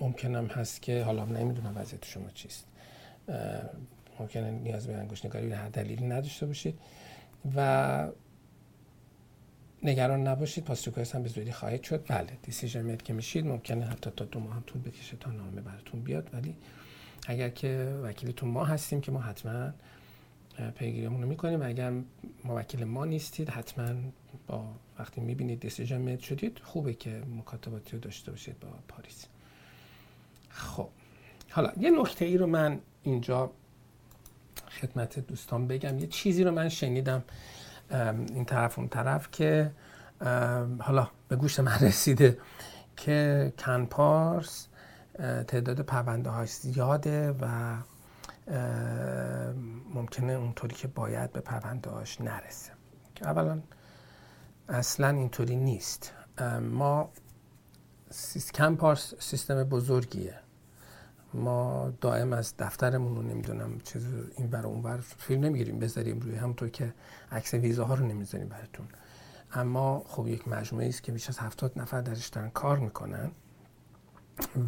ممکن 0.00 0.34
هم 0.34 0.46
هست 0.46 0.82
که 0.82 1.02
حالا 1.02 1.24
نمی‌دونم 1.24 1.76
وضعیت 1.76 2.04
شما 2.04 2.30
چیست. 2.34 2.66
ممکنه 4.20 4.50
نیاز 4.50 4.86
به 4.86 4.96
انگشت 4.96 5.26
نگاری 5.26 5.52
هر 5.52 5.68
دلیلی 5.68 6.06
نداشته 6.06 6.46
باشید. 6.46 6.78
و 7.56 8.08
نگران 9.84 10.26
نباشید 10.26 10.64
پاستوکویس 10.64 11.14
هم 11.14 11.22
به 11.22 11.28
زودی 11.28 11.52
خواهید 11.52 11.82
شد. 11.82 12.04
بله 12.08 12.38
دیسیژن 12.42 12.82
مید 12.82 13.02
که 13.02 13.12
میشید 13.12 13.46
ممکنه 13.46 13.86
حتی 13.86 14.10
تا 14.16 14.24
دو 14.24 14.40
ماه 14.40 14.54
هم 14.54 14.62
طول 14.66 14.82
بکشه 14.82 15.16
تا 15.16 15.30
نامه 15.30 15.60
براتون 15.60 16.00
بیاد. 16.00 16.30
ولی 16.32 16.56
اگر 17.26 17.48
که 17.48 18.00
وکیلتون 18.02 18.48
ما 18.48 18.64
هستیم 18.64 19.00
که 19.00 19.12
ما 19.12 19.20
حتما 19.20 19.72
پیگیریمون 20.74 21.22
رو 21.22 21.28
می‌کنیم. 21.28 21.60
و 21.60 21.64
اگر 21.64 21.92
موکل 22.44 22.84
ما 22.84 23.04
نیستید 23.04 23.50
حتما 23.50 23.94
با 24.46 24.64
وقتی 24.98 25.20
می‌بینید 25.20 25.60
دیسیژن 25.60 25.98
مید 25.98 26.20
شدید 26.20 26.58
خوبه 26.58 26.94
که 26.94 27.22
مکاتباتی 27.38 27.92
رو 27.92 27.98
داشته 27.98 28.30
باشید 28.30 28.60
با 28.60 28.68
پاریس. 28.88 29.26
خب 30.48 30.88
حالا 31.50 31.72
یه 31.80 31.90
نکته 31.90 32.24
ای 32.24 32.36
رو 32.36 32.46
من 32.46 32.78
اینجا 33.02 33.50
خدمت 34.80 35.18
دوستان 35.18 35.66
بگم. 35.66 35.98
یه 35.98 36.06
چیزی 36.06 36.44
رو 36.44 36.50
من 36.50 36.68
شنیدم 36.68 37.24
این 37.90 38.44
طرف 38.44 38.78
اون 38.78 38.88
طرف 38.88 39.30
که 39.30 39.70
حالا 40.80 41.08
به 41.28 41.36
گوش 41.36 41.60
من 41.60 41.78
رسیده 41.88 42.38
که 42.96 43.52
کنپارس 43.58 44.68
تعداد 45.46 45.80
پرونده 45.80 46.30
های 46.30 46.46
زیاده 46.46 47.30
و 47.40 47.76
ممکنه 49.94 50.32
اونطوری 50.32 50.74
که 50.74 50.88
باید 50.88 51.32
به 51.32 51.40
پرونده 51.40 51.90
هاش 51.90 52.20
نرسه. 52.20 52.72
که 53.14 53.26
اولا 53.26 53.60
اصلا 54.68 55.08
اینطوری 55.08 55.56
نیست. 55.56 56.12
ما 56.60 57.10
کنپارس 58.54 59.14
سیستم 59.18 59.64
بزرگیه. 59.64 60.43
ما 61.34 61.92
دائم 62.00 62.32
از 62.32 62.54
دفترمون 62.58 63.16
رو 63.16 63.22
نمی‌دونم 63.22 63.80
چیز 63.80 64.06
این 64.36 64.46
بر 64.46 64.66
اون 64.66 64.82
بر 64.82 64.96
فیلم 64.96 65.44
نمی‌گیریم 65.44 65.78
بذاریم 65.78 66.20
روی 66.20 66.34
همونطور 66.34 66.68
که 66.68 66.94
عکس 67.32 67.54
ویزاها 67.54 67.94
رو 67.94 68.06
نمی‌ذاریم 68.06 68.48
براتون. 68.48 68.86
اما 69.52 70.04
خب 70.06 70.28
یک 70.28 70.48
مجموعه 70.48 70.88
است 70.88 71.02
که 71.02 71.12
بیش 71.12 71.28
از 71.28 71.38
هفتاد 71.38 71.72
نفر 71.76 72.00
درش 72.00 72.28
دارن 72.28 72.50
کار 72.50 72.78
می‌کنن 72.78 73.30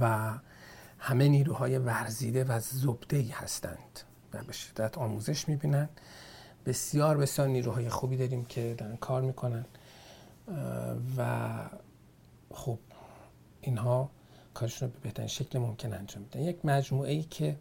و 0.00 0.33
همه 0.98 1.29
نیروهای 1.29 1.79
ورزیده 1.79 2.44
و 2.44 2.61
زبده 2.61 3.16
ای 3.16 3.29
هستند 3.29 4.00
و 4.35 4.42
به 4.42 4.52
شدت 4.52 4.98
آموزش 4.98 5.48
می‌بینن. 5.48 5.88
بسیار 6.66 7.16
بسیار 7.16 7.48
نیروهای 7.48 7.88
خوبی 7.88 8.16
داریم 8.16 8.44
که 8.44 8.74
دارن 8.79 8.96
کار 8.96 9.22
می‌کنن. 9.22 9.64
و 11.16 11.48
خب 12.50 12.79
اینها 13.61 14.11
کارشون 14.57 14.88
رو 14.88 14.95
به 14.95 15.01
بهترین 15.03 15.29
شکل 15.29 15.59
ممکن 15.59 15.95
انجام 15.95 16.23
میدن. 16.23 16.40
یک 16.40 16.64
مجموعه 16.64 17.12
ای 17.12 17.23
که 17.23 17.57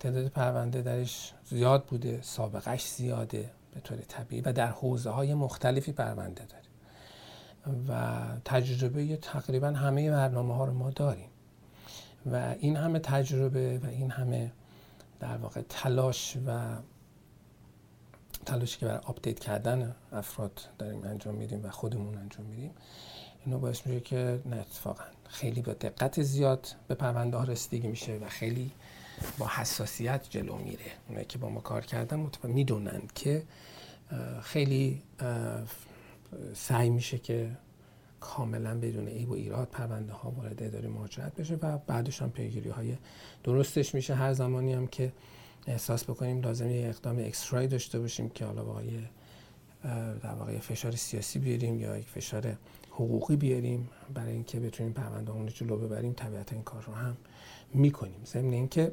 تعداد 0.00 0.26
پرونده 0.26 0.82
درش 0.82 1.32
زیاد 1.44 1.84
بوده 1.84 2.22
سابقش 2.22 2.86
زیاده 2.86 3.50
به 3.74 3.80
طور 3.80 3.98
طبیعی 4.08 4.42
و 4.42 4.52
در 4.52 4.66
حوزه 4.66 5.10
های 5.10 5.34
مختلفی 5.34 5.92
پرونده 5.92 6.44
داره 6.44 6.64
و 7.88 8.22
تجربه 8.44 9.16
تقریبا 9.16 9.68
همه 9.68 10.10
برنامه 10.10 10.54
ها 10.54 10.64
رو 10.64 10.74
ما 10.74 10.90
داریم 10.90 11.28
و 12.26 12.54
این 12.58 12.76
همه 12.76 12.98
تجربه 12.98 13.78
و 13.78 13.86
این 13.86 14.10
همه 14.10 14.52
در 15.20 15.36
واقع 15.36 15.62
تلاش 15.68 16.36
و 16.46 16.76
تلاشی 18.46 18.78
که 18.78 18.86
برای 18.86 19.00
آپدیت 19.04 19.38
کردن 19.38 19.94
افراد 20.12 20.60
داریم 20.78 21.04
انجام 21.04 21.34
میدیم 21.34 21.64
و 21.64 21.70
خودمون 21.70 22.18
انجام 22.18 22.46
میدیم 22.46 22.70
اینو 23.46 23.58
باعث 23.58 23.86
میشه 23.86 24.00
که 24.00 24.40
نه 24.46 24.56
اتفاقا 24.56 25.04
خیلی 25.28 25.62
با 25.62 25.72
دقت 25.72 26.22
زیاد 26.22 26.68
به 26.88 26.94
پرونده 26.94 27.36
ها 27.36 27.44
رسیدگی 27.44 27.88
میشه 27.88 28.16
و 28.16 28.28
خیلی 28.28 28.70
با 29.38 29.48
حساسیت 29.48 30.26
جلو 30.30 30.56
میره. 30.56 30.92
اونایی 31.08 31.26
که 31.26 31.38
با 31.38 31.48
ما 31.48 31.60
کار 31.60 31.80
کردن 31.80 32.30
می‌دونن 32.44 33.02
که 33.14 33.42
خیلی 34.42 35.02
سعی 36.54 36.90
میشه 36.90 37.18
که 37.18 37.50
کاملا 38.20 38.80
بدون 38.80 39.08
عیب 39.08 39.30
و 39.30 39.34
ایراد 39.34 39.68
پرونده 39.68 40.12
ها 40.12 40.30
وارد 40.30 40.62
اداره 40.62 40.88
مهاجرت 40.88 41.34
بشه 41.34 41.54
و 41.54 41.78
بعدش 41.78 42.22
هم 42.22 42.30
پیگیری 42.30 42.70
های 42.70 42.96
درستش 43.44 43.94
میشه. 43.94 44.14
هر 44.14 44.32
زمانی 44.32 44.72
هم 44.72 44.86
که 44.86 45.12
احساس 45.66 46.04
بکنیم 46.04 46.40
لازم 46.40 46.70
یه 46.70 46.88
اقدام 46.88 47.18
اکسترای 47.18 47.66
داشته 47.66 47.98
باشیم 47.98 48.28
که 48.28 48.44
حالا 48.44 48.64
با 48.64 48.82
در 50.22 50.34
واقع 50.34 50.58
فشار 50.58 50.92
سیاسی 50.96 51.38
بیاریم 51.38 51.80
یا 51.80 51.98
یک 51.98 52.08
فشار 52.08 52.56
حقوقی 52.94 53.36
بیاریم 53.36 53.88
برای 54.14 54.32
اینکه 54.32 54.60
بتونیم 54.60 54.92
پرونده 54.92 55.32
رو 55.32 55.46
جلو 55.48 55.76
ببریم 55.76 56.12
طبیعتا 56.12 56.54
این 56.54 56.64
کار 56.64 56.82
رو 56.82 56.94
هم 56.94 57.16
می‌کنیم. 57.74 58.20
ضمن 58.26 58.52
اینکه 58.52 58.92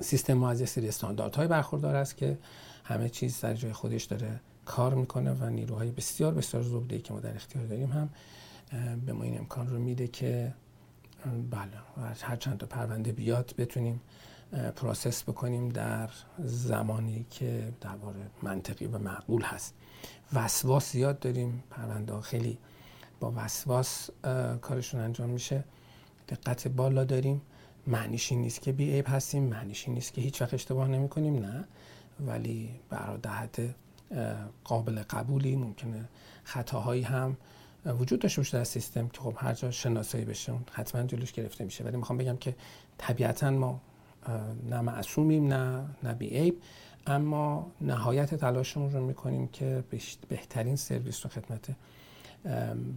سیستم 0.00 0.34
ما 0.34 0.50
از 0.50 0.60
یه 0.60 0.66
سری 0.66 0.88
استانداردهای 0.88 1.46
برخوردار 1.46 1.96
است 1.96 2.16
که 2.16 2.38
همه 2.84 3.08
چیز 3.08 3.40
در 3.40 3.54
جای 3.54 3.72
خودش 3.72 4.04
داره 4.04 4.40
کار 4.64 4.94
می‌کنه 4.94 5.32
و 5.32 5.44
نیروهای 5.44 5.90
بسیار 5.90 6.34
بسیار 6.34 6.62
زبده 6.62 6.98
که 6.98 7.12
ما 7.12 7.20
در 7.20 7.34
اختیار 7.34 7.66
داریم 7.66 7.92
هم 7.92 8.10
به 9.06 9.12
ما 9.12 9.24
این 9.24 9.38
امکان 9.38 9.68
رو 9.68 9.78
میده 9.78 10.08
که 10.08 10.54
بله 11.50 11.70
هر 12.20 12.36
چند 12.36 12.58
تا 12.58 12.66
پرونده 12.66 13.12
بیاد 13.12 13.54
بتونیم 13.58 14.00
پروسس 14.76 15.22
بکنیم 15.22 15.68
در 15.68 16.10
زمانی 16.38 17.26
که 17.30 17.72
در 17.80 17.96
منطقی 18.42 18.86
و 18.86 18.98
معقول 18.98 19.42
هست. 19.42 19.74
وسواس 20.32 20.92
زیاد 20.92 21.18
داریم 21.18 21.62
پرونده 21.70 22.20
خیلی 22.20 22.58
با 23.22 23.32
وسواس 23.36 24.10
کارشون 24.60 25.00
انجام 25.00 25.30
میشه. 25.30 25.64
دقت 26.28 26.68
بالا 26.68 27.04
داریم. 27.04 27.42
معنیش 27.86 28.32
این 28.32 28.40
نیست 28.40 28.60
که 28.60 28.72
بی 28.72 28.92
عیب 28.92 29.04
هستیم. 29.08 29.42
معنیش 29.42 29.86
این 29.86 29.94
نیست 29.94 30.12
که 30.12 30.20
هیچ 30.20 30.42
وقت 30.42 30.54
اشتباه 30.54 30.88
نمی 30.88 31.08
کنیم 31.08 31.46
نه. 31.46 31.64
ولی 32.20 32.70
برای 32.90 33.18
دهت 33.18 33.60
قابل 34.64 35.02
قبولی 35.02 35.56
ممکنه 35.56 36.08
خطاهایی 36.44 37.02
هم 37.02 37.36
وجود 37.86 38.20
داشته 38.20 38.40
باشه 38.40 38.58
در 38.58 38.64
سیستم 38.64 39.08
که 39.08 39.20
خب 39.20 39.34
هر 39.36 39.54
جا 39.54 39.70
شناسایی 39.70 40.24
بشه. 40.24 40.52
حتما 40.72 41.02
جلوش 41.02 41.32
گرفته 41.32 41.64
میشه. 41.64 41.84
ولی 41.84 41.96
می‌خوام 41.96 42.18
بگم 42.18 42.36
که 42.36 42.54
طبیعتا 42.98 43.50
ما 43.50 43.80
نه 44.70 44.80
معصومیم 44.80 45.46
نه 45.48 45.84
نه 46.02 46.14
بی 46.14 46.28
عیب. 46.28 46.62
اما 47.06 47.72
نهایت 47.80 48.34
تلاشمون 48.34 48.92
رو 48.92 49.06
می‌کنیم 49.06 49.48
که 49.48 49.84
بهترین 50.28 50.76
سرویس 50.76 51.26
رو 51.26 51.30
خدمت 51.30 51.70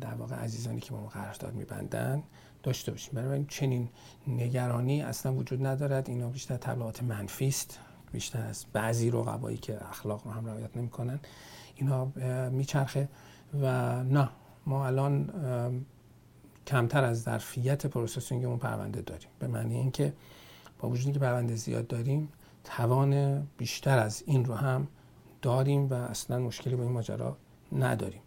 در 0.01 0.13
واقع 0.17 0.35
عزیزانی 0.35 0.79
که 0.79 0.91
با 0.91 1.01
ما 1.01 1.07
قرارداد 1.07 1.53
میبندن 1.53 2.23
داشته 2.63 2.91
باشیم. 2.91 3.13
برای 3.13 3.45
چنین 3.47 3.89
نگرانی 4.27 5.01
اصلا 5.01 5.33
وجود 5.33 5.65
ندارد. 5.65 6.09
اینا 6.09 6.29
بیشتر 6.29 6.57
تبلیغات 6.57 7.03
منفی 7.03 7.47
است. 7.47 7.79
بیشتر 8.11 8.41
از 8.41 8.65
بعضی 8.73 9.11
رقبایی 9.11 9.57
که 9.57 9.89
اخلاق 9.89 10.25
رو 10.25 10.31
هم 10.31 10.45
رعایت 10.45 10.77
نمی‌کنن. 10.77 11.19
اینا 11.75 12.05
میچرخه 12.49 13.09
و 13.61 14.03
نه 14.03 14.29
ما 14.65 14.87
الان 14.87 15.29
کمتر 16.67 17.03
از 17.03 17.21
ظرفیت 17.21 17.85
processing 17.85 18.45
اون 18.45 18.57
پرونده 18.57 19.01
داریم. 19.01 19.29
به 19.39 19.47
معنی 19.47 19.75
اینکه 19.75 20.13
با 20.79 20.89
وجودی 20.89 21.11
که 21.11 21.19
پرونده 21.19 21.55
زیاد 21.55 21.87
داریم 21.87 22.29
توان 22.63 23.41
بیشتر 23.57 23.99
از 23.99 24.23
این 24.25 24.45
رو 24.45 24.53
هم 24.55 24.87
داریم 25.41 25.89
و 25.89 25.93
اصلا 25.93 26.39
مشکلی 26.39 26.75
با 26.75 26.83
این 26.83 26.91
ماجرا 26.91 27.37
نداریم. 27.71 28.21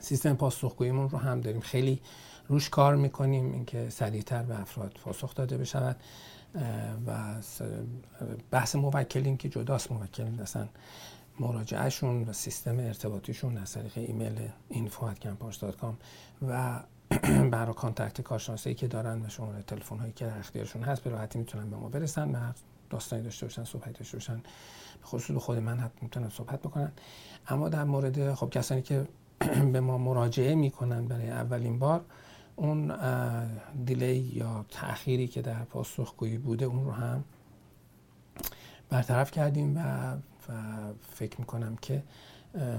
سیستم 0.00 0.34
پاسخگوییمون 0.34 1.10
رو 1.10 1.18
هم 1.18 1.40
داریم. 1.40 1.60
خیلی 1.60 2.00
روش 2.48 2.70
کار 2.70 2.96
می‌کنیم 2.96 3.52
اینکه 3.52 3.90
سریعتر 3.90 4.42
به 4.42 4.60
افراد 4.60 4.98
پاسخ 5.04 5.34
داده 5.34 5.58
بشود 5.58 5.96
و 7.06 7.34
بحث 8.50 8.76
موکلین 8.76 9.36
که 9.36 9.48
جداست. 9.48 9.92
موکلین 9.92 10.40
اصلا 10.40 10.68
مراجعهشون 11.40 12.22
و 12.22 12.32
سیستم 12.32 12.78
ارتباطیشون 12.78 13.56
از 13.56 13.72
طریق 13.72 13.92
ایمیل 13.96 14.48
info@campars.com 14.70 15.94
و 16.48 16.80
برای 17.52 17.74
contact 17.74 18.20
کارشناسایی 18.20 18.74
که 18.74 18.88
دارن 18.88 19.22
و 19.22 19.28
شماره 19.28 19.62
تلفن 19.62 19.98
هایی 19.98 20.12
که 20.12 20.26
در 20.26 20.38
اختیارشون 20.38 20.82
هست 20.82 21.02
به 21.02 21.10
راحتی 21.10 21.38
می‌تونن 21.38 21.70
به 21.70 21.76
ما 21.76 21.88
برسن 21.88 22.30
و 22.34 22.52
داستانی 22.90 23.22
داشته 23.22 23.46
باشن 23.46 23.64
صحبت 23.64 23.98
داشته 23.98 24.16
باشن. 24.16 24.36
به 25.00 25.06
خصوص 25.06 25.36
خود 25.36 25.58
من 25.58 25.78
حتی 25.78 25.98
می‌تونن 26.02 26.28
صحبت 26.28 26.60
بکنن. 26.60 26.92
اما 27.48 27.68
در 27.68 27.84
مورد 27.84 28.34
خب 28.34 28.50
کسانی 28.50 28.82
که 28.82 29.06
به 29.72 29.80
ما 29.80 29.98
مراجعه 29.98 30.54
می‌کنن 30.54 31.06
برای 31.06 31.30
اولین 31.30 31.78
بار. 31.78 32.04
اون 32.56 32.92
دیلی 33.84 34.16
یا 34.16 34.64
تأخیری 34.70 35.28
که 35.28 35.42
در 35.42 35.64
پاسخگویی 35.64 36.38
بوده 36.38 36.64
اون 36.64 36.84
رو 36.84 36.92
هم 36.92 37.24
برطرف 38.88 39.30
کردیم 39.30 39.76
و, 39.76 40.12
و 40.48 40.52
فکر 41.12 41.40
می‌کنم 41.40 41.76
که 41.76 42.02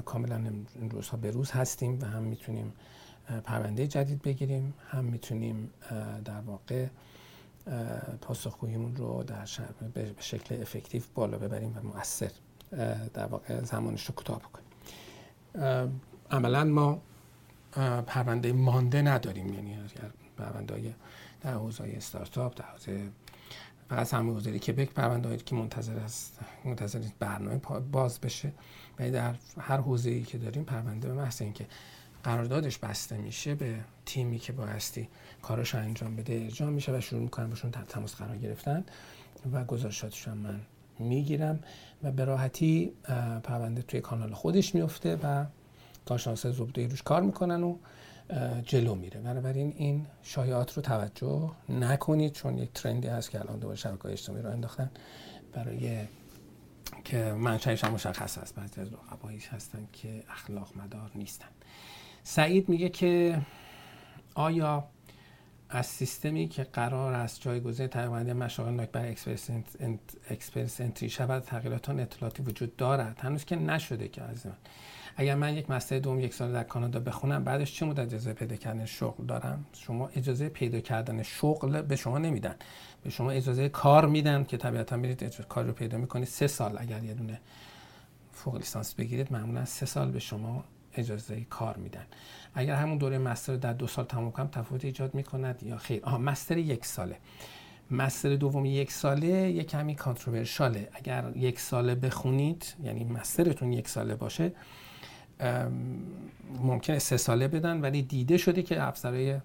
کاملا 0.05 0.35
این 0.35 0.89
روزها 0.89 1.17
به 1.17 1.31
روز 1.31 1.51
هستیم 1.51 1.99
و 2.01 2.05
هم 2.05 2.23
می‌تونیم 2.23 2.73
پرونده 3.43 3.87
جدید 3.87 4.21
بگیریم. 4.21 4.73
هم 4.87 5.05
می‌تونیم 5.05 5.69
در 6.25 6.39
واقع 6.39 6.87
پاسخگوییمون 8.21 8.95
رو 8.95 9.23
در 9.23 9.47
به 9.93 10.15
شکل 10.19 10.61
افکتیو 10.61 11.01
بالا 11.15 11.37
ببریم 11.37 11.77
و 11.77 11.87
مؤثر 11.87 12.31
در 13.13 13.25
واقع 13.25 13.63
زمانش 13.63 14.05
رو 14.05 14.15
کوتاه 14.15 14.39
بکنیم. 14.39 14.67
عملا 16.31 16.63
ما 16.63 17.01
پرونده 18.07 18.53
مانده 18.53 19.01
نداریم. 19.01 19.53
یعنی 19.53 19.77
پرونده 20.37 20.73
های 20.73 20.93
در 21.41 21.53
حوزه 21.53 21.93
استارتاپ 21.97 22.59
در 22.59 22.65
حوزه 22.65 23.09
فقط 23.89 24.13
همه 24.13 24.31
حوزه 24.31 24.59
کبک 24.59 24.89
پرونده 24.89 25.37
که 25.37 25.55
منتظر 25.55 25.95
است 25.99 26.39
منتظر 26.65 27.01
برنامه 27.19 27.57
باز 27.91 28.19
بشه. 28.19 28.51
و 28.99 29.11
در 29.11 29.35
هر 29.59 29.77
حوزه 29.77 30.09
ای 30.09 30.23
که 30.23 30.37
داریم 30.37 30.63
پرونده 30.63 31.07
به 31.07 31.13
محض 31.13 31.41
اینکه 31.41 31.67
قراردادش 32.23 32.77
بسته 32.77 33.17
میشه 33.17 33.55
به 33.55 33.75
تیمی 34.05 34.39
که 34.39 34.53
بایستی 34.53 35.09
کارش 35.41 35.75
انجام 35.75 36.15
بده 36.15 36.33
ارجام 36.33 36.73
میشه 36.73 36.97
و 36.97 37.01
شروع 37.01 37.21
می‌کنن 37.21 37.49
باشون 37.49 37.71
تماس 37.71 38.15
قرار 38.15 38.37
گرفتن 38.37 38.85
و 39.53 39.63
گزارشاتشون 39.63 40.37
من 40.37 40.61
می‌گیرم 40.99 41.59
و 42.03 42.11
به 42.11 42.25
راحتی 42.25 42.93
پرونده 43.43 43.81
توی 43.81 44.01
کانال 44.01 44.33
خودش 44.33 44.75
میفته 44.75 45.19
و 45.23 45.45
کارشناس 46.07 46.47
زبده 46.47 46.87
روش 46.87 47.03
کار 47.03 47.21
می‌کنن 47.21 47.63
و 47.63 47.77
جلو 48.63 48.95
میره. 48.95 49.21
بنابراین 49.21 49.73
این 49.77 50.05
شایعات 50.23 50.73
رو 50.73 50.81
توجه 50.81 51.51
نکنید 51.69 52.33
چون 52.33 52.57
یک 52.57 52.73
ترندی 52.73 53.07
هست 53.07 53.31
که 53.31 53.39
الان 53.39 53.59
دوباره 53.59 53.77
شبکه‌های 53.77 54.13
اجتماعی 54.13 54.43
رو 54.43 54.49
انداختن 54.49 54.91
برای 55.53 55.99
که 57.03 57.17
منشأش 57.17 57.83
هم 57.83 57.93
مشخص 57.93 58.37
است. 58.37 58.55
بعضی 58.55 58.81
از 58.81 58.87
رقبایش 58.93 59.47
هستن 59.47 59.87
که 59.93 60.23
اخلاق 60.29 60.77
مدار 60.77 61.11
نیستن. 61.15 61.47
سعید 62.23 62.69
میگه 62.69 62.89
که 62.89 63.41
آیا 64.35 64.87
از 65.69 65.85
سیستمی 65.85 66.47
که 66.47 66.63
قرار 66.63 67.13
است 67.13 67.41
جایگزین 67.41 67.87
تقریبا 67.87 68.33
مشاغل 68.33 68.73
ناک 68.73 68.91
بر 68.91 69.05
اکسپرس 70.29 70.81
انتری 70.81 71.09
شود 71.09 71.43
تغییرات 71.43 71.89
اطلاعاتی 71.89 72.43
وجود 72.43 72.75
دارد؟ 72.75 73.19
هنوز 73.19 73.45
که 73.45 73.55
نشده 73.55 74.07
که 74.07 74.21
از 74.21 74.45
من 74.45 74.55
اگر 75.19 75.35
من 75.35 75.57
یک 75.57 75.69
مستر 75.69 75.99
دوم 75.99 76.19
یک 76.19 76.33
سال 76.33 76.53
در 76.53 76.63
کانادا 76.63 76.99
بخونم 76.99 77.43
بعدش 77.43 77.75
چه 77.75 77.85
مدت 77.85 77.99
اجازه 77.99 78.33
پیدا 78.33 78.55
کردن 78.55 78.85
شغل 78.85 79.25
دارم؟ 79.25 79.65
شما 79.73 80.07
اجازه 80.07 80.49
پیدا 80.49 80.79
کردن 80.79 81.23
شغل 81.23 81.81
به 81.81 81.95
شما 81.95 82.17
نمیدن. 82.17 82.55
به 83.03 83.09
شما 83.09 83.31
اجازه 83.31 83.69
کار 83.69 84.05
میدن 84.05 84.43
که 84.43 84.57
طبیعتا 84.57 84.97
میرید 84.97 85.35
کار 85.49 85.63
رو 85.63 85.73
پیدا 85.73 85.97
می‌کنید. 85.97 86.27
سه 86.27 86.47
سال 86.47 86.75
اگر 86.77 87.03
یه 87.03 87.13
دونه 87.13 87.39
فوق 88.31 88.55
لیسانس 88.55 88.93
بگیرید 88.93 89.33
معمولا 89.33 89.65
سه 89.65 89.85
سال 89.85 90.11
به 90.11 90.19
شما 90.19 90.63
اجازه 90.93 91.41
کار 91.49 91.77
میدن. 91.77 92.05
اگر 92.53 92.75
همون 92.75 92.97
دوره 92.97 93.17
مستر 93.17 93.55
در 93.55 93.73
دو 93.73 93.87
سال 93.87 94.05
تمام 94.05 94.31
کنم 94.31 94.47
تفاوت 94.47 94.85
ایجاد 94.85 95.15
می‌کند 95.15 95.63
یا 95.63 95.77
خیر. 95.77 96.03
آها 96.03 96.17
مستر 96.17 96.57
یک 96.57 96.85
ساله. 96.85 97.17
مستر 97.91 98.35
دوم 98.35 98.65
یک 98.65 98.91
ساله 98.91 99.27
یک 99.27 99.67
کمی 99.67 99.95
کانتروورشاله 99.95 100.89
اگر 100.93 101.31
یک 101.35 101.59
ساله 101.59 101.95
بخونید 101.95 102.75
یعنی 102.83 103.03
مسترتون 103.03 103.73
یک 103.73 103.87
ساله 103.87 104.15
باشه 104.15 104.51
ممکنه 106.63 106.99
سه 106.99 107.17
ساله 107.17 107.47
بدن 107.47 107.81
ولی 107.81 108.01
دیده 108.01 108.37
شده 108.37 108.63
که 108.63 108.83
افسرهای 108.83 109.39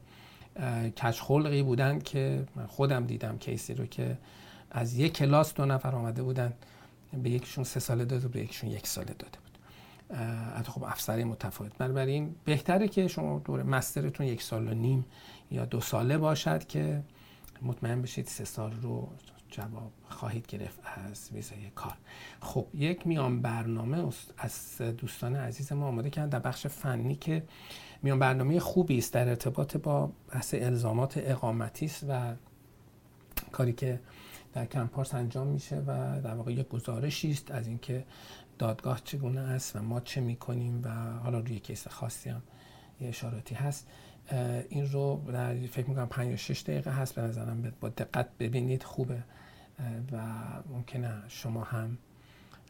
کچخلقی 0.96 1.62
بودن 1.62 1.98
که 1.98 2.44
من 2.56 2.66
خودم 2.66 3.06
دیدم 3.06 3.38
کیسی 3.38 3.74
رو 3.74 3.86
که 3.86 4.18
از 4.70 4.98
یک 4.98 5.12
کلاس 5.12 5.54
دو 5.54 5.64
نفر 5.64 5.94
آمده 5.94 6.22
بودن 6.22 6.52
به 7.22 7.30
یکیشون 7.30 7.64
سه 7.64 7.80
ساله 7.80 8.04
داده 8.04 8.26
و 8.26 8.28
به 8.28 8.40
یکیشون 8.40 8.70
یک 8.70 8.86
ساله 8.86 9.14
داده 9.18 9.38
بود. 9.38 9.58
حتی 10.56 10.72
خب 10.72 10.84
افسری 10.84 11.24
متفاوت. 11.24 11.78
بنابراین 11.78 12.34
بهتره 12.44 12.88
که 12.88 13.08
شما 13.08 13.38
دور 13.38 13.62
مسترتون 13.62 14.26
یک 14.26 14.42
سال 14.42 14.68
و 14.68 14.74
نیم 14.74 15.04
یا 15.50 15.64
دو 15.64 15.80
ساله 15.80 16.18
باشد 16.18 16.66
که 16.66 17.02
مطمئن 17.62 18.02
بشید 18.02 18.26
سه 18.26 18.44
سال 18.44 18.72
رو 18.82 19.08
جواب 19.52 19.92
خواهید 20.08 20.46
گرفت 20.46 20.80
از 21.10 21.30
ویزای 21.32 21.70
کار. 21.74 21.96
خب 22.40 22.66
یک 22.74 23.06
میان 23.06 23.42
برنامه 23.42 24.12
از 24.38 24.80
دوستان 24.98 25.36
عزیز 25.36 25.72
ما 25.72 25.86
آماده 25.88 26.10
کردن. 26.10 26.28
در 26.28 26.38
بخش 26.38 26.66
فنی 26.66 27.14
که 27.14 27.42
میان 28.02 28.18
برنامه 28.18 28.60
خوبی 28.60 28.98
است 28.98 29.12
در 29.12 29.28
ارتباط 29.28 29.76
با 29.76 30.12
بحث 30.28 30.54
الزامات 30.54 31.14
اقامتی 31.16 31.86
است 31.86 32.04
و 32.08 32.34
کاری 33.52 33.72
که 33.72 34.00
در 34.52 34.66
کمپارس 34.66 35.14
انجام 35.14 35.46
میشه 35.46 35.76
و 35.76 36.20
در 36.20 36.34
واقع 36.34 36.52
یک 36.52 36.68
گزارشی 36.68 37.30
است 37.30 37.50
از 37.50 37.66
اینکه 37.66 38.04
دادگاه 38.58 39.00
چگونه 39.04 39.40
است 39.40 39.76
و 39.76 39.82
ما 39.82 40.00
چه 40.00 40.20
می‌کنیم 40.20 40.82
و 40.84 40.88
حالا 41.18 41.38
روی 41.38 41.58
کیس 41.58 41.88
خاصی 41.88 42.30
هم 42.30 42.42
یه 43.00 43.08
اشاراتی 43.08 43.54
هست. 43.54 43.88
این 44.68 44.92
رو 44.92 45.22
در 45.32 45.54
فکر 45.54 45.88
می‌کنم 45.88 46.06
5 46.06 46.30
یا 46.30 46.36
6 46.36 46.62
دقیقه 46.62 46.90
هست. 46.90 47.14
به 47.14 47.22
نظرم 47.22 47.72
با 47.80 47.88
دقت 47.88 48.28
ببینید. 48.38 48.82
خوبه. 48.82 49.22
و 50.12 50.22
ممکنه 50.68 51.22
شما 51.28 51.64
هم 51.64 51.98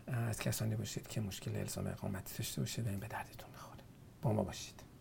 از 0.06 0.38
کسانی 0.38 0.76
باشید 0.76 1.06
که 1.08 1.20
مشکل 1.20 1.56
الزام 1.56 1.86
اقامتی 1.86 2.38
داشته 2.38 2.60
باشید 2.60 2.86
و 2.86 2.90
این 2.90 3.00
به 3.00 3.08
دردتون 3.08 3.50
بخوره. 3.52 3.80
با 4.22 4.32
ما 4.32 4.42
باشید. 4.42 4.91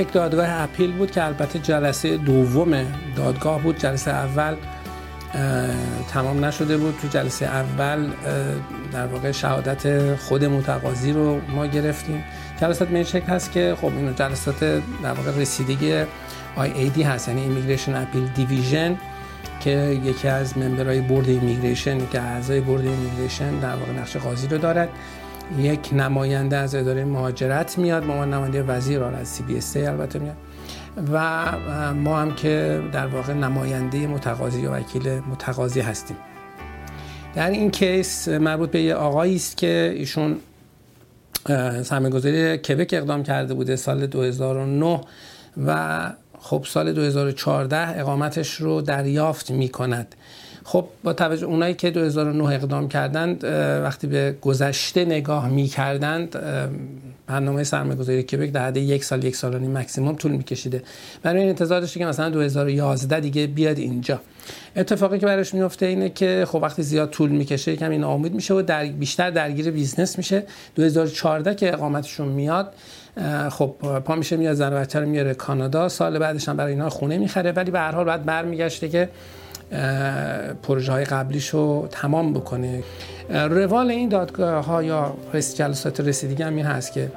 یک 0.00 0.12
دادگاه 0.12 0.48
appeal 0.50 0.92
بود 0.92 1.10
که 1.10 1.24
البته 1.24 1.58
جلسه 1.58 2.16
دوم 2.16 2.86
دادگاه 3.16 3.62
بود 3.62 3.78
جلسه 3.78 4.10
اول 4.10 4.56
تمام 6.08 6.44
نشده 6.44 6.76
بود. 6.76 6.98
تو 7.02 7.08
جلسه 7.08 7.46
اول 7.46 8.06
در 8.92 9.06
واقع 9.06 9.32
شهادت 9.32 10.14
خود 10.16 10.44
متقاضی 10.44 11.12
رو 11.12 11.40
ما 11.48 11.66
گرفتیم. 11.66 12.24
جلسات 12.60 12.88
به 12.88 12.96
این 12.96 13.22
هست 13.22 13.52
که 13.52 13.76
خب 13.80 13.86
این 13.86 14.14
جلسات 14.14 14.60
در 15.02 15.12
واقع 15.12 15.40
رسیدگی 15.40 16.04
IAD 16.94 17.02
هست 17.02 17.28
یعنی 17.28 17.42
Immigration 17.42 17.94
Appeal 17.94 18.26
Division 18.26 18.96
که 19.60 20.00
یکی 20.04 20.28
از 20.28 20.58
member 20.58 21.00
های 21.00 21.08
board 21.08 21.28
immigration 21.28 22.06
که 22.06 22.20
اعضای 22.20 22.60
board 22.60 22.86
immigration 22.86 23.58
در 23.58 23.74
واقع 23.76 23.92
نقش 23.92 24.16
قاضی 24.16 24.48
رو 24.48 24.58
دارد. 24.58 24.88
یک 25.58 25.88
نماینده 25.92 26.56
از 26.56 26.74
اداره 26.74 27.04
مهاجرت 27.04 27.78
میاد 27.78 28.04
ما 28.04 28.24
نماینده 28.24 28.62
وزیر 28.62 29.02
از 29.02 29.28
سی 29.28 29.42
بی 29.42 29.86
البته 29.86 30.18
میاد. 30.18 30.36
و 31.12 31.44
ما 31.92 32.20
هم 32.20 32.34
که 32.34 32.82
در 32.92 33.06
واقع 33.06 33.32
نماینده 33.32 34.06
متقاضی 34.06 34.66
و 34.66 34.70
وکیل 34.70 35.08
متقاضی 35.08 35.80
هستیم. 35.80 36.16
در 37.34 37.50
این 37.50 37.70
کیس 37.70 38.28
مربوط 38.28 38.70
به 38.70 38.82
یه 38.82 38.94
آقایی 38.94 39.36
است 39.36 39.56
که 39.56 39.94
ایشون 39.96 40.36
سرمایه‌گذاری 41.82 42.58
کبک 42.58 42.94
اقدام 42.94 43.22
کرده 43.22 43.54
بوده 43.54 43.76
سال 43.76 44.06
2009 44.06 45.00
و 45.66 46.12
خب 46.38 46.64
سال 46.68 46.92
2014 46.92 48.00
اقامتش 48.00 48.54
رو 48.54 48.80
دریافت 48.80 49.50
می 49.50 49.68
کند 49.68 50.14
خب 50.64 50.84
با 51.04 51.12
توجه 51.12 51.46
اونایی 51.46 51.74
که 51.74 51.90
2009 51.90 52.44
اقدام 52.44 52.88
کردند 52.88 53.44
وقتی 53.84 54.06
به 54.06 54.34
گذشته 54.40 55.04
نگاه 55.04 55.48
می 55.48 55.66
کردند 55.66 56.36
برنامه 57.26 57.64
سرمایه‌گذاری 57.64 58.22
کبک 58.22 58.52
در 58.52 58.66
حد 58.66 58.76
یک 58.76 59.04
سال 59.04 59.24
یک 59.24 59.36
سال 59.36 59.54
و 59.54 59.58
نیم 59.58 59.78
مکسیموم 59.78 60.16
طول 60.16 60.32
میکشیده. 60.32 60.82
برای 61.22 61.40
این 61.40 61.48
انتظار 61.48 61.80
داشته 61.80 62.00
که 62.00 62.06
مثلا 62.06 62.30
2011 62.30 63.20
دیگه 63.20 63.46
بیاد 63.46 63.78
اینجا. 63.78 64.20
اتفاقی 64.76 65.18
که 65.18 65.26
براش 65.26 65.54
میفته 65.54 65.86
اینه 65.86 66.08
که 66.08 66.46
خب 66.48 66.58
وقتی 66.62 66.82
زیاد 66.82 67.10
طول 67.10 67.30
می‌کشه 67.30 67.76
کمی 67.76 67.98
ناامید 67.98 68.34
میشه 68.34 68.54
و 68.54 68.62
در 68.62 68.84
بیشتر 68.86 69.30
درگیر 69.30 69.70
business 69.70 70.18
میشه. 70.18 70.42
2014 70.74 71.54
که 71.54 71.72
اقامتشون 71.72 72.28
میاد 72.28 72.72
خب 73.50 73.74
پا 74.04 74.14
میشه 74.14 74.36
میاد 74.36 74.54
زن 74.54 74.70
بچه 74.70 75.00
رو 75.00 75.08
میاره 75.08 75.34
کانادا. 75.34 75.88
سال 75.88 76.18
بعدش 76.18 76.48
هم 76.48 76.56
برای 76.56 76.72
اینا 76.72 76.88
خونه 76.88 77.18
می‌خره. 77.18 77.52
ولی 77.52 77.70
به 77.70 77.78
هر 77.78 77.92
حال 77.92 78.04
بعد 78.04 78.24
برمیگشته 78.24 78.88
که 78.88 79.08
پروژه 80.62 80.92
های 80.92 81.04
قبلیش 81.04 81.48
رو 81.48 81.88
تمام 81.90 82.32
بکنه. 82.32 82.82
روال 83.30 83.90
این 83.90 84.08
دادگاه 84.08 84.64
ها 84.64 84.82
یا 84.82 85.14
جلسات 85.56 86.00
رسیدگی 86.00 86.42
هم 86.42 86.56
این 86.56 86.66
هست 86.66 86.92
که 86.92 87.12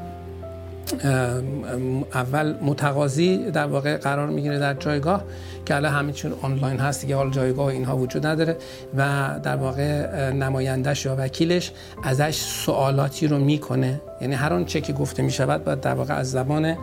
اول 2.14 2.54
متقاضی 2.62 3.52
در 3.52 3.66
واقع 3.66 3.98
قرار 3.98 4.28
می‌گیره 4.28 4.60
در 4.60 4.74
جایگاه 4.74 5.24
که 5.66 5.76
الان 5.76 5.94
همه 5.94 6.12
چون 6.12 6.34
آنلاین 6.42 6.80
هست 6.80 7.02
دیگه 7.02 7.16
حال 7.16 7.32
جایگاه 7.32 7.68
اینها 7.68 7.98
وجود 7.98 8.26
نداره 8.26 8.58
و 8.98 9.30
در 9.44 9.56
واقع 9.56 10.32
نمایندش 10.32 11.06
یا 11.06 11.16
وکیلش 11.20 11.72
ازش 12.04 12.36
سوالاتی 12.36 13.28
رو 13.28 13.38
می‌کنه. 13.38 14.02
یعنی 14.22 14.36
هر 14.36 14.54
آنچه 14.54 14.82
که 14.82 14.94
گفته 14.94 15.24
می 15.24 15.32
شود 15.32 15.64
باید 15.64 15.82
در 15.82 15.94
واقع 15.94 16.14
از 16.14 16.32
زبان 16.32 16.78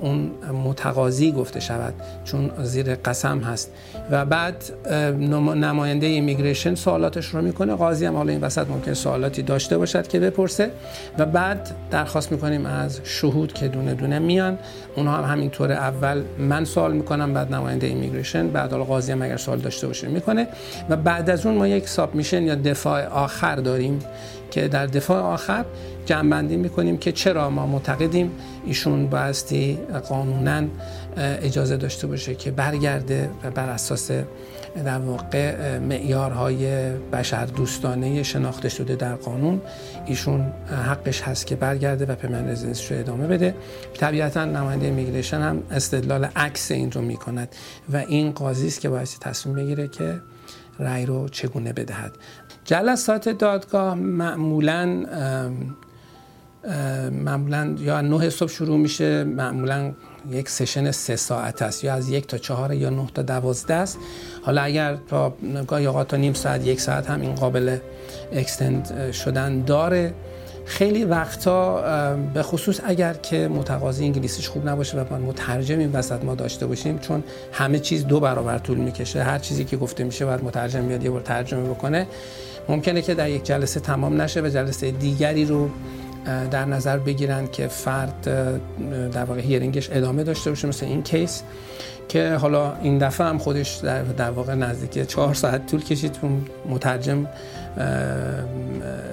اون 0.00 0.30
متقاضی 0.64 1.32
گفته 1.32 1.60
شود 1.60 1.94
چون 2.24 2.50
زیر 2.62 2.94
قسم 2.94 3.38
هست. 3.38 3.72
و 4.10 4.24
بعد 4.24 4.64
نماینده 5.54 6.06
immigration 6.06 6.74
سوالاتش 6.74 7.26
رو 7.26 7.42
می‌کنه. 7.42 7.74
قاضی 7.74 8.06
هم 8.06 8.16
حالا 8.16 8.32
این 8.32 8.40
وسط 8.40 8.66
ممکن 8.68 8.94
سوالاتی 8.94 9.42
داشته 9.42 9.78
باشد 9.78 10.08
که 10.08 10.20
بپرسه. 10.20 10.70
و 11.18 11.26
بعد 11.26 11.70
درخواست 11.90 12.32
می‌کنیم 12.32 12.66
از 12.66 13.00
شهود 13.04 13.52
که 13.52 13.68
دونه 13.68 13.94
دونه 13.94 14.18
میان. 14.18 14.58
اونها 14.96 15.16
هم 15.16 15.32
همینطور 15.32 15.72
اول 15.72 16.22
من 16.38 16.64
سوال 16.64 16.92
می‌کنم 16.92 17.34
بعد 17.34 17.54
نماینده 17.54 17.86
immigration 17.86 18.48
بعد 18.48 18.70
حالا 18.70 18.84
قاضی 18.84 19.12
هم 19.12 19.22
اگر 19.22 19.36
سوال 19.36 19.58
داشته 19.58 19.86
باشه 19.86 20.08
می‌کنه. 20.08 20.46
و 20.88 20.96
بعد 20.96 21.30
از 21.30 21.46
اون 21.46 21.54
ما 21.54 21.66
یک 21.66 21.88
submission 21.88 22.42
یا 22.42 22.54
دفاع 22.54 23.06
آخر 23.06 23.56
داریم 23.56 23.98
که 24.50 24.68
در 24.68 24.86
دفاع 24.86 25.22
آخر 25.22 25.64
جمعبندی 26.10 26.56
می‌کنیم 26.56 26.98
که 26.98 27.12
چرا 27.12 27.50
ما 27.50 27.66
معتقدیم 27.66 28.30
ایشون 28.66 29.06
بایستی 29.06 29.78
قانونا 30.08 30.68
اجازه 31.16 31.76
داشته 31.76 32.06
باشه 32.06 32.34
که 32.34 32.50
برگرده 32.50 33.30
و 33.44 33.50
بر 33.50 33.68
اساس 33.68 34.10
در 34.84 34.98
واقع 34.98 35.78
معیارهای 35.78 36.90
بشر 37.12 37.44
دوستانه 37.44 38.22
شناخته 38.22 38.68
شده 38.68 38.96
در 38.96 39.14
قانون. 39.14 39.60
ایشون 40.06 40.52
حقش 40.86 41.22
هست 41.22 41.46
که 41.46 41.56
برگرده 41.56 42.06
و 42.06 42.14
پمن 42.14 42.48
رزیدنس 42.48 42.92
رو 42.92 42.98
ادامه 42.98 43.26
بده. 43.26 43.54
طبیعتا 43.98 44.44
نماینده 44.44 44.86
ایمیگریشن 44.86 45.40
هم 45.40 45.62
استدلال 45.70 46.24
عکس 46.36 46.70
این 46.70 46.92
رو 46.92 47.00
می‌کند 47.00 47.48
و 47.92 47.96
این 47.96 48.30
قاضی 48.30 48.66
است 48.66 48.80
که 48.80 48.88
باید 48.88 49.08
تصمیم 49.20 49.56
بگیره 49.56 49.88
که 49.88 50.20
رأی 50.78 51.06
رو 51.06 51.28
چگونه 51.28 51.72
بدهد. 51.72 52.12
جلسات 52.64 53.28
دادگاه 53.28 53.94
معمولا 53.94 55.04
معمولا 57.10 57.74
یا 57.78 58.00
نه 58.00 58.30
صبح 58.30 58.50
شروع 58.50 58.78
میشه 58.78 59.24
معمولا 59.24 59.92
یک 60.30 60.48
سشن 60.48 60.90
سه 60.90 61.16
ساعت 61.16 61.62
است 61.62 61.84
یا 61.84 61.94
از 61.94 62.08
یک 62.08 62.26
تا 62.26 62.38
چهار 62.38 62.74
یا 62.74 62.90
نه 62.90 63.06
تا 63.14 63.22
دوازده 63.22 63.74
است. 63.74 63.98
حالا 64.42 64.62
اگر 64.62 64.96
تا 65.08 65.34
گاهی 65.66 65.86
اوقات 65.86 66.08
تا 66.08 66.16
نیم 66.16 66.32
ساعت 66.32 66.66
یک 66.66 66.80
ساعت 66.80 67.10
هم 67.10 67.20
این 67.20 67.34
قابل 67.34 67.76
اکستند 68.32 69.12
شدن 69.12 69.62
داره. 69.62 70.14
خیلی 70.64 71.04
وقتا 71.04 71.82
به 72.34 72.42
خصوص 72.42 72.80
اگر 72.84 73.14
که 73.14 73.48
متقاضی 73.48 74.04
انگلیسیش 74.04 74.48
خوب 74.48 74.68
نباشه 74.68 75.00
و 75.00 75.14
مترجم 75.14 75.78
این 75.78 75.92
وسط 75.92 76.24
ما 76.24 76.34
داشته 76.34 76.66
باشیم 76.66 76.98
چون 76.98 77.22
همه 77.52 77.78
چیز 77.78 78.06
دو 78.06 78.20
برابر 78.20 78.58
طول 78.58 78.78
می‌کشه. 78.78 79.22
هر 79.22 79.38
چیزی 79.38 79.64
که 79.64 79.76
گفته 79.76 80.04
میشه 80.04 80.26
باید 80.26 80.44
مترجم 80.44 80.86
بیاد 80.86 81.04
یه 81.04 81.10
بار 81.10 81.20
ترجمه 81.20 81.68
بکنه. 81.68 82.06
ممکنه 82.68 83.02
که 83.02 83.14
در 83.14 83.30
یک 83.30 83.44
جلسه 83.44 83.80
تمام 83.80 84.20
نشه 84.20 84.40
و 84.40 84.48
جلسه 84.48 84.90
دیگری 84.90 85.44
رو 85.44 85.70
در 86.24 86.64
نظر 86.64 86.98
بگیرن 86.98 87.48
که 87.48 87.68
فرد 87.68 88.24
در 89.12 89.24
واقع 89.24 89.40
هیرینگش 89.40 89.90
ادامه 89.92 90.24
داشته 90.24 90.50
باشه 90.50 90.68
مثل 90.68 90.86
این 90.86 91.02
کیس 91.02 91.42
که 92.08 92.34
حالا 92.34 92.76
این 92.82 92.98
دفعه 92.98 93.26
هم 93.26 93.38
خودش 93.38 93.76
در, 93.76 94.02
در 94.02 94.30
واقع 94.30 94.54
نزدیک 94.54 95.06
چهار 95.06 95.34
ساعت 95.34 95.66
طول 95.66 95.84
کشید. 95.84 96.16
مترجم 96.68 97.26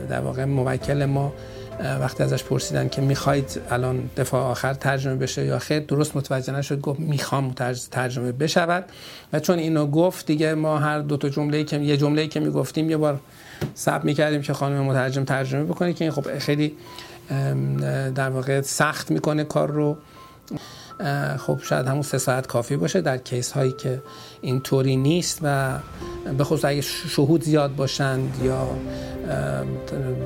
در 0.09 0.19
واقع 0.19 0.45
موکل 0.45 1.05
ما 1.05 1.33
وقتی 1.79 2.23
ازش 2.23 2.43
پرسیدن 2.43 2.89
که 2.89 3.01
می‌خواید 3.01 3.61
الان 3.71 4.09
دفاع 4.17 4.41
آخر 4.43 4.73
ترجمه 4.73 5.15
بشه 5.15 5.45
یا 5.45 5.59
خیر 5.59 5.79
درست 5.79 6.17
متوجه 6.17 6.53
نشد 6.53 6.81
گفت 6.81 6.99
می‌خوام 6.99 7.53
ترجمه 7.91 8.31
بشود. 8.31 8.85
و 9.33 9.39
چون 9.39 9.59
اینو 9.59 9.85
گفت 9.85 10.25
دیگه 10.25 10.53
ما 10.53 10.77
هر 10.77 10.99
دو 10.99 11.17
تا 11.17 11.29
جمله 11.29 11.63
که 11.63 11.77
یه 11.77 11.97
جمله 11.97 12.27
که 12.27 12.39
می‌گفتیم 12.39 12.89
یه 12.89 12.97
بار 12.97 13.19
ثبت 13.77 14.05
می‌کردیم 14.05 14.41
که 14.41 14.53
خانم 14.53 14.81
مترجم 14.81 15.23
ترجمه 15.23 15.63
بکنه 15.63 15.93
که 15.93 16.05
این 16.05 16.11
خب 16.11 16.39
خیلی 16.39 16.73
در 18.15 18.29
واقع 18.29 18.61
سخت 18.61 19.11
می‌کنه 19.11 19.43
کار 19.43 19.71
رو. 19.71 19.97
خب 21.37 21.59
شاید 21.63 21.87
همون 21.87 22.01
سه 22.01 22.17
ساعت 22.17 22.47
کافی 22.47 22.75
باشه 22.75 23.01
در 23.01 23.17
کیس 23.17 23.51
هایی 23.51 23.71
که 23.71 24.01
اینطوری 24.41 24.95
نیست 24.95 25.39
و 25.43 25.79
به 26.37 26.43
خصوص 26.43 26.65
اگه 26.65 26.81
شهود 26.81 27.43
زیاد 27.43 27.75
باشند 27.75 28.41
یا 28.43 28.67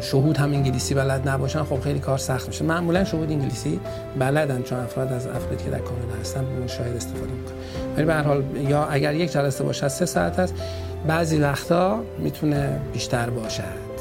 شهود 0.01 0.37
هم 0.37 0.51
انگلیسی 0.51 0.93
بلد 0.93 1.29
نباشن 1.29 1.63
خب 1.63 1.79
خیلی 1.79 1.99
کار 1.99 2.17
سخت 2.17 2.47
میشه. 2.47 2.65
معمولا 2.65 3.03
شهود 3.03 3.31
انگلیسی 3.31 3.79
بلدن 4.19 4.61
چون 4.61 4.79
افراد 4.79 5.13
از 5.13 5.27
افرادی 5.27 5.63
که 5.63 5.69
در 5.69 5.79
کانادا 5.79 6.15
هستن 6.21 6.45
به 6.61 6.67
شاهد 6.67 6.95
استفاده 6.95 7.31
می‌کنن 7.31 7.55
ولی 7.97 8.05
به 8.05 8.13
هر 8.13 8.23
حال 8.23 8.43
یا 8.69 8.85
اگر 8.85 9.15
یک 9.15 9.31
جلسه 9.31 9.63
باشه 9.63 9.87
سه 9.87 10.05
ساعت 10.05 10.39
است 10.39 10.53
بعضی 11.07 11.37
وقتا 11.37 12.03
می‌تونه 12.19 12.79
بیشتر 12.93 13.29
باشد. 13.29 13.91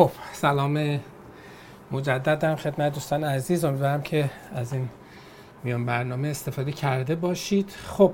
خب 0.00 0.10
سلام 0.32 1.00
مجددم 1.90 2.56
خدمت 2.56 2.94
دوستان 2.94 3.24
عزیز. 3.24 3.64
امیدوارم 3.64 4.02
که 4.02 4.30
از 4.52 4.72
این 4.72 4.88
میان 5.64 5.86
برنامه 5.86 6.28
استفاده 6.28 6.72
کرده 6.72 7.14
باشید. 7.14 7.70
خب 7.70 8.12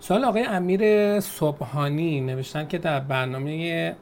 سوال 0.00 0.24
آقای 0.24 0.44
امیر 0.44 1.20
صبحانی 1.20 2.20
نوشتن 2.20 2.68
که 2.68 2.78
در 2.78 3.00
برنامه 3.00 3.96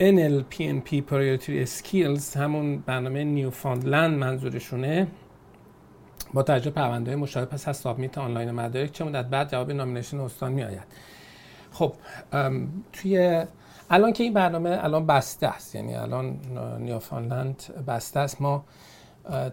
NLPNP 0.00 1.02
Priority 1.10 1.68
Skills 1.68 2.36
همون 2.36 2.78
برنامه 2.78 3.24
نیوفاندلند 3.24 4.18
منظورشونه 4.18 5.06
با 6.34 6.42
توجه 6.42 6.70
پرونده 6.70 7.16
مشابه 7.16 7.46
پس 7.46 7.68
از 7.68 7.76
سابمیت 7.76 8.18
آنلاین 8.18 8.50
مدارک 8.50 8.92
چه 8.92 9.04
مدت 9.04 9.26
بعد 9.26 9.50
جواب 9.50 9.72
نامینیشن 9.72 10.20
استان 10.20 10.52
می 10.52 10.64
خب 11.72 11.94
توی 12.92 13.44
الان 13.90 14.12
که 14.12 14.24
این 14.24 14.32
برنامه 14.32 14.78
الان 14.82 15.06
بسته 15.06 15.46
است 15.46 15.74
یعنی 15.74 15.94
الان 15.94 16.40
نیوفانلند 16.78 17.62
بسته 17.86 18.20
است. 18.20 18.40
ما 18.40 18.64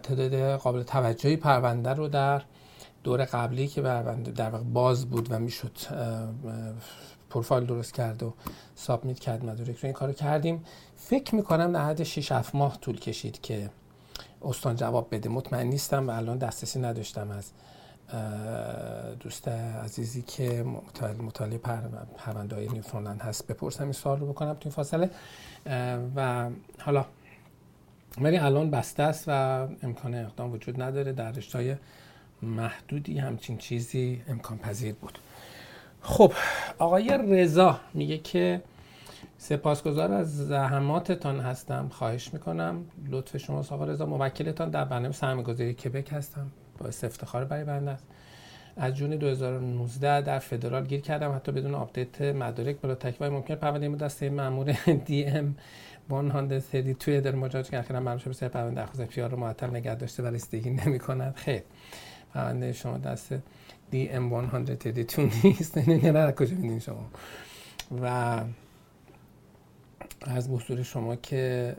تعداد 0.02 0.56
قابل 0.56 0.82
توجهی 0.82 1.36
پرونده 1.36 1.90
رو 1.90 2.08
در 2.08 2.42
دور 3.04 3.24
قبلی 3.24 3.68
که 3.68 3.82
پرونده 3.82 4.30
در 4.30 4.50
واقع 4.50 4.64
باز 4.64 5.06
بود 5.06 5.32
و 5.32 5.38
می‌شد 5.38 5.78
پروفایل 7.30 7.66
درست 7.66 7.94
کرد 7.94 8.22
و 8.22 8.34
سابمیت 8.74 9.18
کرد 9.18 9.44
مدارک 9.44 9.76
رو 9.76 9.78
این 9.82 9.92
کارو 9.92 10.12
کردیم. 10.12 10.64
فکر 10.96 11.34
می‌کنم 11.34 11.72
در 11.72 11.84
حد 11.84 12.02
6 12.02 12.32
7 12.32 12.54
ماه 12.54 12.78
طول 12.80 12.98
کشید 13.00 13.40
که 13.40 13.70
استان 14.42 14.76
جواب 14.76 15.08
بده. 15.10 15.28
مطمئن 15.28 15.66
نیستم 15.66 16.08
و 16.08 16.10
الان 16.10 16.38
دسترسی 16.38 16.80
نداشتم 16.80 17.30
از 17.30 17.50
دوست 19.20 19.48
عزیزی 19.48 20.22
که 20.22 20.64
مطالعه 21.22 21.58
پرونده 22.18 22.56
های 22.56 22.68
نیوفونلند 22.68 23.20
هست 23.20 23.46
بپرسم 23.46 23.82
این 23.84 23.92
سوال 23.92 24.20
رو 24.20 24.26
بکنم 24.26 24.52
تو 24.52 24.60
این 24.64 24.72
فاصله. 24.72 25.10
و 26.16 26.50
حالا 26.78 27.04
ولی 28.20 28.36
الان 28.36 28.70
بسته 28.70 29.02
است 29.02 29.24
و 29.26 29.30
امکان 29.82 30.14
اقدام 30.14 30.52
وجود 30.52 30.82
نداره. 30.82 31.12
در 31.12 31.32
رشتهای 31.32 31.76
محدودی 32.42 33.18
همچین 33.18 33.58
چیزی 33.58 34.22
امکان 34.28 34.58
پذیر 34.58 34.94
بود. 34.94 35.18
خب 36.02 36.32
آقای 36.78 37.18
رضا 37.28 37.80
میگه 37.94 38.18
که 38.18 38.62
سپاسگزار 39.44 40.12
از 40.12 40.36
زحماتتان 40.46 41.40
هستم 41.40 41.88
خواهش 41.88 42.32
می‌کنم 42.32 42.84
لطف 43.08 43.36
شما 43.36 43.58
آقا 43.58 43.84
رضا 43.84 44.06
موکلتان 44.06 44.70
در 44.70 44.84
برنامه 44.84 45.12
سرمایه‌گذاری 45.12 45.74
کبک 45.74 46.12
هستم 46.12 46.46
باعث 46.78 47.04
افتخار 47.04 47.44
برای 47.44 47.64
بنده 47.64 47.90
است 47.90 48.06
از 48.76 48.94
جون 48.94 49.10
2019 49.10 50.20
در 50.20 50.38
فدرال 50.38 50.86
گیر 50.86 51.00
کردم 51.00 51.32
حتی 51.32 51.52
بدون 51.52 51.74
آپدیت 51.74 52.20
مدارک 52.20 52.76
بلا 52.80 52.94
تکوای 52.94 53.30
ممکن 53.30 53.54
پرونده 53.54 53.88
ما 53.88 53.96
دسته 53.96 54.30
مامور 54.30 54.72
دی 55.06 55.24
ام 55.24 55.54
132 56.10 57.20
در 57.20 57.34
مجاز 57.34 57.70
که 57.70 57.78
اخیرا 57.78 58.00
معلوم 58.00 58.18
شد 58.18 58.40
به 58.40 58.48
پرونده 58.48 58.80
درخواست 58.80 59.04
پیار 59.10 59.30
رو 59.30 59.36
معطل 59.36 59.70
نگه 59.70 59.94
داشته 59.94 60.22
ولی 60.22 60.36
استیگی 60.36 60.70
نمی 60.70 60.98
کند 60.98 61.34
خیر 61.36 61.62
پرونده 62.34 62.72
شما 62.72 62.98
دست 62.98 63.34
دی 63.90 64.08
ام 64.08 64.50
132 64.50 65.22
نیست 65.44 65.78
نه 65.88 66.32
کجا 66.32 66.56
میدین 66.56 66.78
شما 66.78 67.06
و 68.02 68.40
از 70.24 70.50
بحضور 70.50 70.82
شما 70.82 71.16
که 71.16 71.76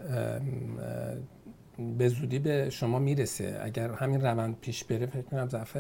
به 1.97 2.07
زودی 2.07 2.39
به 2.39 2.69
شما 2.69 2.99
می‌رسه. 2.99 3.59
اگر 3.63 3.91
همین 3.91 4.21
روند 4.21 4.59
پیش 4.61 4.83
بره 4.83 5.05
فکر 5.05 5.21
کنم 5.21 5.49
ظرف 5.49 5.77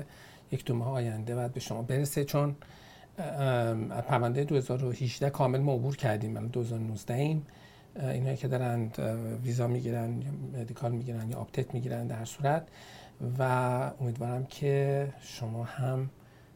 یک 0.51 0.65
دو 0.65 0.75
ماه 0.75 0.89
آینده 0.89 1.35
باید 1.35 1.53
به 1.53 1.59
شما 1.59 1.81
برسه 1.81 2.25
چون 2.25 2.55
پرونده 4.07 4.43
2018 4.43 5.29
کامل 5.29 5.59
ما 5.59 5.73
عبور 5.73 5.95
کردیم. 5.95 6.31
من 6.31 6.47
2019 6.47 7.13
ایم. 7.13 7.45
اینایی 7.95 8.37
که 8.37 8.47
دارن 8.47 8.91
ویزا 9.43 9.67
می‌گیرن 9.67 10.21
یا 10.21 10.59
medical 10.61 10.91
می‌گیرن 10.91 11.29
یا 11.29 11.37
update 11.37 11.73
می‌گیرن 11.73 12.07
در 12.07 12.25
صورت. 12.25 12.67
و 13.39 13.43
امیدوارم 14.01 14.45
که 14.45 15.07
شما 15.21 15.63
هم 15.63 16.09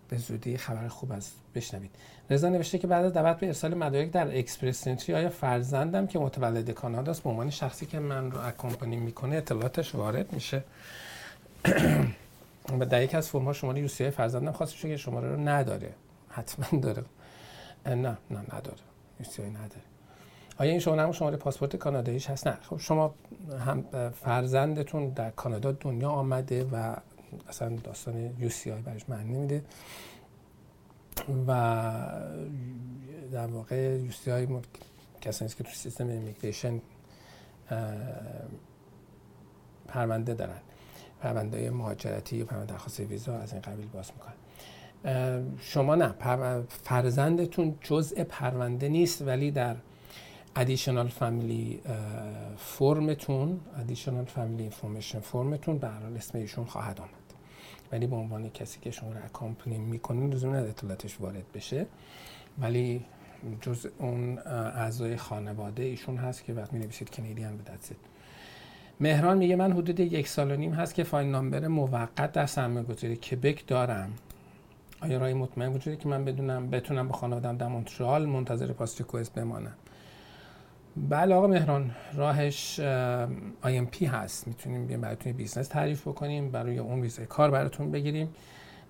به 0.09 0.17
زودی 0.17 0.57
خبر 0.57 0.87
خوب 0.87 1.11
از 1.11 1.31
بشنوید. 1.55 1.91
رضا 2.29 2.49
نوشته 2.49 2.77
که 2.77 2.87
بعد 2.87 3.05
از 3.05 3.13
دعوت 3.13 3.39
به 3.39 3.47
ارسال 3.47 3.73
مدارک 3.73 4.11
در 4.11 4.37
Express 4.37 4.83
Entry 4.83 5.15
آیا 5.15 5.29
فرزندم 5.29 6.07
که 6.07 6.19
متولد 6.19 6.71
کانادا 6.71 7.11
است 7.11 7.23
به 7.23 7.29
عنوان 7.29 7.49
شخصی 7.49 7.85
که 7.85 7.99
من 7.99 8.31
رو 8.31 8.39
accompany 8.39 8.95
می‌کنه 8.95 9.35
اطلاعاتش 9.35 9.95
وارد 9.95 10.33
میشه؟ 10.33 10.63
و 12.79 12.85
در 12.85 13.03
یک 13.03 13.15
از 13.15 13.29
فرم 13.29 13.45
ها 13.45 13.53
شماره 13.53 13.79
UCI 13.79 14.09
فرزندم 14.09 14.51
خواستش 14.51 14.81
که 14.81 14.97
شماره 14.97 15.29
رو 15.29 15.49
نداره. 15.49 15.93
حتما 16.29 16.79
داره. 16.79 17.03
نه 17.85 17.95
نه 18.31 18.39
نداره. 18.53 18.77
UCI 19.19 19.41
نداره. 19.41 19.81
آیا 20.57 20.71
این 20.71 20.79
شما 20.79 21.11
شماره 21.11 21.37
پاسپورت 21.37 21.75
کاناداییش 21.75 22.29
هست؟ 22.29 22.47
نه. 22.47 22.57
خب 22.61 22.77
شما 22.77 23.13
هم 23.65 23.83
فرزندتون 24.23 25.09
در 25.09 25.29
کانادا 25.29 25.71
دنیا 25.71 26.09
آمده 26.09 26.63
و 26.63 26.95
اصلا 27.49 27.69
داستان 27.83 28.33
UCI 28.39 28.81
برش 28.81 29.09
معنی 29.09 29.33
نمیده. 29.33 29.61
و 31.47 31.51
در 33.31 33.47
واقع 33.47 33.97
UCI 33.97 34.47
کسانی 35.21 35.51
که 35.51 35.63
تو 35.63 35.71
سیستم 35.71 36.09
immigration 36.09 36.81
پرونده 39.87 40.33
دارن. 40.33 40.59
پرونده 41.21 41.69
مهاجرتی 41.69 42.37
یا 42.37 42.45
پرونده 42.45 42.73
درخواست 42.73 42.99
ویزا 42.99 43.37
از 43.37 43.53
این 43.53 43.61
قبیل 43.61 43.87
باز 43.87 44.11
می‌کنن. 44.11 44.33
شما 45.59 45.95
نه 45.95 46.13
فرزندتون 46.67 47.75
جزء 47.81 48.23
پرونده 48.23 48.89
نیست 48.89 49.21
ولی 49.21 49.51
در 49.51 49.75
ادیشنال 50.55 51.07
فامیلی 51.07 51.81
فرمتون 52.57 53.59
ادیشنال 53.79 54.25
فامیلی 54.25 54.63
انفورمیشن 54.63 55.19
فرمتون 55.19 55.77
به 55.77 55.87
حال 55.87 56.17
اسم 56.17 56.37
ایشون 56.37 56.65
خواهد 56.65 56.99
آمد. 56.99 57.18
ولی 57.91 58.07
به 58.07 58.15
عنوان 58.15 58.49
کسی 58.49 58.79
که 58.79 58.91
شما 58.91 59.11
رو 59.11 59.17
اکامپنی 59.25 59.77
می‌کنین 59.77 60.33
لزوم 60.33 60.49
نداره 60.49 60.69
اطلاعاتش 60.69 61.21
وارد 61.21 61.51
بشه. 61.53 61.85
ولی 62.59 63.05
جز 63.61 63.87
اون 63.99 64.37
اعضای 64.37 65.17
خانواده 65.17 65.83
ایشون 65.83 66.17
هست 66.17 66.43
که 66.43 66.53
وقت 66.53 66.73
می 66.73 66.79
نویسید 66.79 67.09
کنیدیان 67.09 67.57
به 67.57 67.63
دستید 67.71 67.97
مهران 68.99 69.37
میگه 69.37 69.55
من 69.55 69.71
حدود 69.71 69.99
یک 69.99 70.27
سال 70.27 70.51
و 70.51 70.55
نیم 70.55 70.73
هست 70.73 70.95
که 70.95 71.03
file 71.03 71.27
number 71.27 71.67
موقت 71.67 72.31
در 72.31 72.45
سرمایه 72.45 72.85
گذاری 72.85 73.15
کبک 73.15 73.67
دارم. 73.67 74.13
آیا 75.01 75.17
راهی 75.17 75.33
مطمئن 75.33 75.73
وجوده 75.73 75.97
که 75.97 76.07
من 76.07 76.25
بدونم 76.25 76.69
بتونم 76.69 77.07
با 77.07 77.17
خانوادم 77.17 77.57
در 77.57 77.67
مونترال 77.67 78.25
منتظر 78.25 78.73
passport 78.73 79.01
request 79.01 79.33
بمانم؟ 79.33 79.73
بله 80.97 81.35
آقا 81.35 81.47
مهران 81.47 81.91
راهش 82.13 82.79
پی 83.91 84.05
هست. 84.05 84.47
می‌تونیم 84.47 84.85
بیایم 84.85 85.01
براتون 85.01 85.31
business 85.31 85.67
تعریف 85.67 86.07
بکنیم 86.07 86.51
برای 86.51 86.77
اون 86.77 87.01
ویزای 87.01 87.25
کار 87.25 87.51
براتون 87.51 87.91
بگیریم 87.91 88.29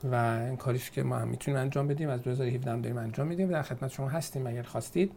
و 0.03 0.15
این 0.15 0.57
کاریش 0.57 0.91
که 0.91 1.03
ما 1.03 1.17
هم 1.17 1.27
می‌تونیم 1.27 1.59
انجام 1.59 1.87
بدیم 1.87 2.09
از 2.09 2.21
2017 2.23 2.71
هم 2.71 2.81
داریم 2.81 2.97
انجام 2.97 3.27
میدیم 3.27 3.47
در 3.47 3.61
خدمت 3.61 3.91
شما 3.91 4.09
هستیم. 4.09 4.47
اگر 4.47 4.63
خواستید 4.63 5.11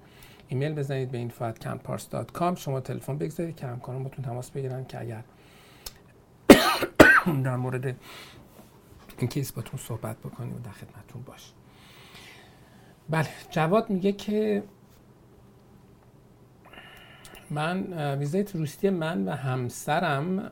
ایمیل 0.49 0.73
بزنید 0.73 1.11
به 1.11 1.29
info@campars.com 1.29 2.59
شما 2.59 2.81
تلفن 2.81 3.19
بگذارید 3.19 3.57
که 3.57 3.67
همکاران 3.67 4.03
باتون 4.03 4.25
تماس 4.25 4.51
بگیرن 4.51 4.85
که 4.85 5.01
اگر 5.01 5.23
در 7.45 7.57
مورد 7.57 7.97
این 9.19 9.29
case 9.29 9.53
باتون 9.53 9.81
صحبت 9.81 10.17
بکنیم 10.19 10.57
و 10.57 10.59
در 10.59 10.71
خدمتتون 10.71 11.23
باش. 11.23 11.53
بله 13.11 13.29
جواد 13.51 13.91
میگه 13.91 14.13
که 14.13 14.63
من 17.53 17.93
ویزای 18.19 18.43
تروریستی 18.45 18.91
من 18.91 19.29
و 19.29 19.31
همسرم 19.31 20.51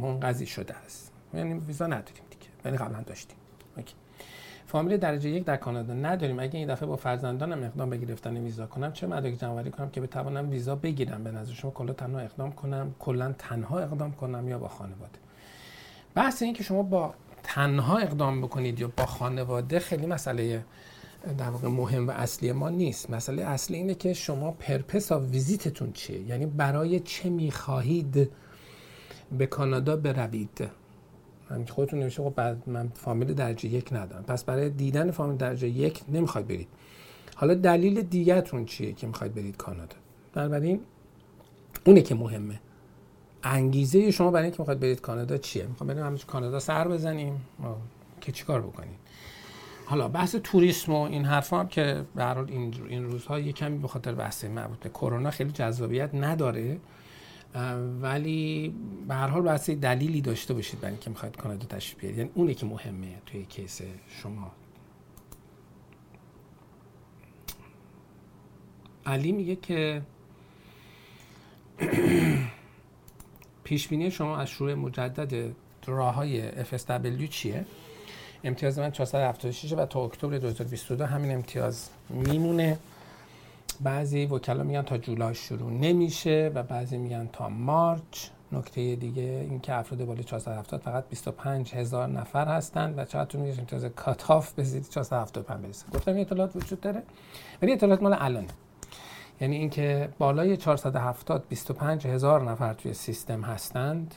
منقضی 0.00 0.46
شده 0.46 0.74
است. 0.74 1.12
یعنی 1.34 1.54
ویزا 1.54 1.86
نداریم 1.86 2.24
دیگه. 2.30 2.46
ولی 2.64 2.76
قبلا 2.76 3.02
داشتیم. 3.02 3.36
OK. 3.76 3.94
فامیل 4.66 4.96
درجه 4.96 5.30
یک 5.30 5.44
در 5.44 5.56
کانادا 5.56 5.94
نداریم. 5.94 6.40
اگه 6.40 6.58
این 6.58 6.68
دفعه 6.68 6.88
با 6.88 6.96
فرزندانم 6.96 7.62
اقدام 7.62 7.90
به 7.90 7.96
گرفتن 7.96 8.36
ویزا 8.36 8.66
کنم 8.66 8.92
چه 8.92 9.06
مدارک 9.06 9.34
جمع 9.34 9.62
کنم 9.62 9.90
که 9.90 10.00
بتوانم 10.00 10.50
ویزا 10.50 10.76
بگیرم؟ 10.76 11.24
به 11.24 11.30
نظر 11.30 11.52
شما 11.52 11.70
کلا 11.70 11.92
تنها 11.92 12.20
اقدام 12.20 12.52
کنم؟ 12.52 12.94
کلا 12.98 13.34
تنها 13.38 13.78
اقدام 13.78 14.12
کنم 14.12 14.48
یا 14.48 14.58
با 14.58 14.68
خانواده؟ 14.68 15.18
بحث 16.14 16.42
این 16.42 16.54
که 16.54 16.62
شما 16.62 16.82
با 16.82 17.14
تنها 17.42 17.98
اقدام 17.98 18.40
بکنید 18.40 18.80
یا 18.80 18.92
با 18.96 19.06
خانواده 19.06 19.78
خیلی 19.78 20.06
مسئله 20.06 20.64
در 21.38 21.50
واقع 21.50 21.68
مهم 21.68 22.08
و 22.08 22.10
اصلی 22.10 22.52
ما 22.52 22.70
نیست. 22.70 23.10
مسئله 23.10 23.42
اصلی 23.42 23.76
اینه 23.76 23.94
که 23.94 24.12
شما 24.12 24.50
purpose 24.50 25.12
of 25.12 25.22
visit 25.30 25.69
تون 25.69 25.92
چیه؟ 25.92 26.20
یعنی 26.20 26.46
برای 26.46 27.00
چه 27.00 27.30
می‌خواهید 27.30 28.30
به 29.38 29.46
کانادا 29.46 29.96
بروید؟ 29.96 30.68
من 31.50 31.64
خودتون 31.66 32.00
نمیشه 32.00 32.22
خب 32.22 32.40
من 32.66 32.88
فامیل 32.94 33.34
درجه 33.34 33.68
یک 33.68 33.92
ندارم. 33.92 34.22
پس 34.22 34.44
برای 34.44 34.70
دیدن 34.70 35.10
فامیل 35.10 35.36
درجه 35.36 35.68
یک 35.68 36.00
نمی‌خواید 36.08 36.48
برید. 36.48 36.68
حالا 37.36 37.54
دلیل 37.54 38.02
دیگهتون 38.02 38.64
چیه 38.64 38.92
که 38.92 39.06
می‌خواید 39.06 39.34
برید 39.34 39.56
کانادا؟ 39.56 39.96
بنابراین 40.34 40.80
اونه 41.84 42.02
که 42.02 42.14
مهمه. 42.14 42.60
انگیزه 43.42 44.10
شما 44.10 44.30
برای 44.30 44.44
اینکه 44.44 44.60
می‌خواید 44.60 44.80
برید 44.80 45.00
کانادا 45.00 45.36
چیه؟ 45.36 45.66
می‌خوام 45.66 45.88
بریم 45.88 46.02
همش 46.02 46.24
کانادا 46.24 46.60
سر 46.60 46.88
بزنیم. 46.88 47.40
که 48.20 48.32
چیکار 48.32 48.62
بکنیم؟ 48.62 48.94
حالا 49.92 50.08
بحث 50.08 50.36
توریسم 50.36 50.92
و 50.92 51.00
این 51.00 51.24
حرفا 51.24 51.60
هم 51.60 51.68
که 51.68 52.04
به 52.14 52.24
هر 52.24 52.34
حال 52.34 52.50
این 52.50 52.74
این 52.88 53.04
روزها 53.04 53.38
یه 53.38 53.52
کمی 53.52 53.78
به 53.78 53.88
خاطر 53.88 54.14
بحث 54.14 54.44
مربوط 54.44 54.78
به 54.78 54.88
کرونا 54.88 55.30
خیلی 55.30 55.50
جذابیت 55.50 56.14
نداره. 56.14 56.80
ولی 58.00 58.74
به 59.08 59.14
هر 59.14 59.26
حال 59.26 59.42
بحث 59.42 59.70
دلیلی 59.70 60.20
داشته 60.20 60.54
باشید 60.54 60.80
برای 60.80 60.92
اینکه 60.92 61.10
می‌خواید 61.10 61.36
کانادا 61.36 61.66
تشریف 61.66 62.00
بیارید. 62.00 62.18
یعنی 62.18 62.30
اونه 62.34 62.54
که 62.54 62.66
مهمه 62.66 63.18
توی 63.26 63.44
کیس 63.44 63.80
شما. 64.08 64.52
علی 69.06 69.32
میگه 69.32 69.56
که 69.56 70.02
پیش 73.64 73.88
بینی 73.88 74.10
شما 74.10 74.36
از 74.36 74.48
شروع 74.48 74.74
مجدد 74.74 75.54
راه 75.86 76.14
های 76.14 76.64
FSW 76.64 77.28
چیه؟ 77.30 77.66
امتیاز 78.44 78.78
من 78.78 78.90
476 78.90 79.72
و 79.72 79.86
تا 79.86 80.04
اکتبر 80.04 80.38
2022 80.38 81.06
همین 81.06 81.34
امتیاز 81.34 81.88
میمونه. 82.10 82.78
بعضی 83.80 84.26
وکلا 84.26 84.62
میگن 84.62 84.82
تا 84.82 84.98
جولای 84.98 85.34
شروع 85.34 85.70
نمیشه 85.70 86.52
و 86.54 86.62
بعضی 86.62 86.98
میگن 86.98 87.28
تا 87.32 87.48
مارچ. 87.48 88.28
نکته 88.52 88.96
دیگه 88.96 89.46
این 89.50 89.60
که 89.60 89.74
افراد 89.74 90.04
بالای 90.04 90.24
470 90.24 90.80
فقط 90.80 91.04
25 91.08 91.74
هزار 91.74 92.08
نفر 92.08 92.48
هستند 92.48 92.98
و 92.98 93.04
چقدر 93.04 93.38
میگه 93.38 93.58
امتیاز 93.58 93.84
کاتاف 93.84 94.52
به 94.52 94.62
زیر 94.62 94.82
475 94.82 95.64
برسه. 95.64 95.86
گفتم 95.94 96.12
این 96.12 96.20
اطلاعات 96.20 96.56
وجود 96.56 96.80
داره. 96.80 97.02
ولی 97.62 97.72
اطلاعات 97.72 98.02
مال 98.02 98.16
الان. 98.18 98.46
یعنی 99.40 99.56
اینکه 99.56 100.08
بالای 100.18 100.56
470 100.56 101.48
25 101.48 102.06
هزار 102.06 102.50
نفر 102.50 102.74
توی 102.74 102.94
سیستم 102.94 103.42
هستند. 103.42 104.14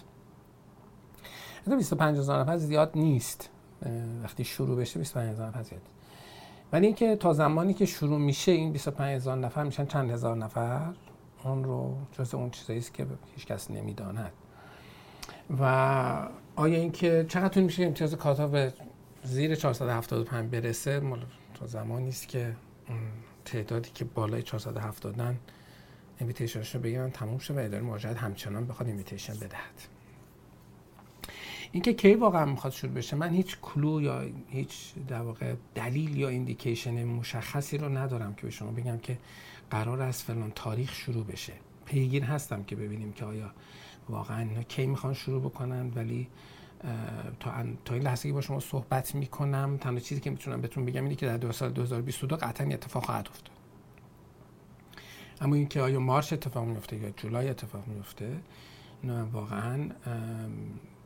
25 1.77 2.17
هزار 2.17 2.39
نفر 2.39 2.57
زیاد 2.57 2.91
نیست. 2.95 3.49
وقتی 4.23 4.43
شروع 4.43 4.77
بشه 4.77 4.99
25 4.99 5.29
هزار 5.29 5.47
نفر 5.47 5.63
زیاد 5.63 5.81
ولی 6.71 6.85
اینکه 6.85 7.15
تا 7.15 7.33
زمانی 7.33 7.73
که 7.73 7.85
شروع 7.85 8.19
میشه 8.19 8.51
این 8.51 8.71
25 8.71 9.15
هزار 9.15 9.37
نفر 9.37 9.63
میشن 9.63 9.85
چند 9.85 10.11
هزار 10.11 10.37
نفر 10.37 10.93
اون 11.43 11.63
رو 11.63 11.97
جز 12.11 12.33
اون 12.33 12.49
چیزایی 12.49 12.79
است 12.79 12.93
که 12.93 13.05
هیچ 13.35 13.45
کس 13.45 13.71
نمی‌داند. 13.71 14.31
و 15.59 16.29
آیا 16.55 16.77
اینکه 16.77 17.25
چقدر 17.29 17.47
طول 17.47 17.63
میشه 17.63 17.83
امتیاز 17.83 18.15
cut 18.15 18.47
به 18.47 18.73
زیر 19.23 19.55
475 19.55 20.51
برسه؟ 20.51 21.01
تا 21.53 21.67
زمانی 21.67 22.09
است 22.09 22.27
که 22.27 22.55
اون 22.89 22.97
تعدادی 23.45 23.89
که 23.93 24.05
بالای 24.05 24.43
470 24.43 25.15
دن 25.15 25.39
invitation 26.19 26.66
ش 26.66 26.75
رو 26.75 26.81
بگیرن 26.81 27.11
تموم 27.11 27.37
شه 27.37 27.53
و 27.53 27.59
اداره 27.59 27.83
مهاجرت 27.83 28.17
همچنان 28.17 28.67
بخواد 28.67 28.87
invitation 28.87 29.33
بدهد. 29.33 29.94
اینکه 31.71 31.93
کی 31.93 32.13
واقعا 32.13 32.45
می‌خواد 32.45 32.73
شروع 32.73 32.93
بشه 32.93 33.15
من 33.15 33.29
هیچ 33.29 33.57
کلو 33.61 34.01
یا 34.01 34.21
هیچ 34.49 34.93
در 35.07 35.21
واقع 35.21 35.55
دلیل 35.75 36.17
یا 36.17 36.29
ایندیکیشن 36.29 37.03
مشخصی 37.03 37.77
رو 37.77 37.97
ندارم 37.97 38.35
که 38.35 38.41
به 38.41 38.49
شما 38.49 38.71
بگم 38.71 38.97
که 38.97 39.17
قرار 39.69 40.01
است 40.01 40.23
فلان 40.23 40.51
تاریخ 40.55 40.93
شروع 40.93 41.25
بشه. 41.25 41.53
پیگیر 41.85 42.23
هستم 42.23 42.63
که 42.63 42.75
ببینیم 42.75 43.13
که 43.13 43.25
آیا 43.25 43.51
واقعا 44.09 44.47
کی 44.67 44.87
می‌خوان 44.87 45.13
شروع 45.13 45.41
بکنن 45.41 45.91
ولی 45.95 46.27
تا, 47.39 47.51
تا 47.85 47.93
این 47.93 48.03
لحظه 48.03 48.27
که 48.27 48.33
با 48.33 48.41
شما 48.41 48.59
صحبت 48.59 49.15
می‌کنم 49.15 49.77
تنها 49.81 49.99
چیزی 49.99 50.21
که 50.21 50.29
می‌تونم 50.29 50.61
بهتون 50.61 50.85
بگم 50.85 51.03
اینه 51.03 51.15
که 51.15 51.25
در 51.25 51.37
دو 51.37 51.51
سال 51.51 51.69
2022 51.69 52.35
قطعا 52.35 52.67
اتفاق 52.67 53.05
خواهد 53.05 53.27
افتاد. 53.27 53.55
اما 55.41 55.55
اینکه 55.55 55.81
آیا 55.81 55.99
مارچ 55.99 56.33
اتفاق 56.33 56.65
میفته 56.65 56.97
یا 56.97 57.09
جولای 57.09 57.49
اتفاق 57.49 57.87
میفته 57.87 58.39
اینا 59.03 59.25
واقعا 59.25 59.89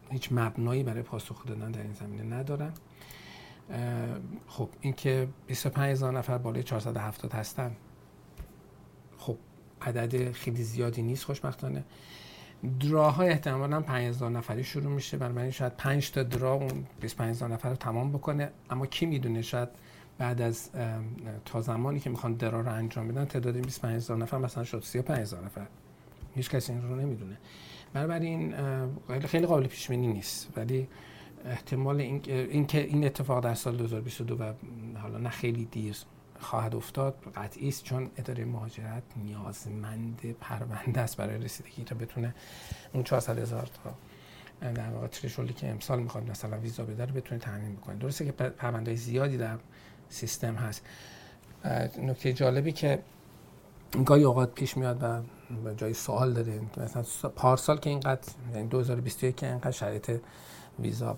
هیچ 0.10 0.30
مبنایی 0.32 0.84
برای 0.84 1.02
پاسخ 1.02 1.46
دادن 1.46 1.72
در 1.72 1.82
این 1.82 1.94
زمینه 1.94 2.36
ندارم 2.36 2.74
خب 4.48 4.70
اینکه 4.82 5.28
25 5.48 5.92
هزار 5.92 6.18
نفر 6.18 6.38
بالای 6.38 6.64
470 6.64 7.34
هستن. 7.34 7.76
خب 9.18 9.38
عدد 9.82 10.32
خیلی 10.32 10.64
زیادی 10.64 11.02
نیست 11.02 11.24
خوشبختانه. 11.24 11.84
دراهای 12.80 13.30
احتمالا 13.30 13.82
5000 13.82 14.32
نفری 14.32 14.64
شروع 14.64 14.92
میشه. 14.92 15.18
بنابراین 15.18 15.52
شاید 15.52 15.74
5 15.78 16.12
تا 16.12 16.24
درا 16.24 16.54
اون 16.54 16.86
25000 17.02 17.50
نفر 17.50 17.70
رو 17.70 17.76
تمام 17.76 18.12
بکنه. 18.12 18.52
اما 18.70 18.86
کی 18.86 19.06
می‌دونه؟ 19.06 19.42
شاید 19.42 19.70
بعد 20.18 20.42
از 20.42 20.70
تا 21.46 21.62
زمانی 21.62 22.00
که 22.00 22.10
می‌خوان 22.10 22.34
درا 22.34 22.62
رو 22.62 22.74
انجام 22.74 23.08
بدن 23.08 23.26
تعداد 23.26 23.58
25000 23.58 24.18
نفر 24.18 24.38
مثلا 24.38 24.64
شد 24.64 24.84
35000 24.84 25.46
نفر. 25.46 25.68
هیچ 26.36 26.50
کسی 26.50 26.72
این 26.72 26.82
رو 26.82 26.96
نمی‌دونه. 26.96 27.38
بنابراین 27.94 28.56
خیلی 29.28 29.46
قابل 29.46 29.68
پیش 29.68 29.88
بینی 29.88 30.08
نیست. 30.08 30.58
ولی 30.58 30.88
احتمال 31.46 32.02
این, 32.02 32.22
این 32.28 32.68
این 32.74 33.06
اتفاق 33.06 33.44
در 33.44 33.54
سال 33.54 33.78
2022 33.78 34.36
و 34.36 34.54
حالا 35.02 35.18
نه 35.18 35.30
خیلی 35.30 35.66
دیر 35.66 35.98
خواهد 36.40 36.76
افتاد 36.76 37.16
قطعی 37.36 37.68
است 37.68 37.84
چون 37.84 38.10
اداره 38.18 38.46
مهاجرت 38.46 39.04
نیازمند 39.24 40.36
پرونده 40.42 41.02
است 41.02 41.18
برای 41.18 41.38
رسیدگی 41.38 41.84
تا 41.84 41.96
بتونه 41.96 42.36
اون 42.94 43.04
400 43.04 43.40
هزار 43.40 43.70
تا 43.84 43.94
در 44.72 44.90
واقع 44.90 45.08
تریشولی 45.08 45.54
که 45.54 45.70
امسال 45.70 46.00
می‌خواد 46.02 46.30
مثلا 46.30 46.58
ویزا 46.58 46.84
بده 46.84 47.06
رو 47.06 47.14
بتونه 47.14 47.40
تامین 47.40 47.76
بکنه. 47.76 47.96
درسته 47.96 48.26
که 48.26 48.32
پرونده 48.32 48.96
زیادی 48.96 49.38
در 49.38 49.58
سیستم 50.10 50.56
هست. 50.56 50.86
نکته 52.02 52.34
جالبی 52.34 52.72
که 52.72 53.00
گاهی 54.06 54.24
اوقات 54.24 54.54
پیش 54.54 54.78
میاد 54.78 55.04
و 55.04 55.74
جای 55.74 55.94
سوال 55.94 56.34
داره 56.34 56.62
مثلا 56.78 57.30
پارسال 57.30 57.78
که 57.78 57.90
اینقدر 57.90 58.28
یعنی 58.54 58.68
2021 58.68 59.36
که 59.36 59.48
اینقدر 59.48 59.72
شرایط 59.72 60.20
ویزا 60.80 61.18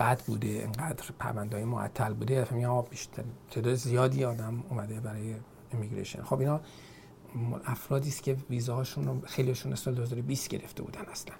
بد 0.00 0.20
بوده 0.20 0.48
اینقدر 0.48 1.04
پروندهای 1.18 1.64
معطل 1.64 2.12
بوده 2.12 2.44
فهمیدم 2.44 2.82
بیشتر 2.90 3.24
تعداد 3.50 3.74
زیادی 3.74 4.24
آدم 4.24 4.64
اومده 4.70 5.00
برای 5.00 5.34
امیگریشن 5.72 6.22
خب 6.22 6.40
اینا 6.40 6.60
افرادی 7.66 8.08
است 8.08 8.22
که 8.22 8.36
ویزاهاشون 8.50 9.04
رو 9.04 9.20
خیلیشون 9.26 9.74
سال 9.74 9.94
2020 9.94 10.48
گرفته 10.48 10.82
بودن 10.82 11.00
اصلا. 11.12 11.34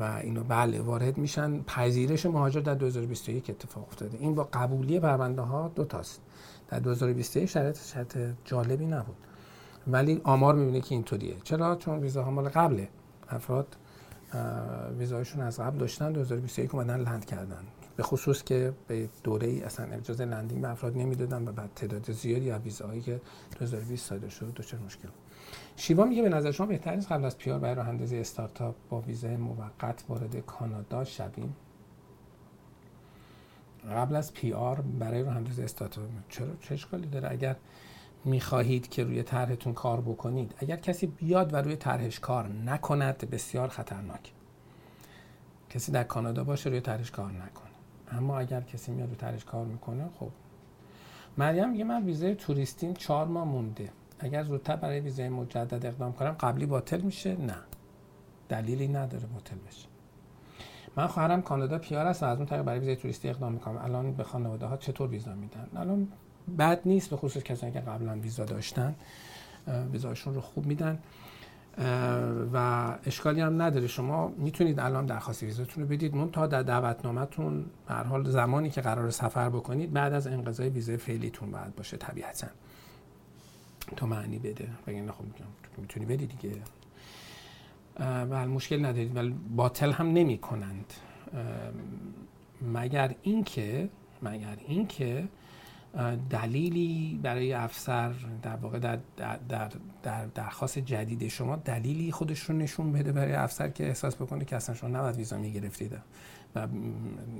و 0.00 0.02
اینو 0.22 0.44
بله 0.44 0.80
وارد 0.80 1.18
میشن 1.18 1.62
پذیرش 1.62 2.26
مهاجر 2.26 2.60
در 2.60 2.74
2021 2.74 3.50
اتفاق 3.50 3.84
افتاده. 3.88 4.18
این 4.18 4.34
با 4.34 4.44
قبولی 4.52 5.00
پرونده 5.00 5.42
ها 5.42 5.68
دو 5.74 5.84
تاست. 5.84 6.20
در 6.68 6.78
2021 6.78 7.48
شرایط 7.48 7.78
شرط 7.82 8.18
جالبی 8.44 8.86
نبود. 8.86 9.16
ولی 9.86 10.20
آمار 10.24 10.54
می‌بینه 10.54 10.80
که 10.80 10.94
اینطوریه. 10.94 11.36
چرا؟ 11.44 11.76
چون 11.76 11.98
ویزاها 11.98 12.30
مال 12.30 12.48
قبله. 12.48 12.88
افراد 13.28 13.76
ویزایشون 14.98 15.42
از 15.42 15.60
قبل 15.60 15.78
داشتن 15.78 16.12
2021 16.12 16.74
اومدن 16.74 17.00
لند 17.00 17.24
کردن. 17.24 17.64
به 17.96 18.02
خصوص 18.02 18.42
که 18.42 18.72
به 18.86 19.08
دوره 19.22 19.46
ای 19.46 19.62
اصلا 19.62 19.86
اجازه 19.86 20.24
لندینگ 20.24 20.62
به 20.62 20.70
افراد 20.70 20.96
نمی‌دادن 20.96 21.48
و 21.48 21.52
بعد 21.52 21.70
تعداد 21.76 22.12
زیادی 22.12 22.50
از 22.50 22.60
ویزاهایی 22.62 23.00
که 23.00 23.20
2020 23.58 24.06
صادر 24.06 24.28
شد 24.28 24.52
دچار 24.56 24.80
مشکل. 24.80 25.08
شیوا 25.76 26.04
میگه 26.04 26.22
به 26.22 26.28
نظر 26.28 26.50
شما 26.50 26.66
بهتر 26.66 26.94
نیست 26.94 27.12
قبل 27.12 27.24
از 27.24 27.38
پیار 27.38 27.58
برای 27.58 27.74
راه 27.74 27.88
اندازی 27.88 28.18
استارتاپ 28.18 28.74
با 28.90 29.00
ویزای 29.00 29.36
موقت 29.36 30.04
وارد 30.08 30.36
کانادا 30.46 31.04
شویم؟ 31.04 31.56
قبل 33.90 34.16
از 34.16 34.34
پی 34.34 34.52
آر 34.52 34.80
برای 34.80 35.22
راه 35.22 35.36
اندازی 35.36 35.62
استارتاپ. 35.62 36.04
چرا؟ 36.28 36.48
چه 36.60 36.74
اشکالی 36.74 37.06
داره؟ 37.06 37.30
اگر 37.30 37.56
می‌خواهید 38.24 38.88
که 38.88 39.04
روی 39.04 39.22
طرحتون 39.22 39.72
کار 39.72 40.00
بکنید 40.00 40.54
اگر 40.58 40.76
کسی 40.76 41.06
بیاد 41.06 41.54
و 41.54 41.56
روی 41.56 41.76
طرحش 41.76 42.20
کار 42.20 42.48
نکند 42.48 43.30
بسیار 43.30 43.68
خطرناک. 43.68 44.32
کسی 45.70 45.92
در 45.92 46.04
کانادا 46.04 46.44
باشه 46.44 46.70
روی 46.70 46.80
طرحش 46.80 47.10
کار 47.10 47.30
نکنه. 47.30 47.74
اما 48.18 48.38
اگر 48.38 48.60
کسی 48.60 48.92
میاد 48.92 49.08
روی 49.08 49.16
طرحش 49.16 49.44
کار 49.44 49.64
می‌کنه 49.64 50.08
خب. 50.18 50.30
مریم 51.38 51.70
میگه 51.70 51.84
من 51.84 52.04
ویزای 52.04 52.34
توریستیم 52.34 52.94
چهار 52.94 53.26
ماه 53.26 53.44
مونده. 53.44 53.90
اگر 54.18 54.44
زودتر 54.44 54.76
برای 54.76 55.00
ویزای 55.00 55.28
مجدد 55.28 55.86
اقدام 55.86 56.12
کنم 56.12 56.30
قبلی 56.30 56.66
باطل 56.66 57.00
میشه؟ 57.00 57.36
نه. 57.36 57.56
دلیلی 58.48 58.88
نداره 58.88 59.26
باطل 59.26 59.56
بشه. 59.68 59.88
من 60.96 61.06
خواهرم 61.06 61.42
کانادا 61.42 61.78
پیار 61.78 62.06
است 62.06 62.22
از 62.22 62.36
اون 62.36 62.46
طریق 62.46 62.62
برای 62.62 62.78
ویزای 62.78 62.96
توریستی 62.96 63.28
اقدام 63.28 63.52
می‌کنم. 63.52 63.76
الان 63.76 64.12
به 64.12 64.24
خانواده 64.24 64.66
ها 64.66 64.76
چطور 64.76 65.08
ویزا 65.08 65.34
میدن؟ 65.34 65.68
الان 65.76 66.08
بد 66.58 66.80
نیست 66.84 67.10
به 67.10 67.16
خصوص 67.16 67.42
کسانی 67.42 67.72
که 67.72 67.80
قبلا 67.80 68.14
ویزا 68.14 68.44
داشتن 68.44 68.94
ویزاشون 69.92 70.34
رو 70.34 70.40
خوب 70.40 70.66
میدن. 70.66 70.98
و 72.52 72.98
اشکالی 73.06 73.40
هم 73.40 73.62
نداره. 73.62 73.86
شما 73.86 74.28
می‌تونید 74.28 74.80
الان 74.80 75.06
درخواست 75.06 75.42
ویزاتون 75.42 75.82
رو 75.82 75.88
بدید. 75.88 76.14
من 76.14 76.30
تا 76.30 76.46
در 76.46 76.62
دعوتنامهتون 76.62 77.64
به 77.88 77.94
حال 77.94 78.30
زمانی 78.30 78.70
که 78.70 78.80
قرار 78.80 79.10
سفر 79.10 79.48
بکنید 79.48 79.92
بعد 79.92 80.12
از 80.12 80.26
انقضای 80.26 80.68
ویزای 80.68 80.96
فعلیتون 80.96 81.50
باید 81.50 81.76
باشه 81.76 81.96
طبیعتا. 81.96 82.46
تا 83.96 84.06
معنی 84.06 84.38
بده. 84.38 84.68
بگن 84.86 85.10
خب 85.10 85.24
می‌تونی 85.78 86.06
بدی 86.06 86.26
دیگه. 86.26 86.56
و 88.00 88.46
مشکل 88.48 88.84
ندارید. 88.84 89.16
ولی 89.16 89.34
باطل 89.56 89.92
هم 89.92 90.06
نمی 90.06 90.38
کنند 90.38 90.92
مگر 92.62 93.14
اینکه 93.22 93.88
مگر 94.22 94.56
اینکه 94.68 95.28
دلیلی 96.30 97.20
برای 97.22 97.52
افسر 97.52 98.12
در 98.42 98.56
واقع 98.56 98.78
در, 98.78 98.98
در, 99.48 99.70
در 100.02 100.26
درخواست 100.26 100.78
جدید 100.78 101.28
شما 101.28 101.56
دلیلی 101.56 102.12
خودش 102.12 102.40
رو 102.40 102.56
نشون 102.56 102.92
بده 102.92 103.12
برای 103.12 103.32
افسر 103.32 103.68
که 103.68 103.86
احساس 103.86 104.16
بکنه 104.16 104.44
که 104.44 104.56
اصلا 104.56 104.74
شما 104.74 104.90
نباید 104.90 105.16
ویزا 105.16 105.38
می‌گرفتید 105.38 105.92
و 106.54 106.66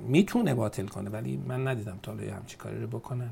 می‌تونه 0.07 0.53
باطل 0.53 0.85
کنه 0.85 1.09
ولی 1.09 1.37
من 1.37 1.67
ندیدم 1.67 1.99
تا 2.03 2.11
حالا 2.11 2.35
همچی 2.35 2.57
کاری 2.57 2.81
رو 2.81 2.87
بکنن. 2.87 3.29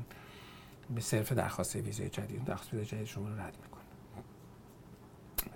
به 0.94 1.00
صرف 1.00 1.32
درخواست 1.32 1.76
ویزای 1.76 2.08
جدید 2.08 2.44
درخواست 2.44 2.74
ویزای 2.74 2.88
جدید 2.88 3.06
شما 3.06 3.28
رو 3.28 3.34
رد 3.34 3.56
می‌کنه. 3.62 3.82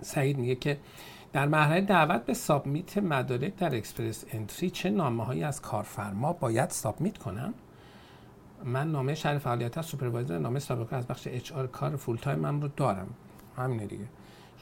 سعید 0.01 0.37
میگه 0.37 0.55
که 0.55 0.79
در 1.33 1.47
مرحله 1.47 1.81
دعوت 1.81 2.25
به 2.25 2.33
submit 2.33 2.97
مدارک 2.97 3.55
در 3.55 3.75
Express 3.75 4.25
Entry 4.31 4.69
چه 4.69 4.89
نامه 4.89 5.25
هایی 5.25 5.43
از 5.43 5.61
کارفرما 5.61 6.33
باید 6.33 6.69
submit 6.69 7.17
کنم؟ 7.17 7.53
من 8.63 8.91
نامه 8.91 9.15
شرح 9.15 9.37
فعالیت 9.37 9.77
از 9.77 9.85
supervisor 9.85 10.37
نامه 10.37 10.59
سابقه 10.59 10.95
از 10.95 11.07
بخش 11.07 11.27
HR 11.31 11.67
کار 11.67 11.95
full 11.95 12.17
time 12.17 12.39
من 12.39 12.61
رو 12.61 12.67
دارم. 12.67 13.07
همینه 13.57 13.87
دیگه. 13.87 14.05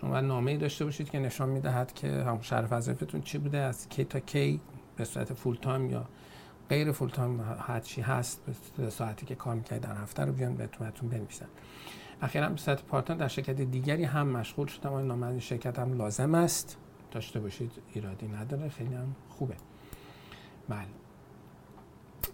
شما 0.02 0.10
باید 0.10 0.26
نامه 0.26 0.52
ای 0.52 0.58
داشته 0.58 0.86
باشید 0.86 1.10
که 1.10 1.20
نشان 1.20 1.50
می‌دهد 1.50 1.94
که 1.94 2.08
هم 2.08 2.42
شرح 2.42 2.72
وظیفتون 2.72 3.22
چی 3.22 3.38
بوده 3.38 3.58
از 3.58 3.90
کی 3.90 4.04
تا 4.04 4.20
کی 4.20 4.62
به 4.96 5.06
صورت 5.06 5.34
full 5.34 5.56
time 5.56 5.90
یا 5.90 6.06
غیر 6.70 6.92
full 6.92 7.10
time 7.10 7.42
هر 7.60 7.80
چی 7.80 8.02
هست 8.02 8.42
به 8.78 8.90
ساعتی 8.90 9.26
که 9.26 9.36
کار 9.36 9.56
می‌کنید 9.56 9.82
در 9.82 9.96
هفته 9.96 10.26
رو 10.26 10.34
بیان 10.34 10.56
بهتون 10.56 11.10
بنویسن. 11.10 11.48
اخیرا 12.22 12.50
به 12.50 12.58
صورت 12.58 12.84
partner 12.84 13.18
در 13.18 13.28
شرکت 13.28 13.62
دیگری 13.62 14.04
هم 14.04 14.28
مشغول 14.28 14.68
شدم. 14.68 14.94
و 14.94 15.00
نامه 15.00 15.28
این 15.28 15.40
شرکت 15.40 15.80
هم 15.80 15.98
لازم 15.98 16.36
است؟ 16.36 16.78
داشته 17.12 17.40
باشید 17.40 17.72
ایرادی 17.94 18.28
نداره. 18.28 18.70
خیلی 18.70 18.96
هم 18.96 19.16
خوبه. 19.30 19.56
بله. 20.70 21.07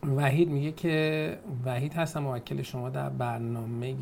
وحید 0.07 0.49
میگه 0.49 0.71
که 0.71 1.37
وحید 1.65 1.93
هستم 1.93 2.19
موکل 2.23 2.61
شما 2.61 2.89
در 2.89 3.09
برنامه 3.09 3.95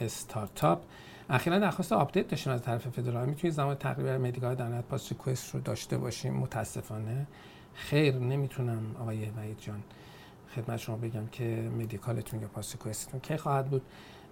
استارتاپ. 0.00 0.82
اخیرا 1.30 1.58
درخواست 1.58 1.92
update 1.92 2.28
داشتیم 2.28 2.52
از 2.52 2.62
طرف 2.62 2.88
federal. 2.88 3.28
می‌تونید 3.28 3.56
زمان 3.56 3.74
تقریبا 3.74 4.18
medical 4.18 4.54
در 4.54 4.68
نت 4.68 4.84
passport 4.84 5.12
request 5.12 5.54
رو 5.54 5.60
داشته 5.60 5.98
باشیم 5.98 6.34
متاسفانه. 6.34 7.26
خیر 7.74 8.14
نمی‌تونم 8.14 8.96
آقای 9.00 9.30
وحید 9.30 9.60
جان 9.60 9.82
خدمت 10.54 10.76
شما 10.76 10.96
بگم 10.96 11.26
که 11.32 11.70
مدیکالتون 11.78 12.40
یا 12.40 12.48
پاس 12.48 12.72
ریکوستتون 12.72 13.20
کی 13.20 13.36
خواهد 13.36 13.66
بود. 13.66 13.82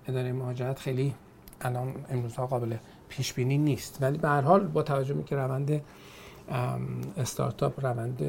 اداره 0.08 0.32
مهاجرت 0.32 0.78
خیلی 0.78 1.14
الان 1.60 1.94
امروزها 2.10 2.46
قابل 2.46 2.76
پیش 3.08 3.32
بینی 3.32 3.58
نیست. 3.58 3.98
ولی 4.00 4.18
به 4.18 4.28
هر 4.28 4.40
حال 4.40 4.66
با 4.66 4.82
توجه 4.82 5.14
به 5.14 5.22
که 5.22 5.36
روند 5.36 5.82
استارتاپ 7.16 7.84
روند 7.84 8.22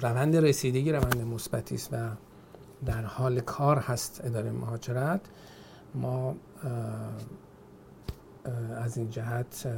روند 0.00 0.36
رسیدگی 0.36 0.92
روند 0.92 1.22
مثبتی 1.22 1.74
است 1.74 1.88
و 1.92 2.10
در 2.86 3.04
حال 3.04 3.40
کار 3.40 3.78
هست 3.78 4.20
اداره 4.24 4.50
مهاجرت. 4.50 5.20
ما 5.94 6.36
از 8.76 8.96
این 8.98 9.10
جهت 9.10 9.68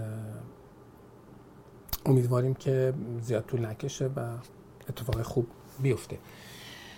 امیدواریم 2.07 2.55
که 2.55 2.95
زیاد 3.21 3.47
طول 3.47 3.67
نکشه 3.67 4.07
و 4.07 4.21
اتفاق 4.89 5.23
خوب 5.23 5.47
بیفته. 5.83 6.19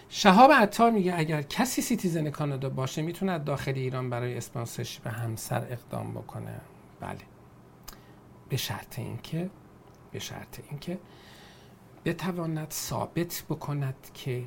شهاب 0.09 0.53
عطار 0.53 0.91
میگه 0.91 1.19
اگر 1.19 1.43
کسی 1.43 1.83
citizen 1.83 2.31
کانادا 2.31 2.69
باشه 2.69 3.03
می‌تونه 3.03 3.39
داخل 3.39 3.73
ایران 3.75 4.11
برای 4.11 4.37
sponsorship 4.37 5.07
همسر 5.07 5.67
اقدام 5.71 6.13
بکنه. 6.13 6.61
بله. 7.01 7.19
به 8.49 8.57
شرط 8.57 8.99
اینکه 8.99 9.51
به 10.13 10.19
شرط 10.19 10.61
اینکه 10.71 10.99
بتواند 12.05 12.71
ثابت 12.71 13.45
بکند 13.51 13.97
که 14.15 14.45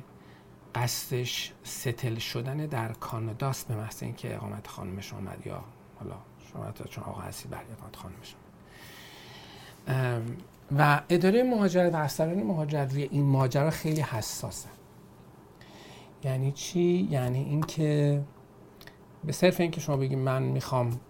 قصدش 0.74 1.52
settle 1.64 2.18
شدن 2.18 2.56
در 2.56 2.92
کاناداست 2.92 3.68
به 3.68 3.76
محض 3.76 4.02
اینکه 4.02 4.34
اقامت 4.34 4.66
خانمش 4.66 5.14
آمد 5.14 5.46
یا 5.46 5.64
حالا 6.00 6.16
شما 6.52 6.70
تا 6.70 6.84
چون 6.84 7.04
آقا 7.04 7.20
هستی 7.20 7.48
برای 7.48 7.64
اقامت 7.72 7.96
خانمش 7.96 8.34
آمد 8.34 8.46
و 10.78 11.02
اداره 11.08 11.42
مهاجرت 11.42 11.94
و 11.94 11.96
افسران 11.96 12.42
مهاجرت 12.42 12.92
روی 12.92 13.02
این 13.02 13.24
ماجرا 13.24 13.70
خیلی 13.70 14.00
حساسه. 14.00 14.68
یعنی 16.24 16.52
چی؟ 16.52 17.08
یعنی 17.10 17.38
اینکه 17.38 18.22
به 19.24 19.32
صرف 19.32 19.60
اینکه 19.60 19.80
شما 19.80 19.96
بگید 19.96 20.18
من 20.18 20.42
می‌خوام 20.42 21.00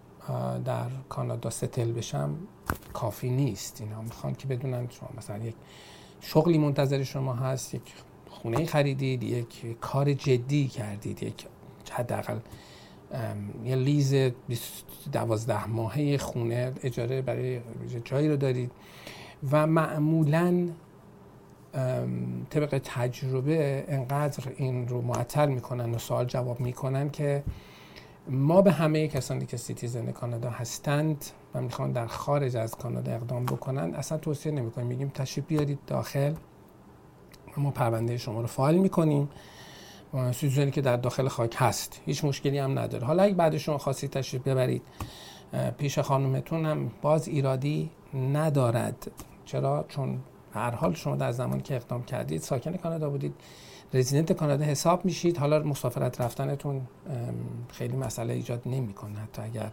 در 0.64 0.88
کانادا 1.08 1.50
ستل 1.50 1.92
بشم 1.92 2.34
کافی 2.92 3.30
نیست. 3.30 3.80
اینا 3.80 4.02
می‌خوان 4.02 4.34
که 4.34 4.46
بدونن 4.46 4.88
شما 4.90 5.08
مثلا 5.18 5.38
یک 5.38 5.54
شغلی 6.20 6.58
منتظر 6.58 7.02
شما 7.02 7.34
هست 7.34 7.74
یک 7.74 7.82
خونه 8.30 8.66
خریدید 8.66 9.22
یک 9.22 9.80
کار 9.80 10.12
جدی 10.12 10.68
کردید 10.68 11.22
یک 11.22 11.46
حداقل 11.92 12.38
یه 13.64 13.76
لیز 13.76 14.32
دوازده 15.12 15.66
ماهه 15.66 16.18
خونه 16.18 16.72
اجاره 16.82 17.22
برای 17.22 17.60
جایی 18.04 18.28
رو 18.28 18.36
دارید. 18.36 18.70
و 19.52 19.66
معمولا 19.66 20.68
طبق 22.50 22.80
تجربه 22.84 23.84
انقدر 23.88 24.52
این 24.56 24.88
رو 24.88 25.02
معطل 25.02 25.48
می‌کنن 25.48 25.94
و 25.94 25.98
سوال 25.98 26.24
جواب 26.24 26.60
می‌کنن 26.60 27.10
که 27.10 27.44
ما 28.28 28.62
به 28.62 28.72
همه 28.72 29.08
کسانی 29.08 29.46
که 29.46 29.56
citizen 29.56 30.12
کانادا 30.12 30.50
هستند 30.50 31.24
و 31.54 31.60
می‌خوان 31.60 31.92
در 31.92 32.06
خارج 32.06 32.56
از 32.56 32.74
کانادا 32.74 33.12
اقدام 33.12 33.44
بکنن 33.44 33.94
اصلا 33.94 34.18
توصیه 34.18 34.52
نمی‌کنیم. 34.52 34.86
میگیم 34.86 35.08
تشریف 35.08 35.46
بیارید 35.46 35.78
داخل. 35.86 36.34
ما 37.56 37.70
پرونده 37.70 38.16
شما 38.16 38.40
رو 38.40 38.46
فایل 38.46 38.78
می‌کنیم. 38.78 39.28
citizen 40.32 40.66
ی 40.66 40.70
که 40.70 40.80
در 40.80 40.96
داخل 40.96 41.28
خاک 41.28 41.54
هست 41.58 42.00
هیچ 42.06 42.24
مشکلی 42.24 42.58
هم 42.58 42.78
نداره. 42.78 43.06
حالا 43.06 43.22
اگه 43.22 43.34
بعد 43.34 43.56
شما 43.56 43.78
خواستید 43.78 44.10
تشریف 44.10 44.42
ببرید 44.42 44.82
پیش 45.78 45.98
خانومتون 45.98 46.66
هم 46.66 46.90
باز 47.02 47.28
ایرادی 47.28 47.90
ندارد. 48.14 49.10
چرا؟ 49.44 49.84
چون 49.88 50.18
هر 50.52 50.70
حال 50.70 50.94
شما 50.94 51.16
در 51.16 51.32
زمانی 51.32 51.62
که 51.62 51.76
اقدام 51.76 52.02
کردید 52.04 52.40
ساکن 52.40 52.72
کانادا 52.76 53.10
بودید. 53.10 53.34
رزیدنت 53.94 54.32
کانادا 54.32 54.64
حساب 54.64 55.04
میشید. 55.04 55.38
حالا 55.38 55.62
مسافرت 55.62 56.20
رفتنتون 56.20 56.80
خیلی 57.72 57.96
مسئله 57.96 58.34
ایجاد 58.34 58.62
نمی‌کنه. 58.66 59.18
حتی 59.18 59.42
اگر 59.42 59.70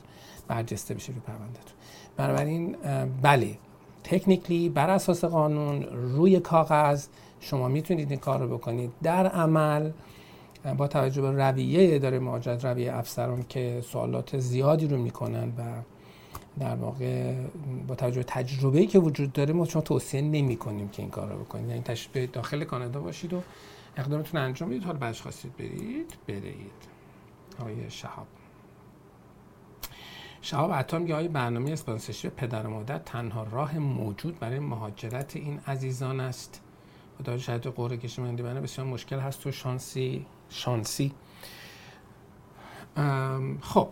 برجسته 0.47 0.93
بشه 0.93 1.11
روی 1.11 1.21
پرونده‌تون. 1.21 1.73
بنابراین 2.17 2.75
بله 3.21 3.57
technically 4.03 4.69
بر 4.69 4.89
اساس 4.89 5.25
قانون 5.25 5.83
روی 5.83 6.39
کاغذ 6.39 7.07
شما 7.39 7.67
می‌تونید 7.67 8.09
این 8.11 8.19
کار 8.19 8.39
رو 8.39 8.57
بکنید. 8.57 8.91
در 9.03 9.27
عمل 9.27 9.91
با 10.77 10.87
توجه 10.87 11.21
به 11.21 11.31
رویه 11.31 11.95
اداره 11.95 12.19
مهاجرت 12.19 12.65
رویه 12.65 12.95
افسران 12.95 13.45
که 13.49 13.83
سوالات 13.85 14.39
زیادی 14.39 14.87
رو 14.87 14.97
می‌کنن 14.97 15.47
و 15.57 15.61
در 16.59 16.75
واقع 16.75 17.33
با 17.87 17.95
توجه 17.95 18.17
به 18.17 18.23
تجربه‌ای 18.23 18.87
که 18.87 18.99
وجود 18.99 19.33
داره 19.33 19.53
ما 19.53 19.65
شما 19.65 19.81
توصیه 19.81 20.21
نمی 20.21 20.55
کنیم 20.55 20.89
که 20.89 21.01
این 21.01 21.11
کار 21.11 21.29
رو 21.29 21.39
بکنید. 21.39 21.69
یعنی 21.69 21.81
تشریف 21.81 22.31
داخل 22.31 22.63
کانادا 22.63 22.99
باشید 22.99 23.33
و 23.33 23.41
اقدامتون 23.97 24.41
انجام 24.41 24.69
بدید. 24.69 24.83
حالا 24.83 24.99
بعدش 24.99 25.21
خواستید 25.21 25.57
برید. 25.57 26.13
برید. 26.27 26.71
آقای 27.59 27.89
شهاب. 27.89 28.27
شهاب 30.41 30.71
عطا 30.71 30.99
میگه 30.99 31.15
آیا 31.15 31.27
برنامه 31.27 31.71
اسپانسرشیپ 31.71 32.35
پدر 32.35 32.67
و 32.67 32.69
مادر 32.69 32.97
تنها 32.97 33.43
راه 33.43 33.77
موجود 33.77 34.39
برای 34.39 34.59
مهاجرت 34.59 35.35
این 35.35 35.59
عزیزان 35.67 36.19
است. 36.19 36.61
و 37.19 37.23
داره 37.23 37.39
شاید 37.39 37.63
قرعه 37.67 37.97
کشی 37.97 38.21
مندی 38.21 38.43
بسیار 38.43 38.87
مشکل 38.87 39.19
هست 39.19 39.47
و 39.47 39.51
شانسی 39.51 40.25
شانسی. 40.49 41.13
خب. 43.61 43.89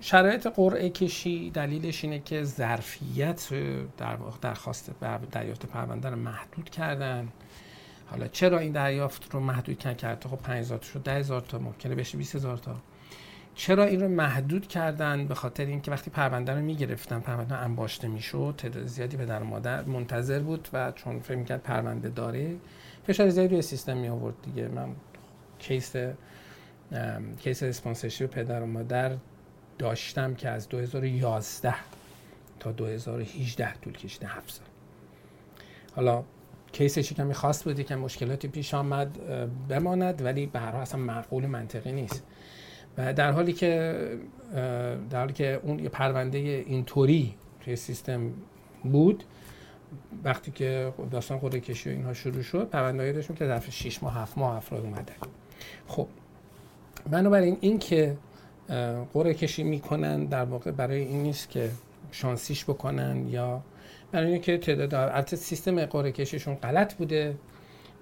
شرایط 0.00 0.46
قرعه 0.46 0.90
کشی 0.90 1.50
دلیلش 1.50 2.04
اینه 2.04 2.18
که 2.18 2.44
ظرفیت 2.44 3.48
در 3.96 4.18
درخواست 4.40 4.90
دریافت 5.30 5.66
پرونده 5.66 6.10
رو 6.10 6.16
محدود 6.16 6.70
کردن. 6.70 7.28
حالا 8.12 8.28
چرا 8.28 8.58
این 8.58 8.72
دریافت 8.72 9.34
رو 9.34 9.40
محدود 9.40 9.78
کرد 9.78 10.26
خب 10.30 10.36
5000 10.36 10.78
تا 10.78 10.84
شد 10.84 11.02
10000 11.02 11.40
تا 11.40 11.58
ممکنه 11.58 11.94
بشه 11.94 12.18
20000 12.18 12.56
تا. 12.56 12.76
چرا 13.54 13.84
این 13.84 14.00
رو 14.00 14.08
محدود 14.08 14.68
کردن؟ 14.68 15.26
به 15.26 15.34
خاطر 15.34 15.66
اینکه 15.66 15.90
وقتی 15.90 16.10
پرونده 16.10 16.54
رو 16.54 16.60
می‌گرفتن 16.60 17.20
پرونده 17.20 17.54
انباشته 17.54 18.08
می‌شد 18.08 18.54
تعداد 18.58 18.86
زیادی 18.86 19.16
به 19.16 19.26
در 19.26 19.42
مادر 19.42 19.82
منتظر 19.82 20.38
بود 20.40 20.68
و 20.72 20.92
چون 20.92 21.20
فکر 21.20 21.36
می‌کرد 21.36 21.62
پرونده 21.62 22.08
داره 22.08 22.56
فشار 23.06 23.30
زیادی 23.30 23.48
روی 23.48 23.62
سیستم 23.62 23.96
می 23.96 24.08
آورد 24.08 24.34
دیگه. 24.42 24.68
من 24.68 24.88
case 25.58 25.96
case 27.40 27.62
sponsorship 27.62 28.30
پدر 28.30 28.62
و 28.62 28.66
مادر 28.66 29.16
داشتم 29.78 30.34
که 30.34 30.48
از 30.48 30.68
2011 30.68 31.74
تا 32.60 32.72
2018 32.72 33.74
طول 33.74 33.92
کشیده 33.92 34.26
7 34.26 34.50
سال. 34.50 34.66
حالا 35.96 36.24
case 36.72 36.99
ش 36.99 37.12
کمی 37.12 37.34
خاص 37.34 37.64
بود 37.64 37.82
که 37.82 37.96
مشکلاتی 37.96 38.48
پیش 38.48 38.74
آمد 38.74 39.18
بماند 39.68 40.22
ولی 40.24 40.46
به 40.46 40.58
هر 40.58 40.76
اصلا 40.76 41.00
معقول 41.00 41.46
منطقی 41.46 41.92
نیست. 41.92 42.22
و 42.98 43.12
در 43.12 43.30
حالی 43.30 43.52
که 43.52 43.98
در 45.10 45.18
حالی 45.18 45.32
که 45.32 45.60
اون 45.62 45.78
یه 45.78 45.88
پرونده 45.88 46.38
اینطوری 46.38 47.34
توی 47.60 47.76
سیستم 47.76 48.32
بود 48.84 49.24
وقتی 50.24 50.50
که 50.50 50.92
داستان 51.10 51.38
قرعه 51.38 51.60
کشی 51.60 51.90
و 51.90 51.92
اینها 51.92 52.14
شروع 52.14 52.42
شد 52.42 52.68
پرونده 52.68 53.12
داشتیم 53.12 53.36
که 53.36 53.46
ظرف 53.46 53.70
6 53.70 54.02
ماه 54.02 54.18
7 54.18 54.38
ماه 54.38 54.56
افراد 54.56 54.84
اومدن. 54.84 55.14
خب 55.86 56.08
بنابراین 57.10 57.56
این 57.60 57.78
که 57.78 58.16
قرعه 59.12 59.34
کشی 59.34 59.62
می‌کنن 59.62 60.24
در 60.24 60.44
واقع 60.44 60.70
برای 60.70 61.00
این 61.00 61.22
نیست 61.22 61.50
که 61.50 61.70
شانسیش 62.10 62.64
بکنن 62.64 63.28
یا 63.28 63.62
برای 64.12 64.32
اینکه 64.32 64.58
تعداد 64.58 64.94
البته 64.94 65.36
سیستم 65.36 65.86
قرعه 65.86 66.12
کشیشون 66.12 66.54
غلط 66.54 66.94
بوده 66.94 67.36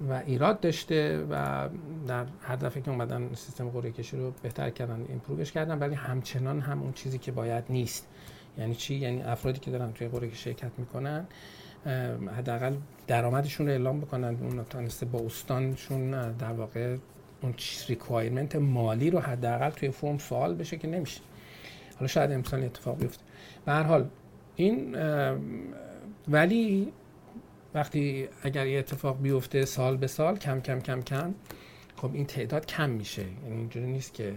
و 0.08 0.22
ایراد 0.26 0.60
داشته 0.60 1.26
و 1.30 1.68
در 2.06 2.24
هر 2.42 2.56
دفعه 2.56 2.82
که 2.82 2.90
اومدن 2.90 3.28
سیستم 3.34 3.68
قرعه 3.68 3.90
کشی 3.90 4.16
رو 4.16 4.32
بهتر 4.42 4.70
کردن 4.70 5.04
ایمپرووش 5.08 5.52
کردن 5.52 5.78
ولی 5.78 5.94
همچنان 5.94 6.60
هم 6.60 6.82
اون 6.82 6.92
چیزی 6.92 7.18
که 7.18 7.32
باید 7.32 7.64
نیست. 7.68 8.08
یعنی 8.58 8.74
چی؟ 8.74 8.94
یعنی 8.94 9.22
افرادی 9.22 9.58
که 9.58 9.70
دارن 9.70 9.92
توی 9.92 10.08
قرعه 10.08 10.34
شرکت 10.34 10.70
می‌کنن 10.78 11.26
حداقل 12.36 12.74
درآمدشون 13.06 13.66
رو 13.66 13.72
اعلام 13.72 14.00
بکنن 14.00 14.36
اون 14.42 14.64
تانسته 14.70 15.06
با 15.06 15.18
استانشون 15.18 16.32
در 16.32 16.52
واقع 16.52 16.96
اون 17.42 17.54
ریکوایرمنت 17.88 18.56
مالی 18.56 19.10
رو 19.10 19.18
حداقل 19.18 19.70
توی 19.70 19.90
فرم 19.90 20.18
سوال 20.18 20.54
بشه 20.54 20.76
که 20.76 20.88
نمیشه. 20.88 21.20
حالا 21.96 22.06
شاید 22.06 22.32
امسال 22.32 22.64
اتفاق 22.64 22.98
بیفته. 22.98 23.22
به 23.64 23.72
هر 23.72 23.82
حال 23.82 24.08
این 24.56 24.96
ولی 26.28 26.92
وقتی 27.74 28.28
اگر 28.42 28.66
یه 28.66 28.78
اتفاق 28.78 29.22
بیفته 29.22 29.64
سال 29.64 29.96
به 29.96 30.06
سال 30.06 30.36
کم 30.36 30.60
کم 30.60 30.80
کم 30.80 31.00
کم 31.00 31.34
خب 31.96 32.14
این 32.14 32.26
تعداد 32.26 32.66
کم 32.66 32.90
میشه. 32.90 33.22
یعنی 33.22 33.56
اینجوری 33.56 33.86
نیست 33.86 34.14
که 34.14 34.34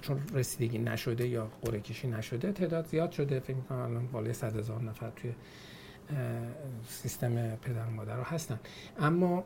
چون 0.00 0.20
رسیدگی 0.34 0.78
نشده 0.78 1.28
یا 1.28 1.50
قرعه 1.62 1.80
کشی 1.80 2.08
نشده 2.08 2.52
تعداد 2.52 2.86
زیاد 2.86 3.10
شده. 3.10 3.40
فکر 3.40 3.56
می‌کنم 3.56 3.78
الان 3.78 4.06
بالای 4.06 4.32
100 4.32 4.56
هزار 4.56 4.82
نفر 4.82 5.10
توی 5.10 5.32
سیستم 6.88 7.56
پدر 7.56 7.86
و 7.86 7.90
مادر 7.90 8.16
رو 8.16 8.22
هستن. 8.22 8.60
اما 8.98 9.44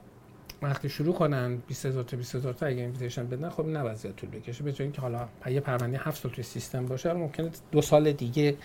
وقتی 0.62 0.88
شروع 0.88 1.14
کنن 1.14 1.56
20 1.56 1.86
هزار 1.86 2.04
تا 2.04 2.16
20 2.16 2.34
هزار 2.34 2.52
تا 2.52 2.66
اگه 2.66 2.80
اینویتیشن 2.80 3.26
بدن 3.26 3.48
خب 3.48 3.66
نباید 3.66 3.96
زیاد 3.96 4.14
طول 4.14 4.30
بکشه 4.30 4.64
به 4.64 4.74
اینکه 4.78 5.00
حالا 5.00 5.28
یه 5.46 5.60
پرونده 5.60 5.98
7 5.98 6.22
سال 6.22 6.32
توی 6.32 6.44
سیستم 6.44 6.86
باشه 6.86 7.12
ممکنه 7.12 7.50
دو 7.72 7.82
سال 7.82 8.12
دیگه 8.12 8.56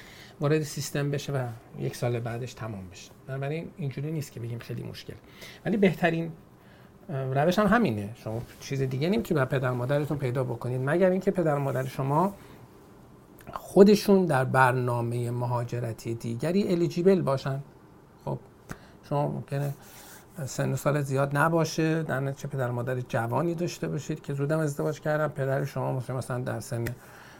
وارد 0.41 0.63
سیستم 0.63 1.11
بشه 1.11 1.33
و 1.33 1.47
یک 1.79 1.95
سال 1.95 2.19
بعدش 2.19 2.53
تمام 2.53 2.89
بشه. 2.91 3.11
بنابراین 3.27 3.71
اینجوری 3.77 4.11
نیست 4.11 4.31
که 4.31 4.39
بگیم 4.39 4.59
خیلی 4.59 4.83
مشکل. 4.83 5.13
ولی 5.65 5.77
بهترین 5.77 6.31
روش 7.09 7.59
هم 7.59 7.67
همینه. 7.67 8.09
شما 8.15 8.41
چیز 8.59 8.81
دیگه 8.81 9.09
نمی‌تونید 9.09 9.43
بر 9.43 9.59
پدر 9.59 9.71
مادرتون 9.71 10.17
پیدا 10.17 10.43
بکنید. 10.43 10.81
مگر 10.85 11.09
اینکه 11.09 11.31
پدر 11.31 11.57
مادر 11.57 11.85
شما 11.85 12.33
خودشون 13.53 14.25
در 14.25 14.45
برنامه 14.45 15.31
مهاجرتی 15.31 16.13
دیگری 16.13 16.67
الیجیبل 16.67 17.21
باشن؟ 17.21 17.59
خب 18.25 18.39
شما 19.09 19.27
ممکنه 19.27 19.73
سن 20.45 20.75
سال 20.75 21.01
زیاد 21.01 21.37
نباشه. 21.37 22.03
در 22.03 22.19
نتیجه 22.19 22.47
پدر 22.47 22.71
مادر 22.71 22.99
جوانی 22.99 23.55
داشته 23.55 23.87
باشید 23.87 24.21
که 24.21 24.33
زودم 24.33 24.59
ازدواج 24.59 24.99
کردن. 24.99 25.27
پدر 25.27 25.65
شما 25.65 25.93
مثلا 25.99 26.39
در 26.39 26.59
سن 26.59 26.85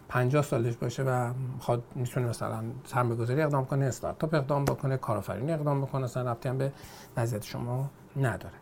50 0.10 0.44
سالش 0.44 0.76
باشه 0.76 1.04
و 1.04 1.34
خود 1.60 1.84
می‌تونه 1.96 2.28
مثلا 2.28 2.64
سرمایه 2.86 3.16
گذاری 3.16 3.42
اقدام 3.42 3.66
کنه 3.66 3.86
استارتاپ 3.86 4.34
اقدام 4.34 4.66
بکنه 4.66 4.98
کارآفرینی 4.98 5.52
اقدام 5.52 5.82
بکنه. 5.82 6.04
اصلا 6.04 6.32
ربطی 6.32 6.50
هم 6.50 6.58
به 6.58 6.72
وضعیت 7.18 7.44
شما 7.44 7.90
نداره. 8.16 8.56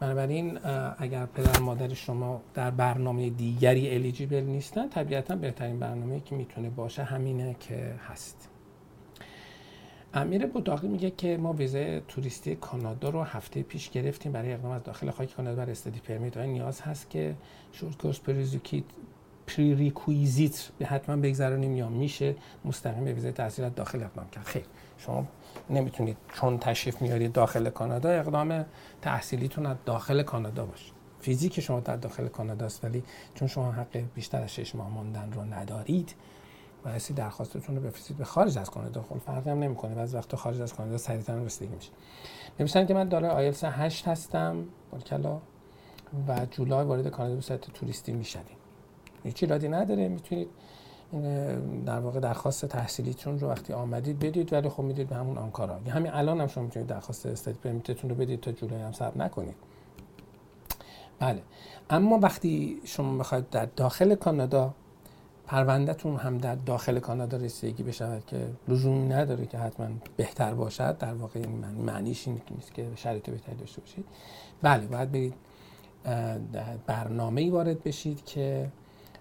بنابراین 0.00 0.58
اگر 0.98 1.26
پدر 1.26 1.60
مادر 1.60 1.94
شما 1.94 2.40
در 2.54 2.70
برنامه 2.70 3.30
دیگری 3.30 3.94
eligible 3.94 4.40
نیستن 4.40 4.88
طبیعتا 4.88 5.36
بهترین 5.36 5.78
برنامه 5.78 6.20
که 6.20 6.34
می‌تونه 6.36 6.70
باشه 6.70 7.02
همینه 7.02 7.56
که 7.60 7.94
هست. 8.08 8.48
امیر 10.18 10.46
بوداقی 10.46 10.88
میگه 10.88 11.10
که 11.10 11.36
ما 11.36 11.52
ویزای 11.52 12.00
توریستی 12.00 12.56
کانادا 12.56 13.08
رو 13.08 13.22
هفته 13.22 13.62
پیش 13.62 13.90
گرفتیم. 13.90 14.32
برای 14.32 14.52
اقدام 14.52 14.70
از 14.70 14.82
داخل 14.82 15.10
خاک 15.10 15.34
کانادا 15.36 15.64
برای 15.64 15.70
study 15.70 16.00
permit 16.00 16.36
نیاز 16.36 16.80
هست 16.80 17.10
که 17.10 17.34
short 17.72 17.96
course 17.96 18.20
prerequisite 18.20 18.84
prerequisite 19.46 20.68
به 20.78 20.86
حتما 20.86 21.16
بگذرانیم 21.16 21.76
یا 21.76 21.88
میشه 21.88 22.34
مستقیم 22.64 23.04
به 23.04 23.12
ویزای 23.12 23.32
تحصیلات 23.32 23.74
داخل 23.74 24.02
اقدام 24.02 24.28
کرد. 24.28 24.44
خیر 24.44 24.64
شما 24.98 25.26
نمی‌تونید 25.70 26.16
چون 26.32 26.58
تشریف 26.58 27.02
میارید 27.02 27.32
داخل 27.32 27.70
کانادا 27.70 28.08
اقدام 28.08 28.64
تحصیلیتون 29.02 29.66
از 29.66 29.76
داخل 29.86 30.22
کانادا 30.22 30.66
باشه. 30.66 30.92
فیزیک 31.20 31.60
شما 31.60 31.80
در 31.80 31.96
داخل 31.96 32.28
کانادا 32.28 32.66
است 32.66 32.84
ولی 32.84 33.02
چون 33.34 33.48
شما 33.48 33.72
حق 33.72 34.04
بیشتر 34.14 34.42
از 34.42 34.54
6 34.54 34.74
ماه 34.74 34.90
ماندن 34.90 35.32
رو 35.32 35.44
ندارید 35.54 36.14
بایستی 36.84 37.14
درخواستتون 37.14 37.76
رو 37.76 37.82
بفرستید 37.82 38.16
به 38.16 38.24
خارج 38.24 38.58
از 38.58 38.70
کانادا. 38.70 39.02
خب 39.02 39.18
فرقی 39.18 39.50
هم 39.50 39.58
نمی‌کنه. 39.58 39.94
بعضی 39.94 40.16
وقتا 40.16 40.36
خارج 40.36 40.60
از 40.60 40.74
کانادا 40.74 40.98
سریعتر 40.98 41.38
رسیدگی 41.38 41.74
میشه. 41.74 41.90
نمیشن 42.60 42.86
که 42.86 42.94
من 42.94 43.08
داره 43.08 43.28
آیلتس 43.28 43.64
8 43.64 44.08
هستم 44.08 44.64
بالکلا 44.90 45.40
و 46.28 46.46
جولای 46.50 46.84
وارد 46.84 47.08
کانادا 47.08 47.34
به 47.34 47.40
صورت 47.40 47.60
توریستی 47.60 48.12
می‌شدیم 48.12 48.56
هیچ 49.24 49.42
ایرادی 49.42 49.68
نداره. 49.68 50.08
می‌تونید 50.08 50.48
در 51.86 52.00
واقع 52.00 52.20
درخواست 52.20 52.66
تحصیلیتون 52.66 53.38
رو 53.38 53.48
وقتی 53.48 53.72
آمدید 53.72 54.18
بدید 54.18 54.52
ولی 54.52 54.68
خب 54.68 54.82
می‌دید 54.82 55.08
به 55.08 55.16
همون 55.16 55.38
آنکارا. 55.38 55.78
همین 55.78 56.12
الان 56.12 56.40
هم 56.40 56.46
شما 56.46 56.64
می‌تونید 56.64 56.88
درخواست 56.88 57.26
استادی 57.26 57.58
پرمیتتون 57.58 58.10
رو 58.10 58.16
بدید 58.16 58.40
تا 58.40 58.52
جولای 58.52 58.82
هم 58.82 58.92
صبر 58.92 59.18
نکنید. 59.18 59.54
بله. 61.18 61.42
اما 61.90 62.18
وقتی 62.18 62.80
شما 62.84 63.18
بخواید 63.18 63.50
در 63.50 63.66
داخل 63.76 64.14
کانادا 64.14 64.74
پروندهتون 65.48 66.16
هم 66.16 66.38
در 66.38 66.54
داخل 66.54 66.98
کانادا 66.98 67.36
رسیدگی 67.36 67.82
بشود 67.82 68.26
که 68.26 68.46
لزومی 68.68 69.08
نداره 69.08 69.46
که 69.46 69.58
حتما 69.58 69.88
بهتر 70.16 70.54
باشد. 70.54 70.98
در 70.98 71.14
واقع 71.14 71.40
این 71.40 71.64
معنیش 71.84 72.28
این 72.28 72.40
نیست 72.50 72.74
که 72.74 72.88
شرایط 72.96 73.30
بهتری 73.30 73.56
داشته 73.56 73.80
باشید. 73.80 74.04
بله 74.62 74.86
باید 74.86 75.12
برید 75.12 75.34
برنامه 76.86 77.40
ای 77.40 77.50
وارد 77.50 77.82
بشید 77.82 78.24
که 78.24 78.68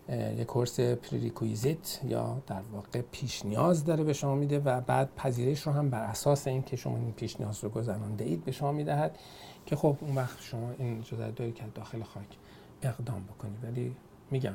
یک 0.09 0.47
کورس 0.47 0.79
پریریکویزیت 0.79 1.99
یا 2.03 2.41
در 2.47 2.61
واقع 2.73 3.01
پیش 3.11 3.45
نیاز 3.45 3.85
داره 3.85 4.03
به 4.03 4.13
شما 4.13 4.35
میده 4.35 4.59
و 4.59 4.81
بعد 4.81 5.09
پذیرش 5.15 5.61
رو 5.61 5.73
هم 5.73 5.89
بر 5.89 6.03
اساس 6.03 6.47
اینکه 6.47 6.75
شما 6.75 6.97
این 6.97 7.11
پیش 7.11 7.39
نیاز 7.39 7.63
رو 7.63 7.69
گذرانده 7.69 8.25
اید 8.25 8.45
به 8.45 8.51
شما 8.51 8.71
می‌دهد 8.71 9.17
که 9.65 9.75
خب 9.75 9.97
اون 10.01 10.15
وقت 10.15 10.41
شما 10.41 10.71
این 10.77 10.99
اجازه 10.99 11.31
دارید 11.31 11.55
که 11.55 11.63
داخل 11.75 12.03
خاک 12.03 12.37
اقدام 12.81 13.23
بکنید. 13.23 13.63
ولی 13.63 13.95
میگم 14.31 14.53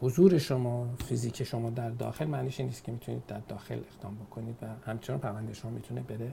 حضور 0.00 0.38
شما 0.38 0.88
فیزیک 1.08 1.42
شما 1.42 1.70
در 1.70 1.90
داخل 1.90 2.24
معنیش 2.24 2.60
نیست 2.60 2.84
که 2.84 2.92
می‌تونید 2.92 3.26
در 3.26 3.38
داخل 3.38 3.80
اقدام 3.94 4.14
بکنید 4.14 4.56
و 4.62 4.66
همچنان 4.90 5.18
پرونده 5.18 5.52
شما 5.52 5.70
می‌تونه 5.70 6.00
بره 6.00 6.32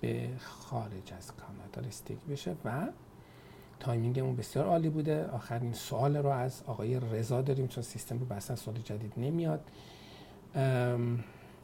به 0.00 0.28
خارج 0.38 1.12
از 1.16 1.32
کانادا 1.36 1.88
رسیدگی 1.88 2.32
بشه 2.32 2.56
و 2.64 2.88
timing 3.80 4.18
اون 4.18 4.36
بسیار 4.36 4.66
عالی 4.66 4.88
بوده. 4.88 5.26
آخرین 5.26 5.72
سوال 5.72 6.16
رو 6.16 6.28
از 6.28 6.62
آقای 6.66 7.00
رضا 7.00 7.42
داریم 7.42 7.66
چون 7.66 7.82
سیستم 7.82 8.18
رو 8.18 8.26
بسن 8.26 8.54
سال 8.54 8.74
جدید 8.74 9.12
نمیاد. 9.16 9.60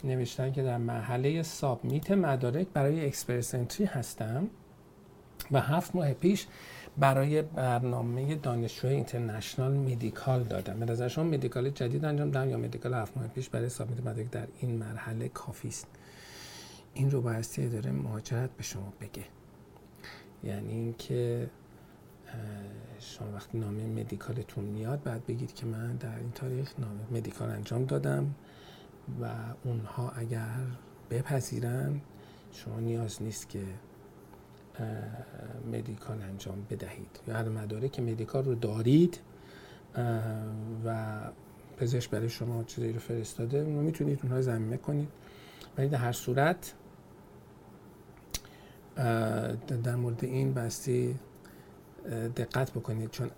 نوشتن 0.05 0.53
که 0.53 0.63
در 0.63 0.77
مرحله 0.79 1.43
submit 1.43 2.11
مدارک 2.11 2.67
برای 2.69 3.07
Express 3.07 3.55
Entry 3.55 3.87
هستم 3.87 4.49
و 5.51 5.61
هفت 5.61 5.97
ماه 5.97 6.15
پیش 6.15 6.47
برای 6.99 7.43
برنامه 7.43 8.35
دانشجوی 8.35 8.95
international 8.95 9.73
medical 9.73 10.43
دادم. 10.43 10.79
به 10.81 10.87
نظر 10.87 11.09
شما 11.09 11.25
medical 11.25 11.71
جدید 11.71 12.05
انجام 12.05 12.31
دادم 12.31 12.51
یا 12.51 12.57
medical 12.57 12.95
هفت 12.95 13.17
ماه 13.17 13.29
پیش 13.29 13.49
برای 13.49 13.69
submit 13.69 14.01
مدارک 14.01 14.31
در 14.31 14.47
این 14.61 14.71
مرحله 14.71 15.29
کافی 15.29 15.69
است. 15.69 15.87
این 16.95 17.11
رو 17.11 17.23
بایستی 17.23 17.69
داره 17.69 17.91
مهاجرت 17.91 18.51
به 18.51 18.63
شما 18.63 18.93
بگه. 19.01 19.25
یعنی 20.45 20.73
اینکه 20.73 21.51
شما 22.99 23.33
وقتی 23.35 23.59
نامه 23.59 23.87
مدیکالتون 23.87 24.65
میاد 24.65 25.03
بعد 25.03 25.27
بگید 25.27 25.55
که 25.55 25.67
من 25.67 25.97
در 25.97 26.19
این 26.19 26.31
تاریخ 26.31 26.73
نامه 26.79 27.01
مدیکال 27.11 27.51
انجام 27.51 27.85
دادم 27.85 28.35
و 29.23 29.31
اونها 29.65 30.11
اگر 30.11 30.67
بپذیرن 31.11 32.01
شما 32.53 32.81
نیاز 32.81 33.23
نیست 33.23 33.49
که 33.49 33.63
مدیکال 35.73 36.23
انجام 36.23 36.67
بدهید. 36.71 37.21
یا 37.29 37.35
هر 37.35 37.49
مدارک 37.49 38.01
مدیکال 38.01 38.45
رو 38.45 38.55
دارید 38.55 39.21
و 40.85 41.21
پزشک 41.77 42.11
برای 42.11 42.29
شما 42.29 42.65
چیزی 42.65 42.93
رو 42.93 42.99
فرستاده 42.99 43.59
اونو 43.59 43.83
می‌تونید 43.83 44.21
اونها 44.23 44.41
زمینه 44.41 44.77
کنید. 44.77 45.09
ولی 45.79 45.89
در 45.89 45.99
هر 45.99 46.13
صورت 46.13 46.75
در 49.85 49.97
مورد 49.97 50.25
این 50.25 50.55
بستی 50.55 51.19
دقت 52.37 52.71
بکنید. 52.71 53.11
چون 53.11 53.31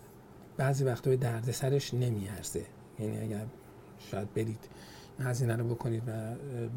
بعضی 0.57 0.85
وقتا 0.85 1.11
به 1.11 1.16
درد 1.16 1.51
سرش 1.51 1.95
نمیارزه. 1.95 2.66
یعنی 2.99 3.18
اگر 3.18 3.47
شاید 3.99 4.35
برید 4.35 4.68
هزینه 5.18 5.57
رو 5.57 5.74
بکنید 5.74 6.03
و 6.07 6.35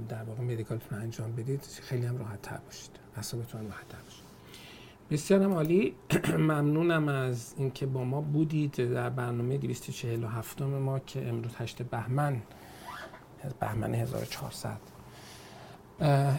در 0.10 0.24
واقع 0.24 0.41
مدیکالتون 0.41 0.99
انجام 0.99 1.32
بدید 1.36 1.62
خیلی 1.62 2.05
هم 2.05 2.18
راحت 2.18 2.41
تر 2.41 2.58
باشید. 2.58 2.91
اصابتون 3.16 3.66
راحت 3.66 3.88
تر 3.88 4.01
باشید. 4.03 4.27
بسیار 5.12 5.43
عالی. 5.43 5.95
ممنونم 6.38 7.08
از 7.08 7.53
اینکه 7.58 7.86
با 7.86 8.03
ما 8.03 8.22
بودید 8.22 8.93
در 8.93 9.10
برنامه 9.10 9.58
247 9.58 10.62
ما 10.62 10.99
که 10.99 11.30
امروز 11.30 11.51
8 11.58 11.82
بهمن 11.84 12.41
بهمن 13.60 13.93
1400 13.93 14.78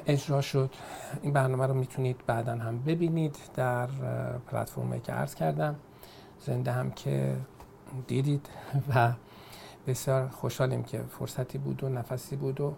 اجرا 0.06 0.40
شد. 0.40 0.70
این 1.22 1.32
برنامه 1.32 1.66
رو 1.66 1.74
می‌تونید 1.74 2.16
بعدا 2.26 2.52
هم 2.52 2.78
ببینید 2.82 3.36
در 3.54 3.86
پلتفرمی 4.46 5.00
که 5.00 5.12
عرض 5.12 5.34
کردم. 5.34 5.76
زنده 6.40 6.72
هم 6.72 6.90
که 6.90 7.36
دیدید 8.06 8.48
و 8.94 9.12
بسیار 9.86 10.28
خوشحالیم 10.28 10.82
که 10.82 11.02
فرصتی 11.18 11.58
بود 11.58 11.84
و 11.84 11.88
نفسی 11.88 12.36
بود 12.36 12.60
و 12.60 12.74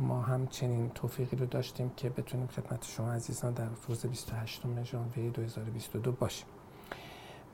ما 0.00 0.22
هم 0.22 0.46
چنین 0.46 0.90
توفیقی 0.90 1.36
رو 1.36 1.46
داشتیم 1.46 1.90
که 1.96 2.08
بتونیم 2.08 2.46
خدمت 2.46 2.84
شما 2.84 3.12
عزیزان 3.12 3.52
در 3.52 3.68
روز 3.88 4.06
28 4.06 4.62
ژانویه 4.84 5.30
2022 5.30 6.12
باشیم. 6.12 6.46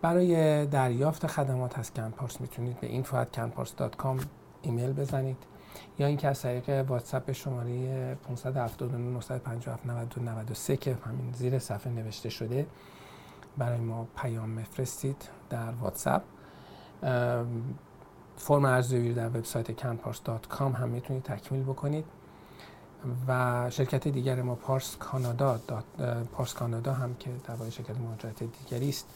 برای 0.03 0.67
دریافت 0.67 1.27
خدمات 1.27 1.79
از 1.79 1.93
کمپارس 1.93 2.41
می‌تونید 2.41 2.81
به 2.81 3.03
info@campars.com 3.03 4.25
ایمیل 4.63 4.93
بزنید 4.93 5.37
یا 5.99 6.07
اینکه 6.07 6.29
از 6.29 6.43
طریق 6.43 6.69
واتساپ 6.91 7.33
شماره 7.33 8.15
579 8.15 8.99
957 8.99 9.87
92 9.87 10.77
که 10.77 10.99
همین 11.07 11.33
زیر 11.33 11.59
صفحه 11.59 11.93
نوشته 11.93 12.29
شده 12.29 12.67
برای 13.59 13.81
ما 13.81 14.09
پیام 14.17 14.51
مفرستید 14.51 15.29
در 15.51 15.71
واتساپ. 15.71 16.23
فرم 18.37 18.65
ارزیابی 18.65 19.15
در 19.15 19.29
وبسایت 19.29 19.81
canpars.com 19.81 20.63
هم 20.63 20.89
می‌تونید 20.89 21.23
تکمیل 21.23 21.63
بکنید. 21.63 22.05
و 23.29 23.71
شرکت 23.71 24.09
دیگر 24.09 24.43
ما 24.43 24.55
پارس 24.55 24.97
کانادا 24.97 25.61
پارس 26.33 26.55
کانادا 26.55 26.93
هم 26.93 27.15
که 27.15 27.31
در 27.47 27.71
شرکت 27.71 27.97
مهاجرت 27.99 28.43
دیگری 28.43 28.89
است 28.89 29.07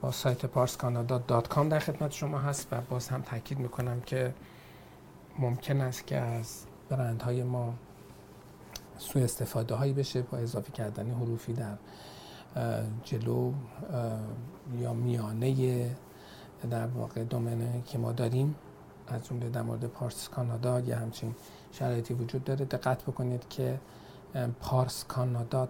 با 0.00 0.10
سایت 0.10 0.46
پارس 0.46 0.76
کانادا 0.76 1.18
در 1.18 1.78
خدمت 1.78 2.12
شما 2.12 2.38
هست 2.38 2.68
و 2.72 2.80
باز 2.80 3.08
هم 3.08 3.22
تاکید 3.22 3.58
می‌کنم 3.58 4.00
که 4.00 4.34
ممکن 5.38 5.80
است 5.80 6.06
که 6.06 6.16
از 6.16 6.64
برندهای 6.88 7.42
ما 7.42 7.74
سوء 8.98 9.24
استفاده 9.24 9.74
هایی 9.74 9.92
بشه 9.92 10.22
با 10.22 10.38
اضافه 10.38 10.72
کردن 10.72 11.10
حروفی 11.10 11.52
در 11.52 11.76
جلو 13.04 13.52
یا 14.78 14.92
میانه 14.92 15.90
در 16.70 16.86
واقع 16.86 17.24
دومنه 17.24 17.82
که 17.86 17.98
ما 17.98 18.12
داریم. 18.12 18.54
از 19.08 19.26
جمله 19.26 19.48
در 19.48 19.62
مورد 19.62 19.86
پارس 19.86 20.28
کانادا 20.28 20.80
یا 20.80 20.98
همچین 20.98 21.34
شرایطی 21.72 22.14
وجود 22.14 22.44
داره. 22.44 22.64
دقت 22.64 23.02
بکنید 23.02 23.48
که 23.48 23.80
پارس 24.60 25.04
کانادا 25.04 25.66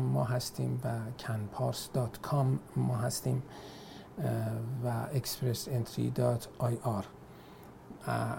ما 0.00 0.24
هستیم 0.24 0.80
و 0.84 0.88
کنپارس 1.18 1.88
دات 1.92 2.18
ما 2.76 2.96
هستیم 2.96 3.42
و 4.84 5.06
اکسپرس 5.14 5.68
انتری 5.68 6.10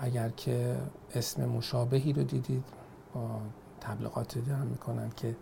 اگر 0.02 0.30
که 0.30 0.78
اسم 1.16 1.46
مشابهی 1.46 2.14
رو 2.14 2.24
دیدید 2.24 2.64
با 3.14 3.42
تبلیغات 3.82 4.38
هم 4.38 4.68
می‌کنن 4.68 5.10
که 5.16 5.36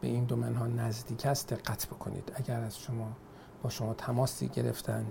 به 0.00 0.08
این 0.08 0.24
دومن 0.24 0.54
ها 0.54 0.66
نزدیک 0.66 1.26
است 1.26 1.54
دقت 1.54 1.86
بکنید. 1.86 2.32
اگر 2.34 2.60
از 2.60 2.78
شما 2.78 3.08
با 3.62 3.70
شما 3.70 3.94
تماسی 3.94 4.48
گرفتن 4.48 5.06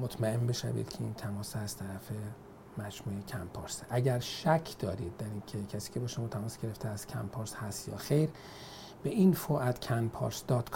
مطمئن 0.00 0.46
بشوید 0.46 0.88
که 0.88 1.00
این 1.00 1.14
تماس 1.14 1.56
از 1.56 1.76
طرف 1.76 2.10
مجموعه 2.78 3.22
کمپارس 3.22 3.82
اگر 3.90 4.18
شک 4.18 4.78
دارید 4.78 5.16
در 5.16 5.26
اینکه 5.26 5.64
کسی 5.64 5.92
که 5.92 6.00
با 6.00 6.06
شما 6.06 6.28
تماس 6.28 6.58
گرفته 6.58 6.88
از 6.88 7.06
کمپارس 7.06 7.54
هست 7.54 7.88
یا 7.88 7.96
خیر 7.96 8.30
به 9.02 9.10
info 9.10 9.50
at 9.50 10.04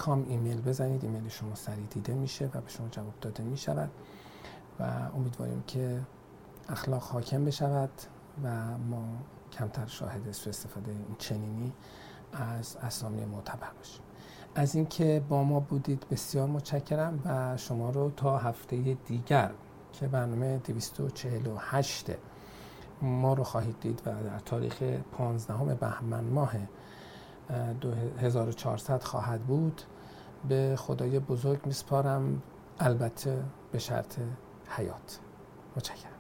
ایمیل 0.08 0.60
بزنید. 0.60 1.04
ایمیل 1.04 1.28
شما 1.28 1.54
سریع 1.54 1.86
دیده 1.86 2.14
میشه 2.14 2.46
و 2.54 2.60
به 2.60 2.68
شما 2.68 2.88
جواب 2.88 3.14
داده 3.20 3.42
می‌شود 3.42 3.90
و 4.80 5.10
امیدواریم 5.16 5.62
که 5.66 6.00
اخلاق 6.68 7.02
حاکم 7.02 7.44
بشود 7.44 7.90
و 8.44 8.78
ما 8.78 9.04
کمتر 9.52 9.86
شاهد 9.86 10.32
سو 10.32 10.50
استفاده 10.50 10.90
این 10.90 11.16
چنینی 11.18 11.72
از 12.32 12.76
اسامی 12.76 13.24
معتبر 13.24 13.70
باشیم. 13.78 14.02
از 14.54 14.74
اینکه 14.74 15.22
با 15.28 15.44
ما 15.44 15.60
بودید 15.60 16.06
بسیار 16.10 16.48
متشکرم 16.48 17.22
و 17.24 17.56
شما 17.56 17.90
رو 17.90 18.10
تا 18.10 18.38
هفته 18.38 18.96
دیگر 19.06 19.50
که 19.92 20.08
برنامه 20.08 20.58
248 20.58 22.10
ما 23.02 23.32
رو 23.32 23.44
خواهید 23.44 23.80
دید 23.80 24.02
و 24.06 24.10
در 24.10 24.38
تاریخ 24.38 24.82
15 25.12 25.74
بهمن 25.74 26.24
ماه 26.24 26.52
2400 27.80 29.02
خواهد 29.02 29.40
بود. 29.40 29.82
به 30.48 30.74
خدای 30.78 31.18
بزرگ 31.18 31.66
میسپارم. 31.66 32.42
البته 32.78 33.42
به 33.72 33.78
شرط 33.78 34.18
حیات. 34.68 35.18
متشکرم. 35.76 36.13